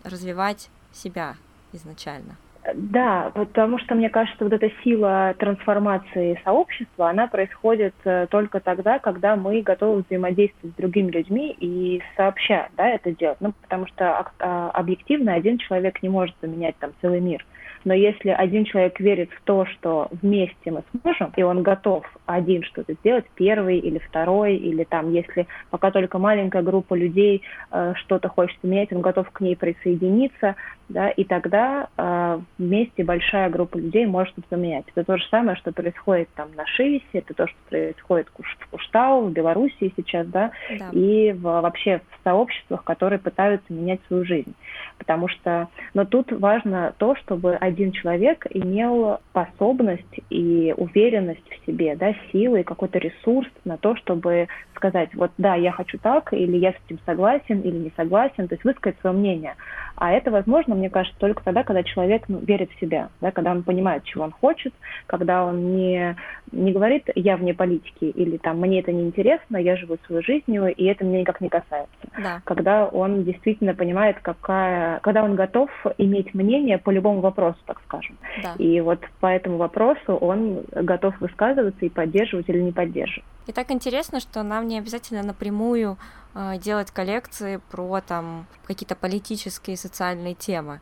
развивать 0.04 0.70
себя 0.94 1.36
изначально. 1.74 2.36
Да, 2.76 3.32
потому 3.34 3.80
что, 3.80 3.96
мне 3.96 4.10
кажется, 4.10 4.44
вот 4.44 4.54
эта 4.54 4.70
сила 4.84 5.36
трансформации 5.38 6.40
сообщества, 6.44 7.10
она 7.10 7.28
происходит 7.28 7.94
э, 8.04 8.28
только 8.30 8.60
тогда, 8.60 9.00
когда 9.00 9.36
мы 9.36 9.62
готовы 9.62 10.04
взаимодействовать 10.08 10.74
с 10.74 10.78
другими 10.78 11.12
людьми 11.12 11.56
и 11.60 12.02
сообща 12.16 12.70
да, 12.78 12.88
это 12.88 13.12
делать. 13.12 13.38
Ну, 13.40 13.54
потому 13.62 13.88
что 13.88 14.26
а, 14.40 14.70
объективно 14.72 15.34
один 15.34 15.58
человек 15.58 16.02
не 16.02 16.10
может 16.10 16.36
поменять 16.36 16.76
там 16.78 16.92
целый 17.02 17.20
мир. 17.20 17.46
Но 17.86 17.94
если 17.94 18.30
один 18.30 18.66
человек 18.66 19.00
верит 19.00 19.30
в 19.32 19.42
то, 19.44 19.66
что 19.66 20.10
вместе 20.22 20.72
мы 20.72 20.84
сможем, 21.02 21.32
и 21.36 21.44
он 21.44 21.64
готов 21.64 22.06
один 22.26 22.64
что-то 22.64 22.94
сделать, 22.94 23.26
первый 23.36 23.80
или 23.80 24.00
второй, 24.00 24.56
или 24.56 24.84
там, 24.84 25.12
если 25.12 25.48
пока 25.70 25.92
только 25.92 26.18
маленькая 26.18 26.62
группа 26.62 26.94
людей 26.94 27.42
э, 27.72 27.94
что-то 27.96 28.30
хочет 28.30 28.58
менять, 28.64 28.92
он 28.92 29.02
готов 29.02 29.30
к 29.32 29.42
ней 29.42 29.56
присоединиться, 29.56 30.56
да, 30.90 31.10
и 31.10 31.24
тогда 31.24 31.88
э, 31.98 32.40
вместе 32.58 33.04
большая 33.04 33.50
группа 33.50 33.78
людей 33.78 34.08
может 34.08 34.34
это 34.38 34.56
менять. 34.56 34.86
Это 34.96 35.06
то 35.06 35.18
же 35.18 35.24
самое, 35.30 35.56
что 35.58 35.72
происходит 35.72 36.30
там 36.36 36.50
на 36.56 36.66
Шивисе, 36.66 37.06
это 37.14 37.34
то, 37.36 37.48
что 37.48 37.58
происходит 37.70 38.28
в 38.28 38.70
Куштау, 38.72 39.28
в 39.28 39.32
Белоруссии 39.32 39.94
сейчас, 39.96 40.26
да, 40.28 40.52
да. 40.78 40.90
и 40.92 41.32
в, 41.32 41.42
вообще 41.42 42.02
в 42.10 42.24
сообществах, 42.24 42.84
которые 42.84 43.20
пытаются 43.20 43.72
менять 43.72 44.00
свою 44.08 44.26
жизнь. 44.26 44.54
Потому 44.98 45.28
что, 45.28 45.68
но 45.94 46.06
тут 46.06 46.32
важно 46.32 46.94
то, 46.98 47.16
чтобы 47.16 47.56
один 47.70 47.92
человек 47.92 48.46
имел 48.50 49.20
способность 49.30 50.20
и 50.30 50.74
уверенность 50.76 51.48
в 51.50 51.66
себе, 51.66 51.96
да, 51.96 52.14
силы 52.32 52.62
и 52.62 52.64
какой-то 52.64 53.00
ресурс 53.00 53.48
на 53.66 53.78
то, 53.78 53.96
чтобы 53.96 54.48
сказать, 54.76 55.10
вот 55.14 55.32
да, 55.38 55.56
я 55.56 55.72
хочу 55.72 55.98
так, 55.98 56.34
или 56.34 56.58
я 56.58 56.72
с 56.72 56.76
этим 56.86 57.00
согласен, 57.06 57.62
или 57.62 57.76
не 57.76 57.92
согласен, 57.96 58.48
то 58.48 58.56
есть 58.56 58.64
высказать 58.64 59.00
свое 59.02 59.16
мнение. 59.16 59.56
А 60.00 60.12
это 60.12 60.32
возможно, 60.32 60.76
мне 60.76 60.90
кажется, 60.90 61.20
только 61.20 61.44
тогда, 61.44 61.64
когда 61.64 61.84
человек 61.84 62.24
ну, 62.30 62.40
верит 62.40 62.72
в 62.72 62.80
себя, 62.80 63.10
да, 63.20 63.32
когда 63.32 63.52
он 63.52 63.64
понимает, 63.64 64.06
чего 64.06 64.24
он 64.24 64.32
хочет, 64.32 64.74
когда 65.08 65.44
он 65.44 65.76
не, 65.76 66.16
не 66.54 66.72
говорит 66.72 67.10
«я 67.16 67.36
вне 67.36 67.54
политики» 67.54 68.06
или 68.06 68.38
там 68.38 68.62
«мне 68.62 68.80
это 68.80 68.94
не 68.94 69.04
интересно, 69.04 69.58
я 69.58 69.76
живу 69.76 69.98
своей 70.06 70.24
жизнью, 70.24 70.74
и 70.74 70.86
это 70.86 71.04
меня 71.04 71.20
никак 71.20 71.42
не 71.42 71.50
касается». 71.50 71.90
Да. 72.18 72.42
Когда 72.46 72.86
он 72.86 73.26
действительно 73.26 73.74
понимает, 73.74 74.18
какая... 74.22 75.00
Когда 75.02 75.22
он 75.22 75.36
готов 75.36 75.70
иметь 75.98 76.34
мнение 76.34 76.78
по 76.78 76.92
любому 76.92 77.20
вопросу, 77.20 77.60
так 77.66 77.82
скажем. 77.86 78.18
Да. 78.42 78.54
И 78.58 78.80
вот 78.80 79.00
по 79.20 79.28
этому 79.28 79.58
вопросу 79.58 80.16
он 80.16 80.64
готов 80.72 81.20
высказываться 81.20 81.86
и 81.86 81.90
поддерживать 81.90 82.48
или 82.48 82.62
не 82.62 82.72
поддерживать. 82.72 83.26
И 83.50 83.52
так 83.52 83.72
интересно, 83.72 84.20
что 84.20 84.44
нам 84.44 84.68
не 84.68 84.78
обязательно 84.78 85.24
напрямую 85.24 85.98
э, 86.36 86.60
делать 86.60 86.92
коллекции 86.92 87.60
про 87.72 88.00
там 88.00 88.46
какие-то 88.68 88.96
политические 88.96 89.74
и 89.74 89.78
социальные 89.78 90.36
темы. 90.36 90.82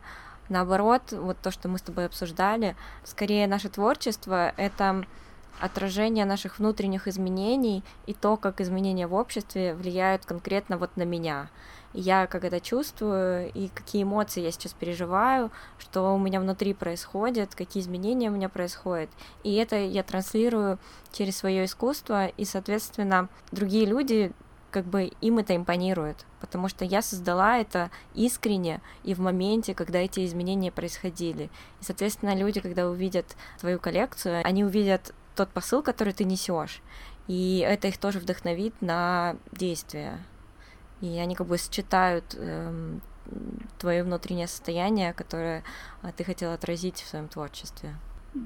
Наоборот, 0.50 1.12
вот 1.12 1.38
то, 1.38 1.50
что 1.50 1.70
мы 1.70 1.78
с 1.78 1.80
тобой 1.80 2.04
обсуждали, 2.04 2.76
скорее 3.04 3.46
наше 3.46 3.70
творчество— 3.70 4.52
это 4.58 5.06
отражение 5.60 6.26
наших 6.26 6.58
внутренних 6.58 7.08
изменений 7.08 7.82
и 8.04 8.12
то, 8.12 8.36
как 8.36 8.60
изменения 8.60 9.06
в 9.06 9.14
обществе 9.14 9.74
влияют 9.74 10.26
конкретно 10.26 10.76
вот 10.76 10.94
на 10.98 11.04
меня. 11.04 11.48
Я 11.98 12.26
как 12.26 12.44
это 12.44 12.60
чувствую 12.60 13.50
и 13.52 13.68
какие 13.68 14.04
эмоции 14.04 14.40
я 14.40 14.52
сейчас 14.52 14.72
переживаю, 14.72 15.50
что 15.78 16.14
у 16.14 16.18
меня 16.18 16.40
внутри 16.40 16.72
происходит, 16.72 17.54
какие 17.54 17.82
изменения 17.82 18.30
у 18.30 18.34
меня 18.34 18.48
происходят. 18.48 19.10
И 19.42 19.54
это 19.54 19.76
я 19.76 20.02
транслирую 20.02 20.78
через 21.12 21.36
свое 21.36 21.64
искусство, 21.64 22.26
и, 22.26 22.44
соответственно, 22.44 23.28
другие 23.50 23.84
люди 23.84 24.32
как 24.70 24.84
бы 24.84 25.10
им 25.20 25.38
это 25.38 25.56
импонирует, 25.56 26.26
потому 26.40 26.68
что 26.68 26.84
я 26.84 27.02
создала 27.02 27.58
это 27.58 27.90
искренне 28.14 28.80
и 29.02 29.14
в 29.14 29.20
моменте, 29.20 29.74
когда 29.74 29.98
эти 29.98 30.24
изменения 30.24 30.70
происходили. 30.70 31.50
И, 31.80 31.84
соответственно, 31.84 32.36
люди, 32.36 32.60
когда 32.60 32.88
увидят 32.88 33.36
твою 33.58 33.78
коллекцию, 33.80 34.42
они 34.44 34.64
увидят 34.64 35.14
тот 35.34 35.48
посыл, 35.48 35.82
который 35.82 36.12
ты 36.12 36.24
несешь. 36.24 36.80
И 37.28 37.64
это 37.66 37.88
их 37.88 37.98
тоже 37.98 38.18
вдохновит 38.18 38.74
на 38.80 39.36
действия. 39.52 40.18
И 41.00 41.18
они 41.18 41.34
как 41.34 41.46
бы 41.46 41.58
сочетают 41.58 42.24
эм, 42.36 43.00
твое 43.78 44.02
внутреннее 44.02 44.46
состояние, 44.46 45.12
которое 45.12 45.62
а, 46.02 46.12
ты 46.12 46.24
хотел 46.24 46.52
отразить 46.52 46.96
в 46.96 47.06
своем 47.06 47.28
творчестве. 47.28 47.90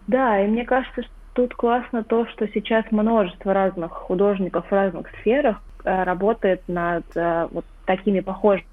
Да, 0.07 0.43
и 0.43 0.47
мне 0.47 0.65
кажется, 0.65 1.03
что 1.03 1.12
тут 1.35 1.55
классно 1.55 2.05
то, 2.05 2.27
что 2.27 2.47
сейчас 2.49 2.85
множество 2.91 3.53
разных 3.53 3.93
художников 3.93 4.67
в 4.67 4.73
разных 4.73 5.09
сферах 5.21 5.62
э, 5.85 6.03
работает 6.05 6.62
над 6.69 7.05
э, 7.15 7.49
вот 7.51 7.65
такими 7.87 8.21
похожими 8.21 8.65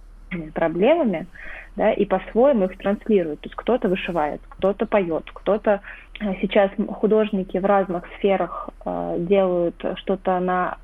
проблемами, 0.53 1.27
да, 1.75 1.91
и 1.91 2.05
по-своему 2.05 2.65
их 2.65 2.77
транслирует. 2.77 3.41
То 3.41 3.47
есть 3.47 3.55
кто-то 3.55 3.87
вышивает, 3.87 4.41
кто-то 4.49 4.85
поет, 4.85 5.23
кто-то 5.33 5.81
э, 6.19 6.35
сейчас 6.41 6.71
художники 6.89 7.57
в 7.57 7.65
разных 7.65 8.03
сферах 8.17 8.69
э, 8.85 9.15
делают 9.19 9.83
что-то 9.95 10.39
на 10.39 10.77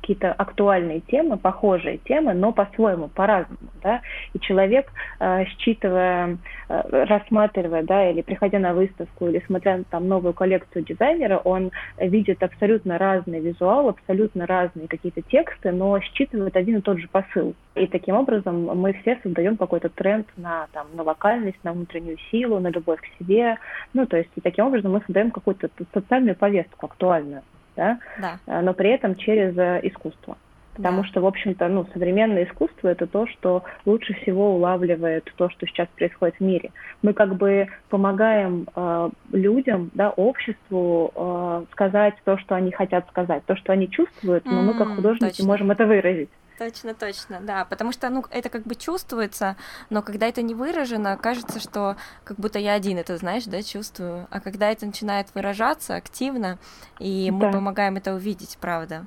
какие-то 0.00 0.32
актуальные 0.32 1.00
темы, 1.00 1.36
похожие 1.36 1.98
темы, 1.98 2.34
но 2.34 2.52
по-своему, 2.52 3.08
по-разному, 3.08 3.70
да, 3.82 4.00
и 4.32 4.40
человек, 4.40 4.90
э, 5.20 5.44
считывая, 5.44 6.38
э, 6.68 7.04
рассматривая, 7.04 7.82
да, 7.82 8.10
или 8.10 8.22
приходя 8.22 8.58
на 8.58 8.74
выставку, 8.74 9.28
или 9.28 9.42
смотря 9.46 9.78
на 9.78 9.84
там 9.84 10.08
новую 10.08 10.32
коллекцию 10.32 10.84
дизайнера, 10.84 11.38
он 11.38 11.70
видит 11.98 12.42
абсолютно 12.42 12.98
разный 12.98 13.40
визуал, 13.40 13.88
абсолютно 13.88 14.46
разные 14.46 14.88
какие-то 14.88 15.22
тексты, 15.22 15.70
но 15.72 16.00
считывает 16.00 16.56
один 16.56 16.78
и 16.78 16.80
тот 16.80 16.98
же 16.98 17.08
посыл. 17.08 17.54
И 17.74 17.86
таким 17.86 18.16
образом 18.16 18.64
мы 18.78 18.92
все 18.94 19.18
создаем 19.22 19.56
какой-то 19.56 19.88
тренд 19.88 20.26
на, 20.36 20.66
там, 20.72 20.88
на 20.94 21.02
локальность, 21.02 21.62
на 21.62 21.72
внутреннюю 21.72 22.18
силу, 22.30 22.58
на 22.58 22.68
любовь 22.68 23.00
к 23.00 23.18
себе. 23.18 23.56
Ну, 23.94 24.06
то 24.06 24.16
есть 24.16 24.30
и 24.34 24.40
таким 24.40 24.66
образом 24.66 24.92
мы 24.92 25.02
создаем 25.06 25.30
какую-то 25.30 25.68
социальную 25.92 26.36
повестку 26.36 26.86
актуальную 26.86 27.42
да, 27.76 27.98
да. 28.20 28.38
Э, 28.46 28.60
но 28.60 28.74
при 28.74 28.90
этом 28.90 29.16
через 29.16 29.56
э, 29.56 29.80
искусство. 29.84 30.36
Потому 30.74 31.02
да. 31.02 31.08
что, 31.08 31.20
в 31.20 31.26
общем-то, 31.26 31.68
ну, 31.68 31.86
современное 31.92 32.44
искусство 32.44 32.88
это 32.88 33.06
то, 33.06 33.26
что 33.26 33.64
лучше 33.84 34.14
всего 34.14 34.54
улавливает 34.54 35.30
то, 35.36 35.50
что 35.50 35.66
сейчас 35.66 35.88
происходит 35.88 36.36
в 36.36 36.40
мире. 36.40 36.70
Мы 37.02 37.12
как 37.12 37.36
бы 37.36 37.68
помогаем 37.88 38.66
э, 38.74 39.10
людям, 39.32 39.90
да, 39.94 40.10
обществу 40.10 41.12
э, 41.14 41.64
сказать 41.72 42.14
то, 42.24 42.38
что 42.38 42.54
они 42.54 42.70
хотят 42.70 43.06
сказать, 43.08 43.44
то, 43.46 43.56
что 43.56 43.72
они 43.72 43.90
чувствуют, 43.90 44.44
но 44.44 44.60
mm, 44.60 44.62
мы 44.62 44.74
как 44.74 44.94
художники 44.94 45.38
точно. 45.38 45.46
можем 45.46 45.70
это 45.70 45.86
выразить. 45.86 46.30
Точно, 46.60 46.92
точно, 46.92 47.40
да, 47.40 47.64
потому 47.64 47.90
что, 47.90 48.10
ну, 48.10 48.22
это 48.28 48.50
как 48.50 48.64
бы 48.64 48.74
чувствуется, 48.74 49.56
но 49.88 50.02
когда 50.02 50.26
это 50.26 50.42
не 50.42 50.54
выражено, 50.54 51.16
кажется, 51.16 51.58
что 51.58 51.96
как 52.22 52.36
будто 52.36 52.58
я 52.58 52.74
один 52.74 52.98
это, 52.98 53.16
знаешь, 53.16 53.44
да, 53.44 53.62
чувствую, 53.62 54.26
а 54.30 54.40
когда 54.40 54.70
это 54.70 54.84
начинает 54.84 55.34
выражаться 55.34 55.94
активно, 55.94 56.58
и 56.98 57.30
мы 57.30 57.46
да. 57.46 57.52
помогаем 57.52 57.96
это 57.96 58.14
увидеть, 58.14 58.58
правда. 58.60 59.06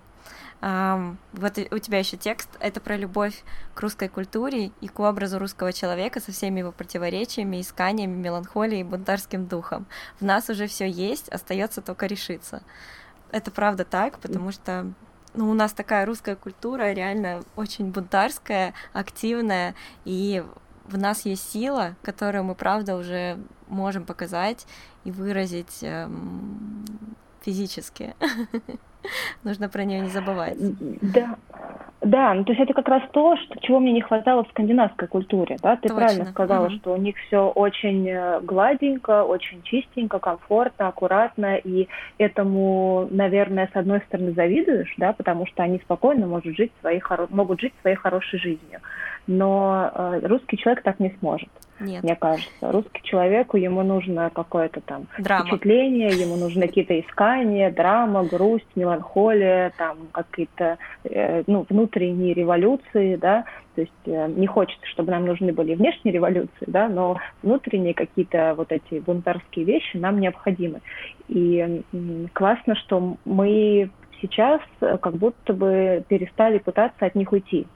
Um, 0.62 1.18
вот 1.34 1.60
у 1.60 1.78
тебя 1.78 2.00
еще 2.00 2.18
текст, 2.18 2.50
это 2.60 2.80
про 2.80 2.98
любовь 2.98 3.44
к 3.76 3.82
русской 3.82 4.08
культуре 4.08 4.72
и 4.82 4.88
к 4.88 5.00
образу 5.00 5.38
русского 5.38 5.74
человека 5.74 6.22
со 6.22 6.32
всеми 6.32 6.62
его 6.62 6.72
противоречиями, 6.72 7.62
исканиями, 7.62 8.16
меланхолией 8.16 8.82
и 8.82 8.84
бунтарским 8.84 9.46
духом. 9.46 9.86
В 10.20 10.26
нас 10.26 10.50
уже 10.50 10.66
все 10.66 10.90
есть, 10.90 11.30
остается 11.30 11.84
только 11.84 12.08
решиться. 12.08 12.64
Это 13.30 13.52
правда 13.52 13.86
так, 13.86 14.18
потому 14.18 14.52
что 14.52 14.92
ну, 15.34 15.50
у 15.50 15.54
нас 15.54 15.74
такая 15.74 16.06
русская 16.06 16.36
культура 16.36 16.92
реально 16.92 17.44
очень 17.56 17.92
бунтарская, 17.92 18.74
активная, 18.94 19.76
и 20.06 20.44
в 20.86 20.98
нас 20.98 21.26
есть 21.26 21.52
сила, 21.52 21.96
которую 22.02 22.44
мы, 22.44 22.56
правда, 22.56 22.96
уже 22.96 23.38
можем 23.68 24.06
показать 24.06 24.66
и 25.04 25.12
выразить 25.12 25.80
эм, 25.82 26.86
физически. 27.42 28.16
Нужно 29.44 29.70
про 29.70 29.84
нее 29.84 30.00
не 30.02 30.10
забывать. 30.10 30.58
Да, 31.02 31.38
да, 32.04 32.34
ну 32.34 32.44
то 32.44 32.52
есть 32.52 32.62
это 32.62 32.74
как 32.74 32.88
раз 32.90 33.02
то, 33.12 33.38
что, 33.38 33.60
чего 33.62 33.80
мне 33.80 33.94
не 33.94 34.02
хватало 34.02 34.44
в 34.44 34.50
скандинавской 34.50 35.08
культуре, 35.08 35.58
да? 35.62 35.76
Ты 35.78 35.84
Точно. 35.84 35.96
правильно 35.96 36.26
сказала, 36.26 36.66
угу. 36.68 36.76
что 36.76 36.94
у 36.94 36.98
них 36.98 37.16
все 37.28 37.48
очень 37.48 38.08
э, 38.10 38.42
гладенько, 38.42 39.24
очень 39.24 39.62
чистенько, 39.64 40.20
комфортно, 40.20 40.90
аккуратно, 40.90 41.56
и 41.56 41.88
этому, 42.18 43.08
наверное, 43.10 43.70
с 43.72 43.76
одной 43.76 44.02
стороны 44.02 44.34
завидуешь, 44.34 44.94
да, 44.98 45.14
потому 45.14 45.46
что 45.48 45.64
они 45.64 45.80
спокойно 45.80 46.28
могут 46.28 46.56
жить 46.56 46.72
своей, 46.82 47.02
могут 47.30 47.62
жить 47.62 47.74
своей 47.82 47.96
хорошей 47.96 48.40
жизнью, 48.40 48.82
но 49.28 49.92
э, 49.94 50.22
русский 50.24 50.58
человек 50.58 50.84
так 50.84 51.00
не 51.00 51.16
сможет. 51.20 51.50
Нет. 51.80 52.04
Мне 52.04 52.16
кажется, 52.16 52.72
русский 52.72 53.02
человеку 53.04 53.58
ему 53.58 53.84
нужно 53.84 54.30
какое-то 54.34 54.80
там 54.82 55.08
драма. 55.18 55.46
впечатление, 55.46 56.10
ему 56.10 56.36
нужны 56.36 56.68
какие-то 56.68 57.00
искания, 57.00 57.72
драма, 57.72 58.24
грусть, 58.24 58.68
меланхолия, 58.76 59.74
там 59.78 59.98
какие-то 60.12 60.78
э, 61.04 61.44
ну, 61.48 61.66
внутренние 61.70 62.34
революции, 62.34 63.16
да, 63.16 63.46
то 63.76 63.82
есть 63.82 63.92
э, 64.06 64.28
не 64.30 64.48
хочется, 64.48 64.86
чтобы 64.88 65.12
нам 65.12 65.26
нужны 65.26 65.52
были 65.52 65.74
внешние 65.74 66.14
революции, 66.14 66.66
да, 66.68 66.88
но 66.88 67.18
внутренние 67.42 67.94
какие-то 67.94 68.54
вот 68.56 68.72
эти 68.72 69.00
бунтарские 69.00 69.66
вещи 69.66 69.98
нам 69.98 70.20
необходимы. 70.20 70.82
И 71.28 71.84
э, 71.92 72.28
классно, 72.34 72.76
что 72.76 73.18
мы 73.26 73.90
сейчас 74.22 74.62
как 74.80 75.16
будто 75.16 75.54
бы 75.54 76.04
перестали 76.08 76.60
пытаться 76.60 77.06
от 77.06 77.16
них 77.16 77.32
уйти. 77.34 77.68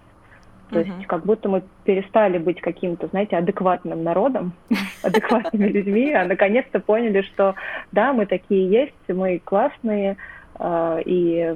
То 0.70 0.80
есть 0.80 1.08
как 1.08 1.26
будто 1.26 1.48
мы 1.50 1.64
перестали 1.86 2.38
быть 2.38 2.60
каким-то, 2.60 3.08
знаете, 3.08 3.38
адекватным 3.38 4.04
народом, 4.04 4.54
адекватными 5.04 5.68
людьми, 5.68 6.12
а 6.14 6.26
наконец-то 6.26 6.80
поняли, 6.80 7.22
что 7.22 7.56
да, 7.92 8.14
мы 8.14 8.26
такие 8.26 8.70
есть, 8.70 8.94
мы 9.08 9.40
классные, 9.44 10.18
а, 10.56 11.00
и 11.06 11.56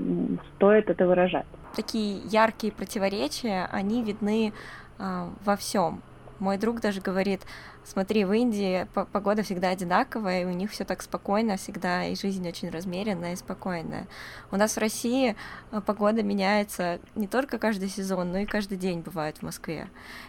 стоит 0.55 0.89
это 0.89 1.05
выражать. 1.05 1.45
Такие 1.75 2.19
яркие 2.25 2.71
противоречия, 2.71 3.67
они 3.71 4.03
видны 4.03 4.53
а, 4.97 5.29
во 5.43 5.55
всем. 5.55 6.01
Мой 6.39 6.57
друг 6.57 6.79
даже 6.79 7.01
говорит, 7.01 7.41
смотри, 7.83 8.25
в 8.25 8.33
Индии 8.33 8.87
погода 9.11 9.43
всегда 9.43 9.69
одинаковая, 9.69 10.41
и 10.41 10.45
у 10.45 10.51
них 10.51 10.71
все 10.71 10.83
так 10.83 11.01
спокойно 11.01 11.57
всегда, 11.57 12.05
и 12.05 12.15
жизнь 12.15 12.47
очень 12.47 12.69
размеренная 12.69 13.33
и 13.33 13.35
спокойная. 13.35 14.07
У 14.51 14.57
нас 14.57 14.75
в 14.75 14.79
России 14.79 15.35
э, 15.71 15.81
погода 15.81 16.23
меняется 16.23 16.99
не 17.15 17.27
только 17.27 17.57
каждый 17.57 17.89
сезон, 17.89 18.31
но 18.31 18.39
и 18.39 18.45
каждый 18.45 18.77
день 18.77 19.01
бывает 19.01 19.37
в 19.37 19.43
Москве. 19.43 19.87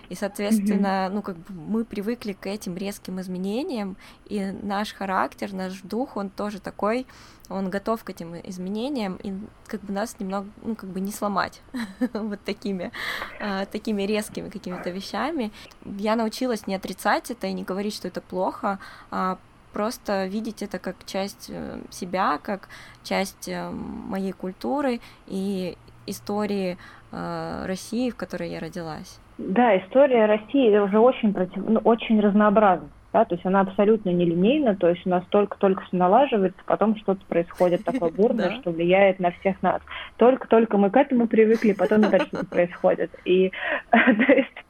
И, 0.09 0.14
соответственно, 0.14 1.07
mm-hmm. 1.07 1.14
ну, 1.14 1.22
как 1.22 1.36
бы 1.36 1.55
мы 1.55 1.84
привыкли 1.84 2.32
к 2.32 2.46
этим 2.46 2.76
резким 2.76 3.20
изменениям, 3.20 3.96
и 4.26 4.40
наш 4.62 4.92
характер, 4.92 5.53
наш 5.53 5.80
дух, 5.82 6.16
он 6.16 6.30
тоже 6.30 6.61
такой, 6.61 7.07
он 7.48 7.70
готов 7.70 8.03
к 8.05 8.11
этим 8.11 8.36
изменениям, 8.44 9.16
и 9.16 9.32
как 9.66 9.82
бы 9.82 9.92
нас 9.92 10.18
немного, 10.18 10.48
ну, 10.62 10.74
как 10.74 10.90
бы 10.90 11.00
не 11.00 11.12
сломать 11.12 11.61
вот 12.12 12.40
такими, 12.44 12.92
а, 13.40 13.66
такими 13.66 14.03
резкими 14.03 14.48
какими-то 14.48 14.90
вещами. 14.90 15.53
Я 15.84 16.16
научилась 16.16 16.66
не 16.66 16.74
отрицать 16.74 17.30
это 17.30 17.41
и 17.47 17.53
не 17.53 17.64
говорить, 17.64 17.95
что 17.95 18.09
это 18.09 18.20
плохо, 18.20 18.78
а 19.11 19.38
просто 19.72 20.26
видеть 20.26 20.62
это 20.62 20.78
как 20.78 20.97
часть 21.07 21.51
э, 21.53 21.78
себя, 21.90 22.38
как 22.43 22.68
часть 23.03 23.49
э, 23.49 23.70
моей 23.70 24.32
культуры 24.32 25.01
и 25.26 25.76
истории 26.07 26.76
э, 27.11 27.64
России, 27.66 28.11
в 28.11 28.16
которой 28.16 28.51
я 28.51 28.61
родилась. 28.61 29.20
Да, 29.38 29.76
история 29.78 30.26
России 30.26 30.76
уже 30.76 30.99
очень, 30.99 31.32
против... 31.32 31.57
ну, 31.57 31.80
очень 31.84 32.20
разнообразна. 32.20 32.88
Да, 33.12 33.26
то 33.26 33.34
есть 33.34 33.45
она 33.45 33.61
абсолютно 33.61 34.09
нелинейна, 34.09 34.74
то 34.74 34.88
есть 34.88 35.07
у 35.07 35.11
нас 35.11 35.22
только-только 35.28 35.82
все 35.82 35.97
налаживается, 35.97 36.59
потом 36.64 36.97
что-то 36.97 37.22
происходит 37.26 37.84
такое 37.84 38.11
бурное, 38.16 38.53
что 38.61 38.70
влияет 38.70 39.20
на 39.20 39.32
всех 39.32 39.62
нас. 39.62 39.82
Только-только 40.16 40.78
мы 40.78 40.90
к 40.90 40.97
этому 40.97 41.26
привыкли, 41.26 41.72
потом 41.72 42.05
опять 42.05 42.28
что-то 42.28 42.47
происходит. 42.47 43.11
И 43.26 43.53
то 43.90 44.32
есть 44.32 44.62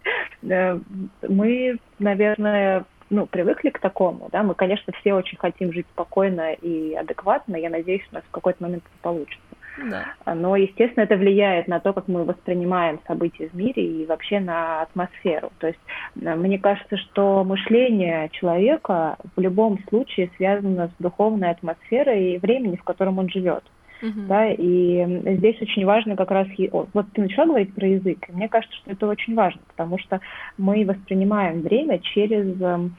мы, 0.43 1.79
наверное, 1.99 2.85
ну, 3.11 3.27
привыкли 3.27 3.71
к 3.71 3.79
такому, 3.79 4.29
да, 4.33 4.43
мы, 4.43 4.55
конечно, 4.55 4.93
все 5.01 5.13
очень 5.15 5.39
хотим 5.39 5.73
жить 5.73 5.87
спокойно 5.93 6.53
и 6.53 6.95
адекватно, 6.95 7.57
я 7.57 7.69
надеюсь, 7.69 8.07
у 8.11 8.15
нас 8.15 8.25
в 8.25 8.31
какой-то 8.31 8.63
момент 8.63 8.85
это 8.87 9.03
получится. 9.03 9.41
Да. 9.79 10.35
Но, 10.35 10.57
естественно, 10.57 11.05
это 11.05 11.17
влияет 11.17 11.67
на 11.67 11.81
то, 11.81 11.93
как 11.93 12.09
мы 12.09 12.25
воспринимаем 12.25 13.01
события 13.07 13.49
в 13.49 13.55
мире 13.55 13.85
и 13.85 14.07
вообще 14.07 14.41
на 14.41 14.83
атмосферу. 14.83 15.51
То 15.59 15.69
есть 15.69 15.79
э, 16.21 16.35
мне 16.35 16.59
кажется, 16.59 16.97
что 16.97 17.43
мышление 17.45 18.29
человека 18.31 19.17
в 19.35 19.41
любом 19.41 19.79
случае 19.89 20.31
связано 20.37 20.89
с 20.89 21.03
духовной 21.03 21.51
атмосферой 21.51 22.35
и 22.35 22.39
временем, 22.39 22.77
в 22.77 22.85
котором 22.85 23.19
он 23.19 23.29
живет. 23.31 23.65
Uh-huh. 24.03 24.27
Да, 24.27 24.51
и 24.51 25.37
здесь 25.37 25.63
очень 25.63 25.85
важно 25.85 26.17
как 26.17 26.33
раз, 26.33 26.49
вот 26.93 27.07
ты 27.13 27.23
начала 27.23 27.47
говорить 27.47 27.73
про 27.75 27.87
язык, 27.87 28.29
и 28.29 28.33
мне 28.33 28.49
кажется, 28.49 28.77
что 28.79 28.91
это 28.91 29.07
очень 29.07 29.37
важно, 29.37 29.61
потому 29.69 29.97
что 29.99 30.21
мы 30.59 30.85
воспринимаем 30.85 31.63
время 31.63 32.01
через 32.01 32.61
эм, 32.61 32.97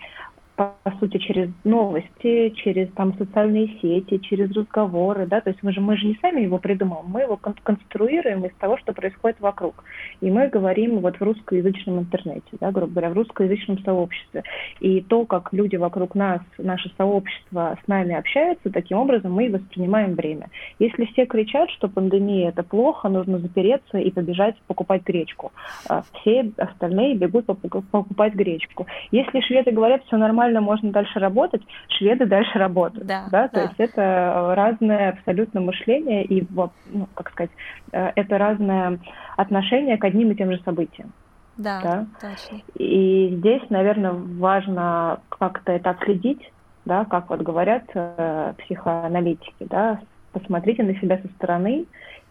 по 0.56 0.76
сути, 1.00 1.18
через 1.18 1.50
новости, 1.64 2.50
через 2.50 2.90
там 2.92 3.18
социальные 3.18 3.80
сети, 3.82 4.20
через 4.20 4.52
разговоры, 4.52 5.26
да, 5.26 5.42
то 5.42 5.50
есть 5.50 5.64
мы 5.64 5.72
же, 5.72 5.82
мы 5.82 5.98
же 5.98 6.06
не 6.06 6.18
сами 6.22 6.42
его 6.42 6.60
придумываем, 6.60 7.08
мы 7.08 7.22
его 7.22 7.38
конструируем 7.38 8.46
из 8.46 8.54
того, 8.56 8.78
что 8.78 8.94
происходит 8.94 9.40
вокруг. 9.40 9.84
И 10.22 10.30
мы 10.30 10.48
говорим 10.48 11.00
вот 11.00 11.18
в 11.18 11.22
русскоязычном 11.22 12.00
интернете, 12.00 12.46
да, 12.60 12.72
грубо 12.72 12.92
говоря, 12.92 13.10
в 13.10 13.14
русскоязычном 13.14 13.80
сообществе. 13.80 14.44
И 14.80 15.02
то, 15.02 15.26
как 15.26 15.52
люди 15.54 15.76
вокруг 15.76 16.14
нас, 16.14 16.42
наше 16.58 16.92
сообщество 16.98 17.78
с 17.84 17.88
нами 17.88 18.16
общаются, 18.16 18.70
таким 18.70 19.00
образом 19.00 19.34
мы 19.34 19.48
и 19.48 19.50
воспринимаем 19.50 20.14
время. 20.14 20.50
Если 20.78 21.06
все 21.06 21.26
кричат, 21.26 21.72
что 21.72 21.90
пандемия 21.90 22.50
это 22.50 22.62
плохо, 22.64 23.10
нужно 23.10 23.40
запереться 23.40 23.98
и 23.98 24.12
побежать 24.12 24.56
покупать 24.68 25.04
гречку, 25.04 25.52
а 25.90 26.04
все 26.14 26.52
остальные 26.58 27.16
бегут 27.16 27.46
покупать 27.46 28.34
гречку. 28.36 28.86
Если 29.12 29.42
шведы 29.42 29.72
говорят, 29.72 30.04
все 30.06 30.18
нормально, 30.18 30.43
нормально, 30.44 30.62
можно 30.62 30.92
дальше 30.92 31.20
работать, 31.20 31.62
шведы 31.90 32.26
дальше 32.26 32.58
работают. 32.58 33.08
Да, 33.08 33.26
да? 33.32 33.48
То 33.48 33.56
да. 33.56 33.62
есть 33.64 33.76
это 33.78 34.54
разное 34.56 35.10
абсолютно 35.10 35.62
мышление 35.62 36.26
и, 36.26 36.46
ну, 36.52 37.08
как 37.14 37.32
сказать, 37.32 37.52
э, 37.92 38.12
это 38.16 38.38
разное 38.38 39.00
отношение 39.38 39.98
к 39.98 40.04
одним 40.04 40.32
и 40.32 40.36
тем 40.36 40.52
же 40.52 40.62
событиям. 40.64 41.14
Да, 41.58 41.82
да, 41.84 42.06
точно. 42.20 42.64
И 42.76 43.36
здесь, 43.38 43.62
наверное, 43.70 44.14
важно 44.14 45.20
как-то 45.30 45.72
это 45.72 45.92
отследить, 45.92 46.52
да, 46.86 47.06
как 47.06 47.30
вот 47.30 47.42
говорят 47.42 47.84
э, 47.94 48.54
психоаналитики, 48.58 49.54
да, 49.70 50.00
посмотрите 50.32 50.84
на 50.84 50.96
себя 50.96 51.20
со 51.20 51.28
стороны, 51.36 51.86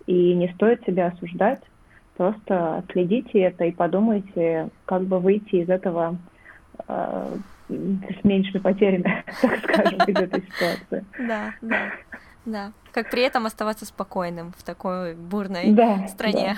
и 0.07 0.35
не 0.35 0.49
стоит 0.55 0.85
себя 0.85 1.07
осуждать, 1.07 1.61
просто 2.17 2.79
отследите 2.79 3.41
это 3.41 3.65
и 3.65 3.71
подумайте, 3.71 4.69
как 4.85 5.03
бы 5.03 5.21
выйти 5.21 5.57
из 5.57 5.69
этого 5.69 6.17
э, 6.89 7.37
с 7.73 8.25
меньшими 8.25 8.61
потерями, 8.61 9.25
так 9.43 9.59
скажем, 9.59 10.01
из 10.07 10.17
этой 10.17 10.43
ситуации. 10.43 11.05
Да, 11.19 11.55
да. 11.61 11.93
Да, 12.45 12.73
как 12.91 13.11
при 13.11 13.23
этом 13.23 13.47
оставаться 13.47 13.87
спокойным 13.87 14.53
в 14.59 14.65
такой 14.65 15.15
бурной 15.15 15.73
да, 15.73 16.09
стране. 16.09 16.57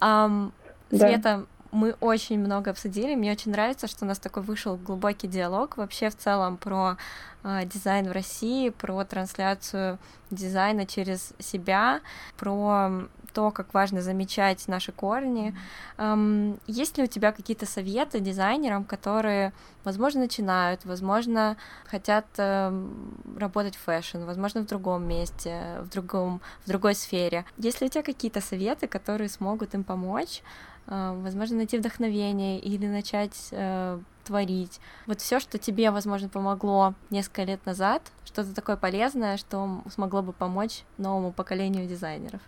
Да. 0.00 0.26
um, 0.26 0.52
Света, 0.88 1.44
мы 1.70 1.94
очень 2.00 2.38
много 2.38 2.70
обсудили. 2.70 3.14
Мне 3.14 3.32
очень 3.32 3.50
нравится, 3.50 3.86
что 3.86 4.04
у 4.04 4.08
нас 4.08 4.18
такой 4.18 4.42
вышел 4.42 4.76
глубокий 4.76 5.28
диалог 5.28 5.76
вообще 5.76 6.08
в 6.08 6.16
целом 6.16 6.56
про 6.56 6.96
э, 7.44 7.66
дизайн 7.66 8.08
в 8.08 8.12
России, 8.12 8.70
про 8.70 9.04
трансляцию 9.04 9.98
дизайна 10.30 10.86
через 10.86 11.34
себя, 11.38 12.00
про 12.38 13.08
то, 13.36 13.50
как 13.50 13.74
важно 13.74 14.00
замечать 14.00 14.66
наши 14.66 14.92
корни. 14.92 15.54
Mm-hmm. 15.98 16.60
Есть 16.66 16.96
ли 16.96 17.04
у 17.04 17.06
тебя 17.06 17.32
какие-то 17.32 17.66
советы 17.66 18.18
дизайнерам, 18.18 18.84
которые, 18.84 19.52
возможно, 19.84 20.20
начинают, 20.20 20.86
возможно, 20.86 21.58
хотят 21.84 22.24
эм, 22.38 23.14
работать 23.38 23.76
в 23.76 23.80
фэшн, 23.80 24.24
возможно, 24.24 24.62
в 24.62 24.66
другом 24.66 25.06
месте, 25.06 25.82
в, 25.82 25.90
другом, 25.90 26.40
в 26.64 26.68
другой 26.68 26.94
сфере? 26.94 27.44
Есть 27.58 27.82
ли 27.82 27.88
у 27.88 27.90
тебя 27.90 28.02
какие-то 28.02 28.40
советы, 28.40 28.86
которые 28.86 29.28
смогут 29.28 29.74
им 29.74 29.84
помочь? 29.84 30.42
Э, 30.86 31.12
возможно, 31.22 31.56
найти 31.56 31.76
вдохновение 31.76 32.58
или 32.58 32.86
начать 32.86 33.48
э, 33.50 34.00
творить. 34.24 34.80
Вот 35.06 35.20
все, 35.20 35.40
что 35.40 35.58
тебе, 35.58 35.90
возможно, 35.90 36.30
помогло 36.30 36.94
несколько 37.10 37.44
лет 37.44 37.66
назад, 37.66 38.02
что-то 38.24 38.54
такое 38.54 38.76
полезное, 38.76 39.36
что 39.36 39.82
смогло 39.90 40.22
бы 40.22 40.32
помочь 40.32 40.84
новому 40.98 41.32
поколению 41.32 41.86
дизайнеров. 41.86 42.40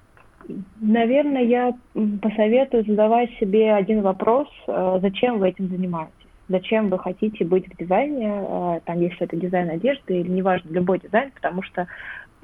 Наверное, 0.81 1.43
я 1.43 1.75
посоветую 2.23 2.85
задавать 2.85 3.31
себе 3.39 3.75
один 3.75 4.03
вопрос, 4.03 4.49
э, 4.67 4.99
зачем 5.03 5.39
вы 5.39 5.51
этим 5.51 5.69
занимаетесь? 5.69 6.15
Зачем 6.49 6.89
вы 6.89 6.99
хотите 6.99 7.45
быть 7.45 7.67
в 7.69 7.77
дизайне, 7.77 8.33
э, 8.33 8.81
там, 8.85 9.01
если 9.01 9.27
это 9.27 9.37
дизайн 9.37 9.71
одежды 9.71 10.21
или 10.21 10.29
неважно, 10.29 10.71
любой 10.71 11.01
дизайн, 11.01 11.31
потому 11.33 11.63
что 11.63 11.87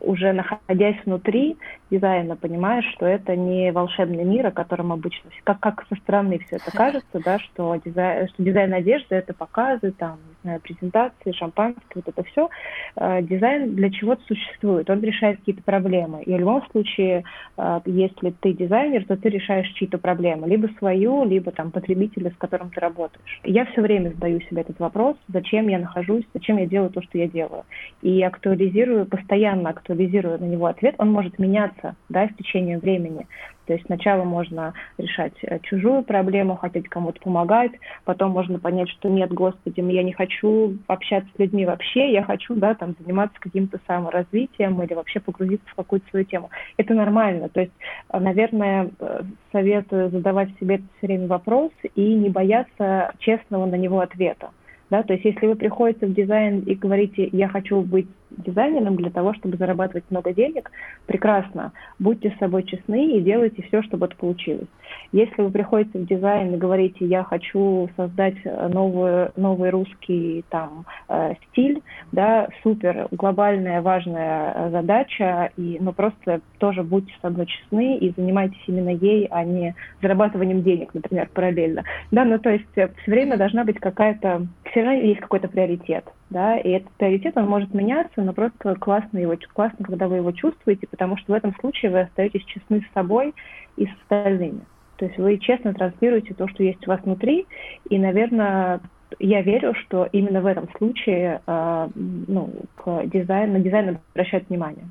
уже 0.01 0.32
находясь 0.32 0.97
внутри 1.05 1.57
дизайна, 1.95 2.36
понимаешь, 2.36 2.84
что 2.95 3.07
это 3.07 3.36
не 3.36 3.70
волшебный 3.72 4.24
мир, 4.24 4.47
о 4.47 4.51
котором 4.51 4.92
обычно, 4.92 5.30
как, 5.45 5.61
как 5.61 5.86
со 5.88 5.97
стороны 5.97 6.38
все 6.38 6.57
это 6.57 6.70
кажется, 6.76 7.20
да, 7.24 7.38
что 7.38 7.76
дизайн, 7.84 8.28
что 8.28 8.42
дизайн 8.42 8.74
одежды 8.74 9.14
это 9.14 9.32
показы, 9.34 9.92
там, 9.92 10.18
знаю, 10.42 10.61
презентации, 10.61 11.32
шампанское, 11.32 11.82
вот 11.95 12.09
это 12.09 12.22
все, 12.24 12.49
э, 12.97 13.22
дизайн 13.22 13.74
для 13.74 13.90
чего-то 13.90 14.22
существует, 14.26 14.88
он 14.90 15.01
решает 15.01 15.38
какие-то 15.38 15.62
проблемы. 15.62 16.22
И 16.22 16.34
в 16.34 16.38
любом 16.38 16.64
случае, 16.70 17.24
э, 17.57 17.80
если 17.86 18.30
ты 18.40 18.53
дизайнер, 18.53 19.05
то 19.05 19.16
ты 19.16 19.28
решаешь 19.28 19.68
чьи-то 19.74 19.99
проблемы, 19.99 20.49
либо 20.49 20.68
свою, 20.78 21.24
либо 21.24 21.51
там 21.51 21.70
потребителя, 21.70 22.30
с 22.30 22.36
которым 22.36 22.70
ты 22.70 22.80
работаешь. 22.80 23.40
Я 23.45 23.64
все 23.66 23.80
время 23.80 24.11
задаю 24.11 24.40
себе 24.42 24.62
этот 24.62 24.78
вопрос, 24.80 25.16
зачем 25.28 25.68
я 25.68 25.78
нахожусь, 25.78 26.24
зачем 26.34 26.59
я 26.59 26.66
делаю 26.66 26.90
то, 26.90 27.03
что 27.03 27.18
я 27.18 27.28
делаю. 27.28 27.64
И 28.03 28.22
актуализирую, 28.22 29.07
постоянно 29.07 29.70
актуализирую 29.70 30.40
на 30.40 30.45
него 30.45 30.66
ответ, 30.66 30.95
он 30.99 31.12
может 31.12 31.38
меняться, 31.38 31.84
да, 32.09 32.28
с 32.28 32.35
течением 32.37 32.80
времени. 32.80 33.26
То 33.66 33.72
есть 33.72 33.87
сначала 33.87 34.24
можно 34.24 34.74
решать 34.99 35.32
э, 35.43 35.59
чужую 35.61 36.03
проблему, 36.03 36.57
хотеть 36.57 36.89
кому-то 36.89 37.20
помогать, 37.20 37.72
потом 38.05 38.32
можно 38.32 38.59
понять, 38.59 38.91
что 38.91 39.09
нет, 39.09 39.32
господи, 39.32 39.80
я 39.80 40.03
не 40.03 40.12
хочу 40.12 40.76
общаться 40.87 41.28
с 41.35 41.39
людьми 41.39 41.64
вообще, 41.64 42.12
я 42.12 42.22
хочу, 42.22 42.55
да, 42.55 42.74
там, 42.74 42.95
заниматься 42.99 43.39
каким-то 43.41 43.80
саморазвитием 43.87 44.82
или 44.82 44.95
вообще 44.95 45.20
погрузиться 45.20 45.66
в 45.70 45.74
какую-то 45.74 46.09
свою 46.11 46.24
тему. 46.24 46.51
Это 46.76 46.95
нормально. 46.95 47.49
То 47.49 47.61
есть, 47.61 47.72
э, 48.11 48.18
наверное, 48.18 48.91
э, 48.99 49.22
советую 49.53 50.11
задавать 50.11 50.51
себе 50.61 50.82
все 50.99 51.07
время 51.07 51.26
вопрос 51.26 51.72
и 51.95 52.14
не 52.14 52.28
бояться 52.28 53.12
честного 53.18 53.66
на 53.66 53.76
него 53.76 54.01
ответа. 54.01 54.51
Да, 54.91 55.03
то 55.03 55.14
есть 55.14 55.24
если 55.24 55.47
вы 55.47 55.57
приходите 55.57 56.07
в 56.07 56.14
дизайн 56.14 56.61
и 56.61 56.74
говорите, 56.74 57.28
я 57.32 57.49
хочу 57.49 57.80
быть 57.80 58.07
дизайнером 58.39 58.97
для 58.97 59.11
того, 59.11 59.35
чтобы 59.35 59.57
зарабатывать 59.57 60.05
много 60.11 60.32
денег, 60.32 60.70
прекрасно. 61.07 61.72
Будьте 61.99 62.30
с 62.30 62.39
собой 62.39 62.64
честны 62.64 63.16
и 63.16 63.20
делайте 63.20 63.62
все, 63.62 63.82
чтобы 63.82 64.07
это 64.07 64.16
получилось. 64.16 64.68
Если 65.12 65.43
вы 65.43 65.51
приходите 65.51 65.99
в 65.99 66.07
дизайн 66.07 66.55
и 66.55 66.59
говорите, 66.59 67.05
я 67.07 67.22
хочу 67.24 67.89
создать 67.97 68.37
новый, 68.45 69.28
новый 69.37 69.70
русский 69.70 70.45
там, 70.51 70.85
э, 71.09 71.35
стиль, 71.51 71.82
да, 72.12 72.49
супер, 72.62 73.09
глобальная, 73.11 73.82
важная 73.82 74.70
задача, 74.70 75.51
и, 75.57 75.78
ну, 75.80 75.93
просто 75.93 76.41
тоже 76.59 76.82
будьте 76.82 77.12
с 77.16 77.20
собой 77.20 77.47
честны 77.47 77.97
и 77.99 78.12
занимайтесь 78.16 78.62
именно 78.66 78.91
ей, 78.91 79.26
а 79.30 79.45
не 79.45 79.74
зарабатыванием 80.03 80.62
денег, 80.62 80.93
например, 80.95 81.28
параллельно. 81.32 81.85
Да, 82.11 82.24
ну, 82.24 82.39
то 82.39 82.51
есть 82.51 82.66
все 82.72 82.91
время 83.07 83.37
должна 83.37 83.64
быть 83.64 83.78
какая-то 83.78 84.47
все 84.70 84.82
равно 84.82 85.01
есть 85.01 85.20
какой-то 85.20 85.49
приоритет, 85.49 86.05
да, 86.30 86.59
и 86.59 86.70
этот 86.70 86.91
приоритет, 86.93 87.37
он 87.37 87.47
может 87.47 87.72
меняться, 87.72 88.22
но 88.25 88.33
просто 88.33 88.75
классно 88.77 89.18
его, 89.18 89.37
классно, 89.53 89.85
когда 89.85 90.09
вы 90.09 90.16
его 90.16 90.33
чувствуете, 90.33 90.87
потому 90.87 91.16
что 91.16 91.33
в 91.33 91.37
этом 91.37 91.55
случае 91.61 91.91
вы 91.91 92.01
остаетесь 92.01 92.45
честны 92.45 92.81
с 92.81 92.95
собой 92.95 93.35
и 93.77 93.87
с 93.87 93.91
остальными. 94.03 94.61
То 94.97 95.07
есть 95.07 95.18
вы 95.18 95.39
честно 95.39 95.75
транслируете 95.75 96.35
то, 96.35 96.49
что 96.49 96.62
есть 96.62 96.87
у 96.87 96.91
вас 96.91 97.01
внутри, 97.03 97.47
и, 97.89 97.99
наверное, 97.99 98.81
я 99.18 99.43
верю, 99.43 99.75
что 99.75 100.09
именно 100.12 100.41
в 100.41 100.47
этом 100.47 100.68
случае 100.77 101.41
э, 101.47 101.89
ну, 101.95 102.51
к 102.77 103.07
дизайну, 103.07 103.55
на 103.55 103.61
дизайн 103.61 103.99
обращают 104.14 104.49
внимание. 104.49 104.87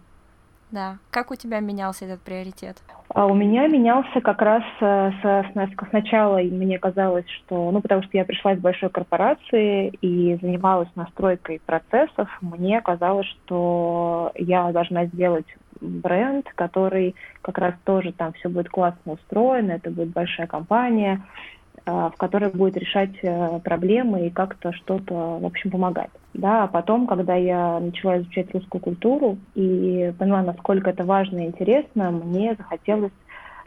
Да. 0.74 0.98
Как 1.12 1.30
у 1.30 1.36
тебя 1.36 1.60
менялся 1.60 2.06
этот 2.06 2.22
приоритет? 2.22 2.82
А 3.10 3.28
у 3.28 3.36
меня 3.36 3.68
менялся 3.68 4.22
как 4.22 4.42
раз 4.42 4.64
э, 4.82 5.12
с, 5.22 5.54
с, 5.54 5.90
сначала, 5.90 6.40
мне 6.40 6.80
казалось, 6.80 7.30
что, 7.30 7.70
ну, 7.70 7.80
потому 7.80 8.02
что 8.02 8.18
я 8.18 8.26
пришла 8.26 8.54
из 8.54 8.60
большой 8.60 8.90
корпорации 8.90 9.90
и 10.02 10.36
занималась 10.42 10.90
настройкой 10.96 11.62
процессов, 11.64 12.28
мне 12.42 12.82
казалось, 12.82 13.28
что 13.28 14.32
я 14.34 14.72
должна 14.72 15.06
сделать 15.06 15.46
бренд, 15.80 16.48
который 16.56 17.14
как 17.44 17.60
раз 17.60 17.76
тоже 17.84 18.12
там 18.12 18.34
все 18.34 18.50
будет 18.50 18.70
классно 18.70 19.14
устроено, 19.14 19.74
это 19.74 19.92
будет 19.92 20.10
большая 20.10 20.48
компания, 20.48 21.22
в 21.86 22.14
которой 22.18 22.50
будет 22.50 22.78
решать 22.78 23.14
э, 23.22 23.60
проблемы 23.64 24.28
и 24.28 24.30
как-то 24.30 24.72
что-то, 24.74 25.14
в 25.42 25.46
общем, 25.46 25.72
помогать. 25.72 26.12
Да, 26.34 26.64
а 26.64 26.68
потом, 26.68 27.08
когда 27.08 27.36
я 27.36 27.80
начала 27.80 28.20
изучать 28.20 28.54
русскую 28.54 28.82
культуру 28.82 29.38
и 29.56 30.14
поняла, 30.18 30.44
насколько 30.44 30.90
это 30.90 31.04
важно 31.04 31.40
и 31.40 31.48
интересно, 31.48 32.12
мне 32.12 32.56
захотелось 32.56 33.12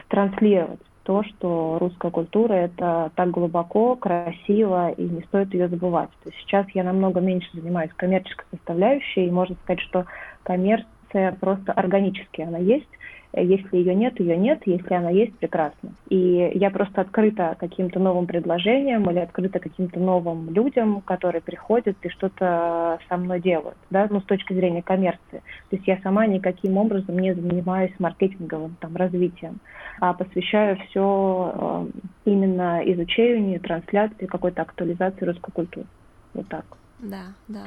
транслировать 0.07 0.79
то, 1.07 1.23
что 1.23 1.77
русская 1.79 2.11
культура— 2.11 2.53
это 2.53 3.11
так 3.15 3.31
глубоко, 3.31 3.95
красиво, 3.95 4.89
и 4.89 5.03
не 5.03 5.21
стоит 5.21 5.53
ее 5.53 5.69
забывать. 5.69 6.09
То 6.23 6.29
есть 6.29 6.37
сейчас 6.41 6.65
я 6.73 6.83
намного 6.83 7.21
меньше 7.21 7.47
занимаюсь 7.53 7.91
коммерческой 7.95 8.45
составляющей, 8.51 9.25
и 9.25 9.31
можно 9.31 9.55
сказать, 9.63 9.79
что 9.79 10.05
коммерция 10.43 10.89
просто 11.39 11.71
органически 11.71 12.41
она 12.41 12.57
есть, 12.57 12.87
если 13.33 13.77
ее 13.77 13.93
нет, 13.93 14.19
ее 14.19 14.37
нет. 14.37 14.61
Если 14.65 14.93
она 14.93 15.09
есть, 15.09 15.35
прекрасно. 15.37 15.91
И 16.09 16.51
я 16.55 16.69
просто 16.69 17.01
открыта 17.01 17.55
каким-то 17.59 17.99
новым 17.99 18.25
предложениям 18.25 19.09
или 19.09 19.19
открыта 19.19 19.59
каким-то 19.59 19.99
новым 19.99 20.49
людям, 20.51 21.01
которые 21.01 21.41
приходят 21.41 21.97
и 22.01 22.09
что-то 22.09 22.99
со 23.07 23.17
мной 23.17 23.41
делают, 23.41 23.77
да, 23.89 24.07
ну, 24.09 24.21
с 24.21 24.23
точки 24.23 24.53
зрения 24.53 24.81
коммерции. 24.81 25.41
То 25.69 25.75
есть 25.75 25.87
я 25.87 25.99
сама 26.01 26.25
никаким 26.25 26.77
образом 26.77 27.19
не 27.19 27.33
занимаюсь 27.33 27.93
маркетинговым 27.99 28.75
там, 28.79 28.95
развитием, 28.95 29.59
а 29.99 30.13
посвящаю 30.13 30.77
все 30.87 31.53
э, 31.53 31.87
именно 32.25 32.81
изучению, 32.85 33.59
трансляции, 33.59 34.25
какой-то 34.25 34.61
актуализации 34.61 35.25
русской 35.25 35.51
культуры. 35.51 35.85
Вот 36.33 36.47
так. 36.47 36.65
Да, 36.99 37.33
да. 37.47 37.65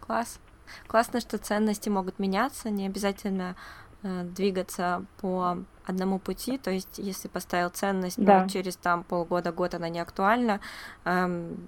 Класс. 0.00 0.40
Классно, 0.86 1.20
что 1.20 1.38
ценности 1.38 1.88
могут 1.88 2.18
меняться, 2.18 2.70
не 2.70 2.86
обязательно 2.86 3.56
Э, 4.02 4.22
двигаться 4.22 5.04
по 5.20 5.58
одному 5.84 6.18
пути, 6.18 6.56
то 6.56 6.70
есть 6.70 6.96
если 6.96 7.28
поставил 7.28 7.68
ценность, 7.68 8.22
да. 8.22 8.42
но 8.42 8.48
через 8.48 8.76
там 8.76 9.04
полгода-год 9.04 9.74
она 9.74 9.90
не 9.90 10.00
актуальна, 10.00 10.60
эм, 11.04 11.58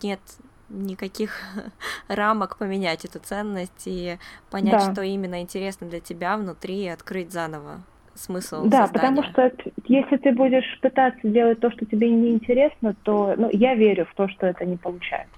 нет 0.00 0.20
никаких 0.68 1.32
рамок 2.08 2.58
поменять 2.58 3.04
эту 3.04 3.18
ценность 3.18 3.86
и 3.86 4.18
понять, 4.52 4.86
да. 4.86 4.92
что 4.92 5.02
именно 5.02 5.40
интересно 5.40 5.88
для 5.88 5.98
тебя 5.98 6.36
внутри, 6.36 6.84
и 6.84 6.88
открыть 6.88 7.32
заново 7.32 7.80
смысл 8.14 8.66
Да, 8.66 8.86
создания. 8.86 8.92
потому 8.92 9.22
что 9.24 9.52
если 9.88 10.16
ты 10.18 10.30
будешь 10.30 10.78
пытаться 10.80 11.26
делать 11.26 11.58
то, 11.58 11.72
что 11.72 11.86
тебе 11.86 12.08
не 12.08 12.30
интересно, 12.30 12.94
то 13.02 13.34
ну, 13.36 13.48
я 13.52 13.74
верю 13.74 14.06
в 14.06 14.14
то, 14.14 14.28
что 14.28 14.46
это 14.46 14.64
не 14.64 14.76
получается, 14.76 15.34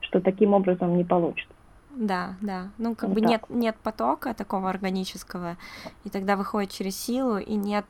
что 0.00 0.20
таким 0.20 0.54
образом 0.54 0.96
не 0.96 1.04
получится. 1.04 1.54
Да, 1.90 2.36
да. 2.40 2.70
Ну, 2.78 2.94
как 2.94 3.08
вот 3.08 3.14
бы 3.14 3.20
нет, 3.20 3.42
нет 3.48 3.76
потока 3.82 4.34
такого 4.34 4.70
органического, 4.70 5.56
и 6.04 6.10
тогда 6.10 6.36
выходит 6.36 6.70
через 6.70 6.96
силу, 6.96 7.38
и 7.38 7.54
нет... 7.54 7.86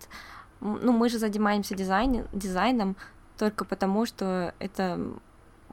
Ну, 0.61 0.92
мы 0.92 1.09
же 1.09 1.18
занимаемся 1.18 1.74
дизайн, 1.74 2.26
дизайном 2.32 2.96
только 3.36 3.64
потому, 3.64 4.07
что 4.07 4.55
это 4.59 4.99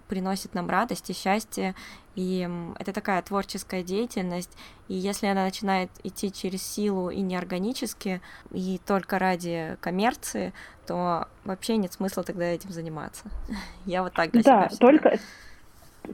приносит 0.08 0.54
нам 0.54 0.70
радость 0.70 1.10
и 1.10 1.14
счастье, 1.14 1.76
и 2.16 2.48
это 2.80 2.94
такая 2.94 3.22
творческая 3.22 3.84
деятельность, 3.84 4.52
и 4.88 4.94
если 4.94 5.28
она 5.28 5.44
начинает 5.44 5.90
идти 6.04 6.32
через 6.32 6.62
силу 6.62 7.10
и 7.10 7.22
неорганически, 7.22 8.22
и 8.52 8.80
только 8.86 9.20
ради 9.20 9.78
коммерции, 9.82 10.54
то 10.86 11.28
вообще 11.44 11.78
нет 11.78 11.94
смысла 11.94 12.24
тогда 12.24 12.46
этим 12.46 12.72
заниматься. 12.72 13.26
Я 13.86 14.04
вот 14.04 14.14
так 14.14 14.32
для 14.32 14.44
да, 14.44 14.70
себя 14.70 14.78
только, 14.78 15.20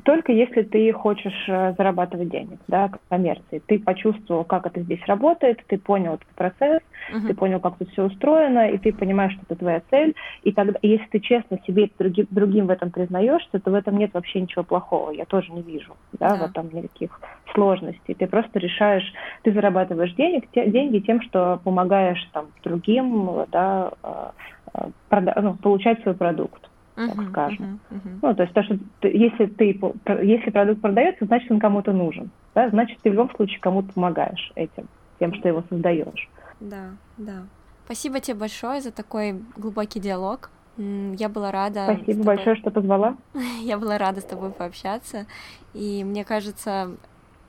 только 0.03 0.31
если 0.31 0.63
ты 0.63 0.91
хочешь 0.93 1.45
э, 1.47 1.73
зарабатывать 1.77 2.29
денег, 2.29 2.59
да, 2.67 2.89
коммерции. 3.09 3.61
Ты 3.65 3.79
почувствовал, 3.79 4.43
как 4.43 4.65
это 4.65 4.81
здесь 4.81 5.01
работает, 5.05 5.63
ты 5.67 5.77
понял 5.77 6.15
этот 6.15 6.27
процесс, 6.35 6.81
uh-huh. 7.11 7.27
ты 7.27 7.33
понял, 7.33 7.59
как 7.59 7.77
тут 7.77 7.89
все 7.91 8.03
устроено, 8.05 8.69
и 8.69 8.77
ты 8.77 8.93
понимаешь, 8.93 9.33
что 9.33 9.43
это 9.47 9.55
твоя 9.55 9.81
цель. 9.89 10.15
И 10.43 10.51
тогда, 10.51 10.79
если 10.81 11.05
ты 11.07 11.19
честно 11.19 11.59
себе 11.65 11.89
другим, 11.97 12.27
другим 12.29 12.67
в 12.67 12.69
этом 12.69 12.91
признаешься, 12.91 13.59
то 13.59 13.71
в 13.71 13.73
этом 13.73 13.97
нет 13.97 14.13
вообще 14.13 14.41
ничего 14.41 14.63
плохого. 14.63 15.11
Я 15.11 15.25
тоже 15.25 15.51
не 15.51 15.61
вижу, 15.61 15.95
да, 16.13 16.27
yeah. 16.27 16.37
в 16.37 16.49
этом 16.49 16.69
никаких 16.73 17.19
сложностей. 17.53 18.13
Ты 18.13 18.27
просто 18.27 18.59
решаешь, 18.59 19.13
ты 19.43 19.51
зарабатываешь 19.51 20.13
денег, 20.13 20.45
те, 20.51 20.69
деньги 20.69 20.99
тем, 20.99 21.21
что 21.21 21.59
помогаешь 21.63 22.23
там 22.33 22.47
другим, 22.63 23.45
да, 23.51 23.91
э, 24.03 24.29
э, 24.73 24.89
прода- 25.09 25.39
ну, 25.41 25.55
получать 25.55 26.01
свой 26.01 26.15
продукт 26.15 26.70
так 27.07 27.17
uh-huh, 27.17 27.29
скажем. 27.29 27.79
Uh-huh, 27.89 27.95
uh-huh. 27.95 28.19
Ну, 28.21 28.35
то 28.35 28.43
есть 28.43 28.53
то, 28.53 28.63
что 28.63 28.77
ты, 28.99 29.07
если 29.09 29.45
ты 29.45 29.79
если 30.21 30.49
продукт 30.49 30.81
продается, 30.81 31.25
значит 31.25 31.51
он 31.51 31.59
кому-то 31.59 31.91
нужен, 31.91 32.31
да, 32.55 32.69
значит 32.69 32.99
ты 33.01 33.09
в 33.09 33.13
любом 33.13 33.33
случае 33.35 33.59
кому-то 33.59 33.93
помогаешь 33.93 34.51
этим, 34.55 34.87
тем, 35.19 35.33
что 35.35 35.47
его 35.47 35.63
создаешь. 35.69 36.29
Да, 36.59 36.91
да. 37.17 37.43
Спасибо 37.85 38.19
тебе 38.19 38.37
большое 38.37 38.81
за 38.81 38.91
такой 38.91 39.41
глубокий 39.57 39.99
диалог. 39.99 40.49
Я 40.77 41.29
была 41.29 41.51
рада. 41.51 41.83
Спасибо 41.85 42.23
тобой... 42.23 42.35
большое, 42.35 42.55
что 42.55 42.71
позвала. 42.71 43.17
Я 43.61 43.77
была 43.77 43.97
рада 43.97 44.21
с 44.21 44.23
тобой 44.23 44.51
пообщаться, 44.51 45.25
и 45.73 46.03
мне 46.03 46.23
кажется, 46.23 46.91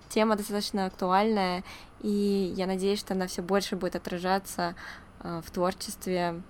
тема 0.09 0.37
достаточно 0.37 0.87
актуальная, 0.87 1.63
и 2.01 2.53
я 2.57 2.67
надеюсь, 2.67 2.99
что 2.99 3.15
она 3.15 3.29
все 3.29 3.43
больше 3.43 3.77
будет 3.77 3.97
отражаться 3.97 4.75
э, 5.23 5.41
в 5.45 5.51
творчестве 5.51 6.43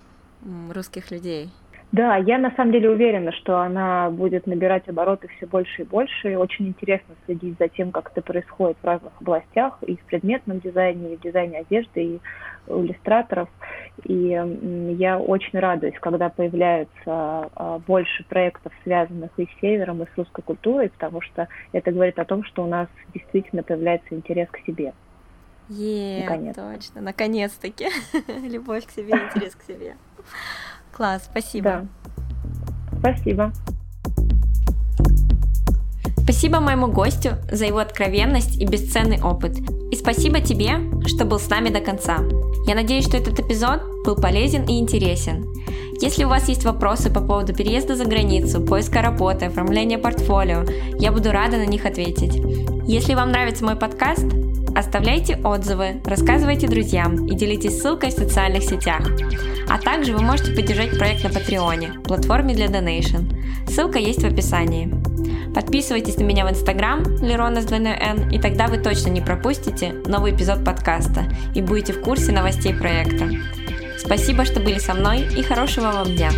русских 0.71 1.11
людей. 1.11 1.49
Да, 1.93 2.17
я 2.17 2.39
на 2.39 2.49
самом 2.55 2.71
деле 2.71 2.89
уверена, 2.89 3.31
что 3.31 3.59
она 3.59 4.09
будет 4.09 4.47
набирать 4.47 4.89
обороты 4.89 5.27
все 5.37 5.45
больше 5.45 5.83
и 5.83 5.85
больше. 5.85 6.31
И 6.31 6.35
очень 6.35 6.69
интересно 6.69 7.13
следить 7.25 7.55
за 7.59 7.67
тем, 7.67 7.91
как 7.91 8.09
это 8.11 8.23
происходит 8.23 8.77
в 8.81 8.85
разных 8.85 9.13
областях, 9.21 9.77
и 9.85 9.95
в 9.95 9.99
предметном 10.05 10.59
дизайне, 10.59 11.13
и 11.13 11.17
в 11.17 11.21
дизайне 11.21 11.59
одежды, 11.59 12.03
и 12.03 12.19
у 12.65 12.83
иллюстраторов. 12.83 13.47
И 14.05 14.15
я 14.97 15.19
очень 15.19 15.59
радуюсь, 15.59 15.93
когда 15.99 16.29
появляются 16.29 16.89
а, 17.05 17.79
больше 17.85 18.23
проектов, 18.23 18.73
связанных 18.81 19.29
и 19.37 19.45
с 19.45 19.59
севером, 19.61 20.01
и 20.01 20.07
с 20.07 20.17
русской 20.17 20.41
культурой, 20.41 20.89
потому 20.89 21.21
что 21.21 21.47
это 21.73 21.91
говорит 21.91 22.17
о 22.17 22.25
том, 22.25 22.43
что 22.43 22.63
у 22.63 22.67
нас 22.67 22.87
действительно 23.13 23.61
появляется 23.61 24.15
интерес 24.15 24.49
к 24.49 24.57
себе. 24.65 24.93
Е, 25.69 26.53
точно, 26.55 27.01
наконец-таки. 27.01 27.85
Любовь 28.49 28.87
к 28.87 28.89
себе, 28.89 29.11
интерес 29.11 29.55
к 29.55 29.61
себе. 29.61 29.95
Класс, 30.95 31.23
спасибо. 31.25 31.63
Да. 31.63 31.85
Спасибо. 32.99 33.51
Спасибо 36.17 36.59
моему 36.59 36.87
гостю 36.87 37.31
за 37.51 37.65
его 37.65 37.79
откровенность 37.79 38.57
и 38.57 38.65
бесценный 38.65 39.21
опыт. 39.21 39.57
И 39.91 39.95
спасибо 39.95 40.39
тебе, 40.39 40.75
что 41.07 41.25
был 41.25 41.39
с 41.39 41.49
нами 41.49 41.69
до 41.69 41.81
конца. 41.81 42.19
Я 42.65 42.75
надеюсь, 42.75 43.05
что 43.05 43.17
этот 43.17 43.39
эпизод 43.39 43.81
был 44.05 44.15
полезен 44.15 44.65
и 44.65 44.79
интересен. 44.79 45.45
Если 45.99 46.23
у 46.23 46.29
вас 46.29 46.47
есть 46.47 46.63
вопросы 46.63 47.11
по 47.11 47.21
поводу 47.21 47.53
переезда 47.53 47.95
за 47.95 48.05
границу, 48.05 48.61
поиска 48.61 49.01
работы, 49.01 49.45
оформления 49.45 49.97
портфолио, 49.97 50.63
я 50.99 51.11
буду 51.11 51.31
рада 51.31 51.57
на 51.57 51.65
них 51.65 51.85
ответить. 51.85 52.35
Если 52.87 53.15
вам 53.15 53.31
нравится 53.31 53.65
мой 53.65 53.75
подкаст, 53.75 54.25
Оставляйте 54.75 55.35
отзывы, 55.43 56.01
рассказывайте 56.05 56.67
друзьям 56.67 57.27
и 57.27 57.35
делитесь 57.35 57.79
ссылкой 57.79 58.09
в 58.09 58.13
социальных 58.13 58.63
сетях. 58.63 59.01
А 59.69 59.77
также 59.77 60.13
вы 60.13 60.23
можете 60.23 60.51
поддержать 60.51 60.97
проект 60.97 61.23
на 61.23 61.29
Патреоне, 61.29 61.93
платформе 62.03 62.55
для 62.55 62.69
донейшн. 62.69 63.29
Ссылка 63.67 63.99
есть 63.99 64.23
в 64.23 64.25
описании. 64.25 64.91
Подписывайтесь 65.53 66.17
на 66.17 66.23
меня 66.23 66.45
в 66.47 66.49
Инстаграм 66.49 67.03
Лерона 67.21 67.61
с 67.61 67.65
двойной 67.65 67.93
N, 67.93 68.31
и 68.31 68.39
тогда 68.39 68.67
вы 68.67 68.77
точно 68.77 69.09
не 69.09 69.21
пропустите 69.21 69.93
новый 70.07 70.35
эпизод 70.35 70.65
подкаста 70.65 71.25
и 71.53 71.61
будете 71.61 71.93
в 71.93 72.01
курсе 72.01 72.31
новостей 72.31 72.73
проекта. 72.73 73.29
Спасибо, 73.99 74.43
что 74.43 74.59
были 74.59 74.79
со 74.79 74.95
мной 74.95 75.27
и 75.37 75.43
хорошего 75.43 75.91
вам 75.91 76.15
дня! 76.15 76.31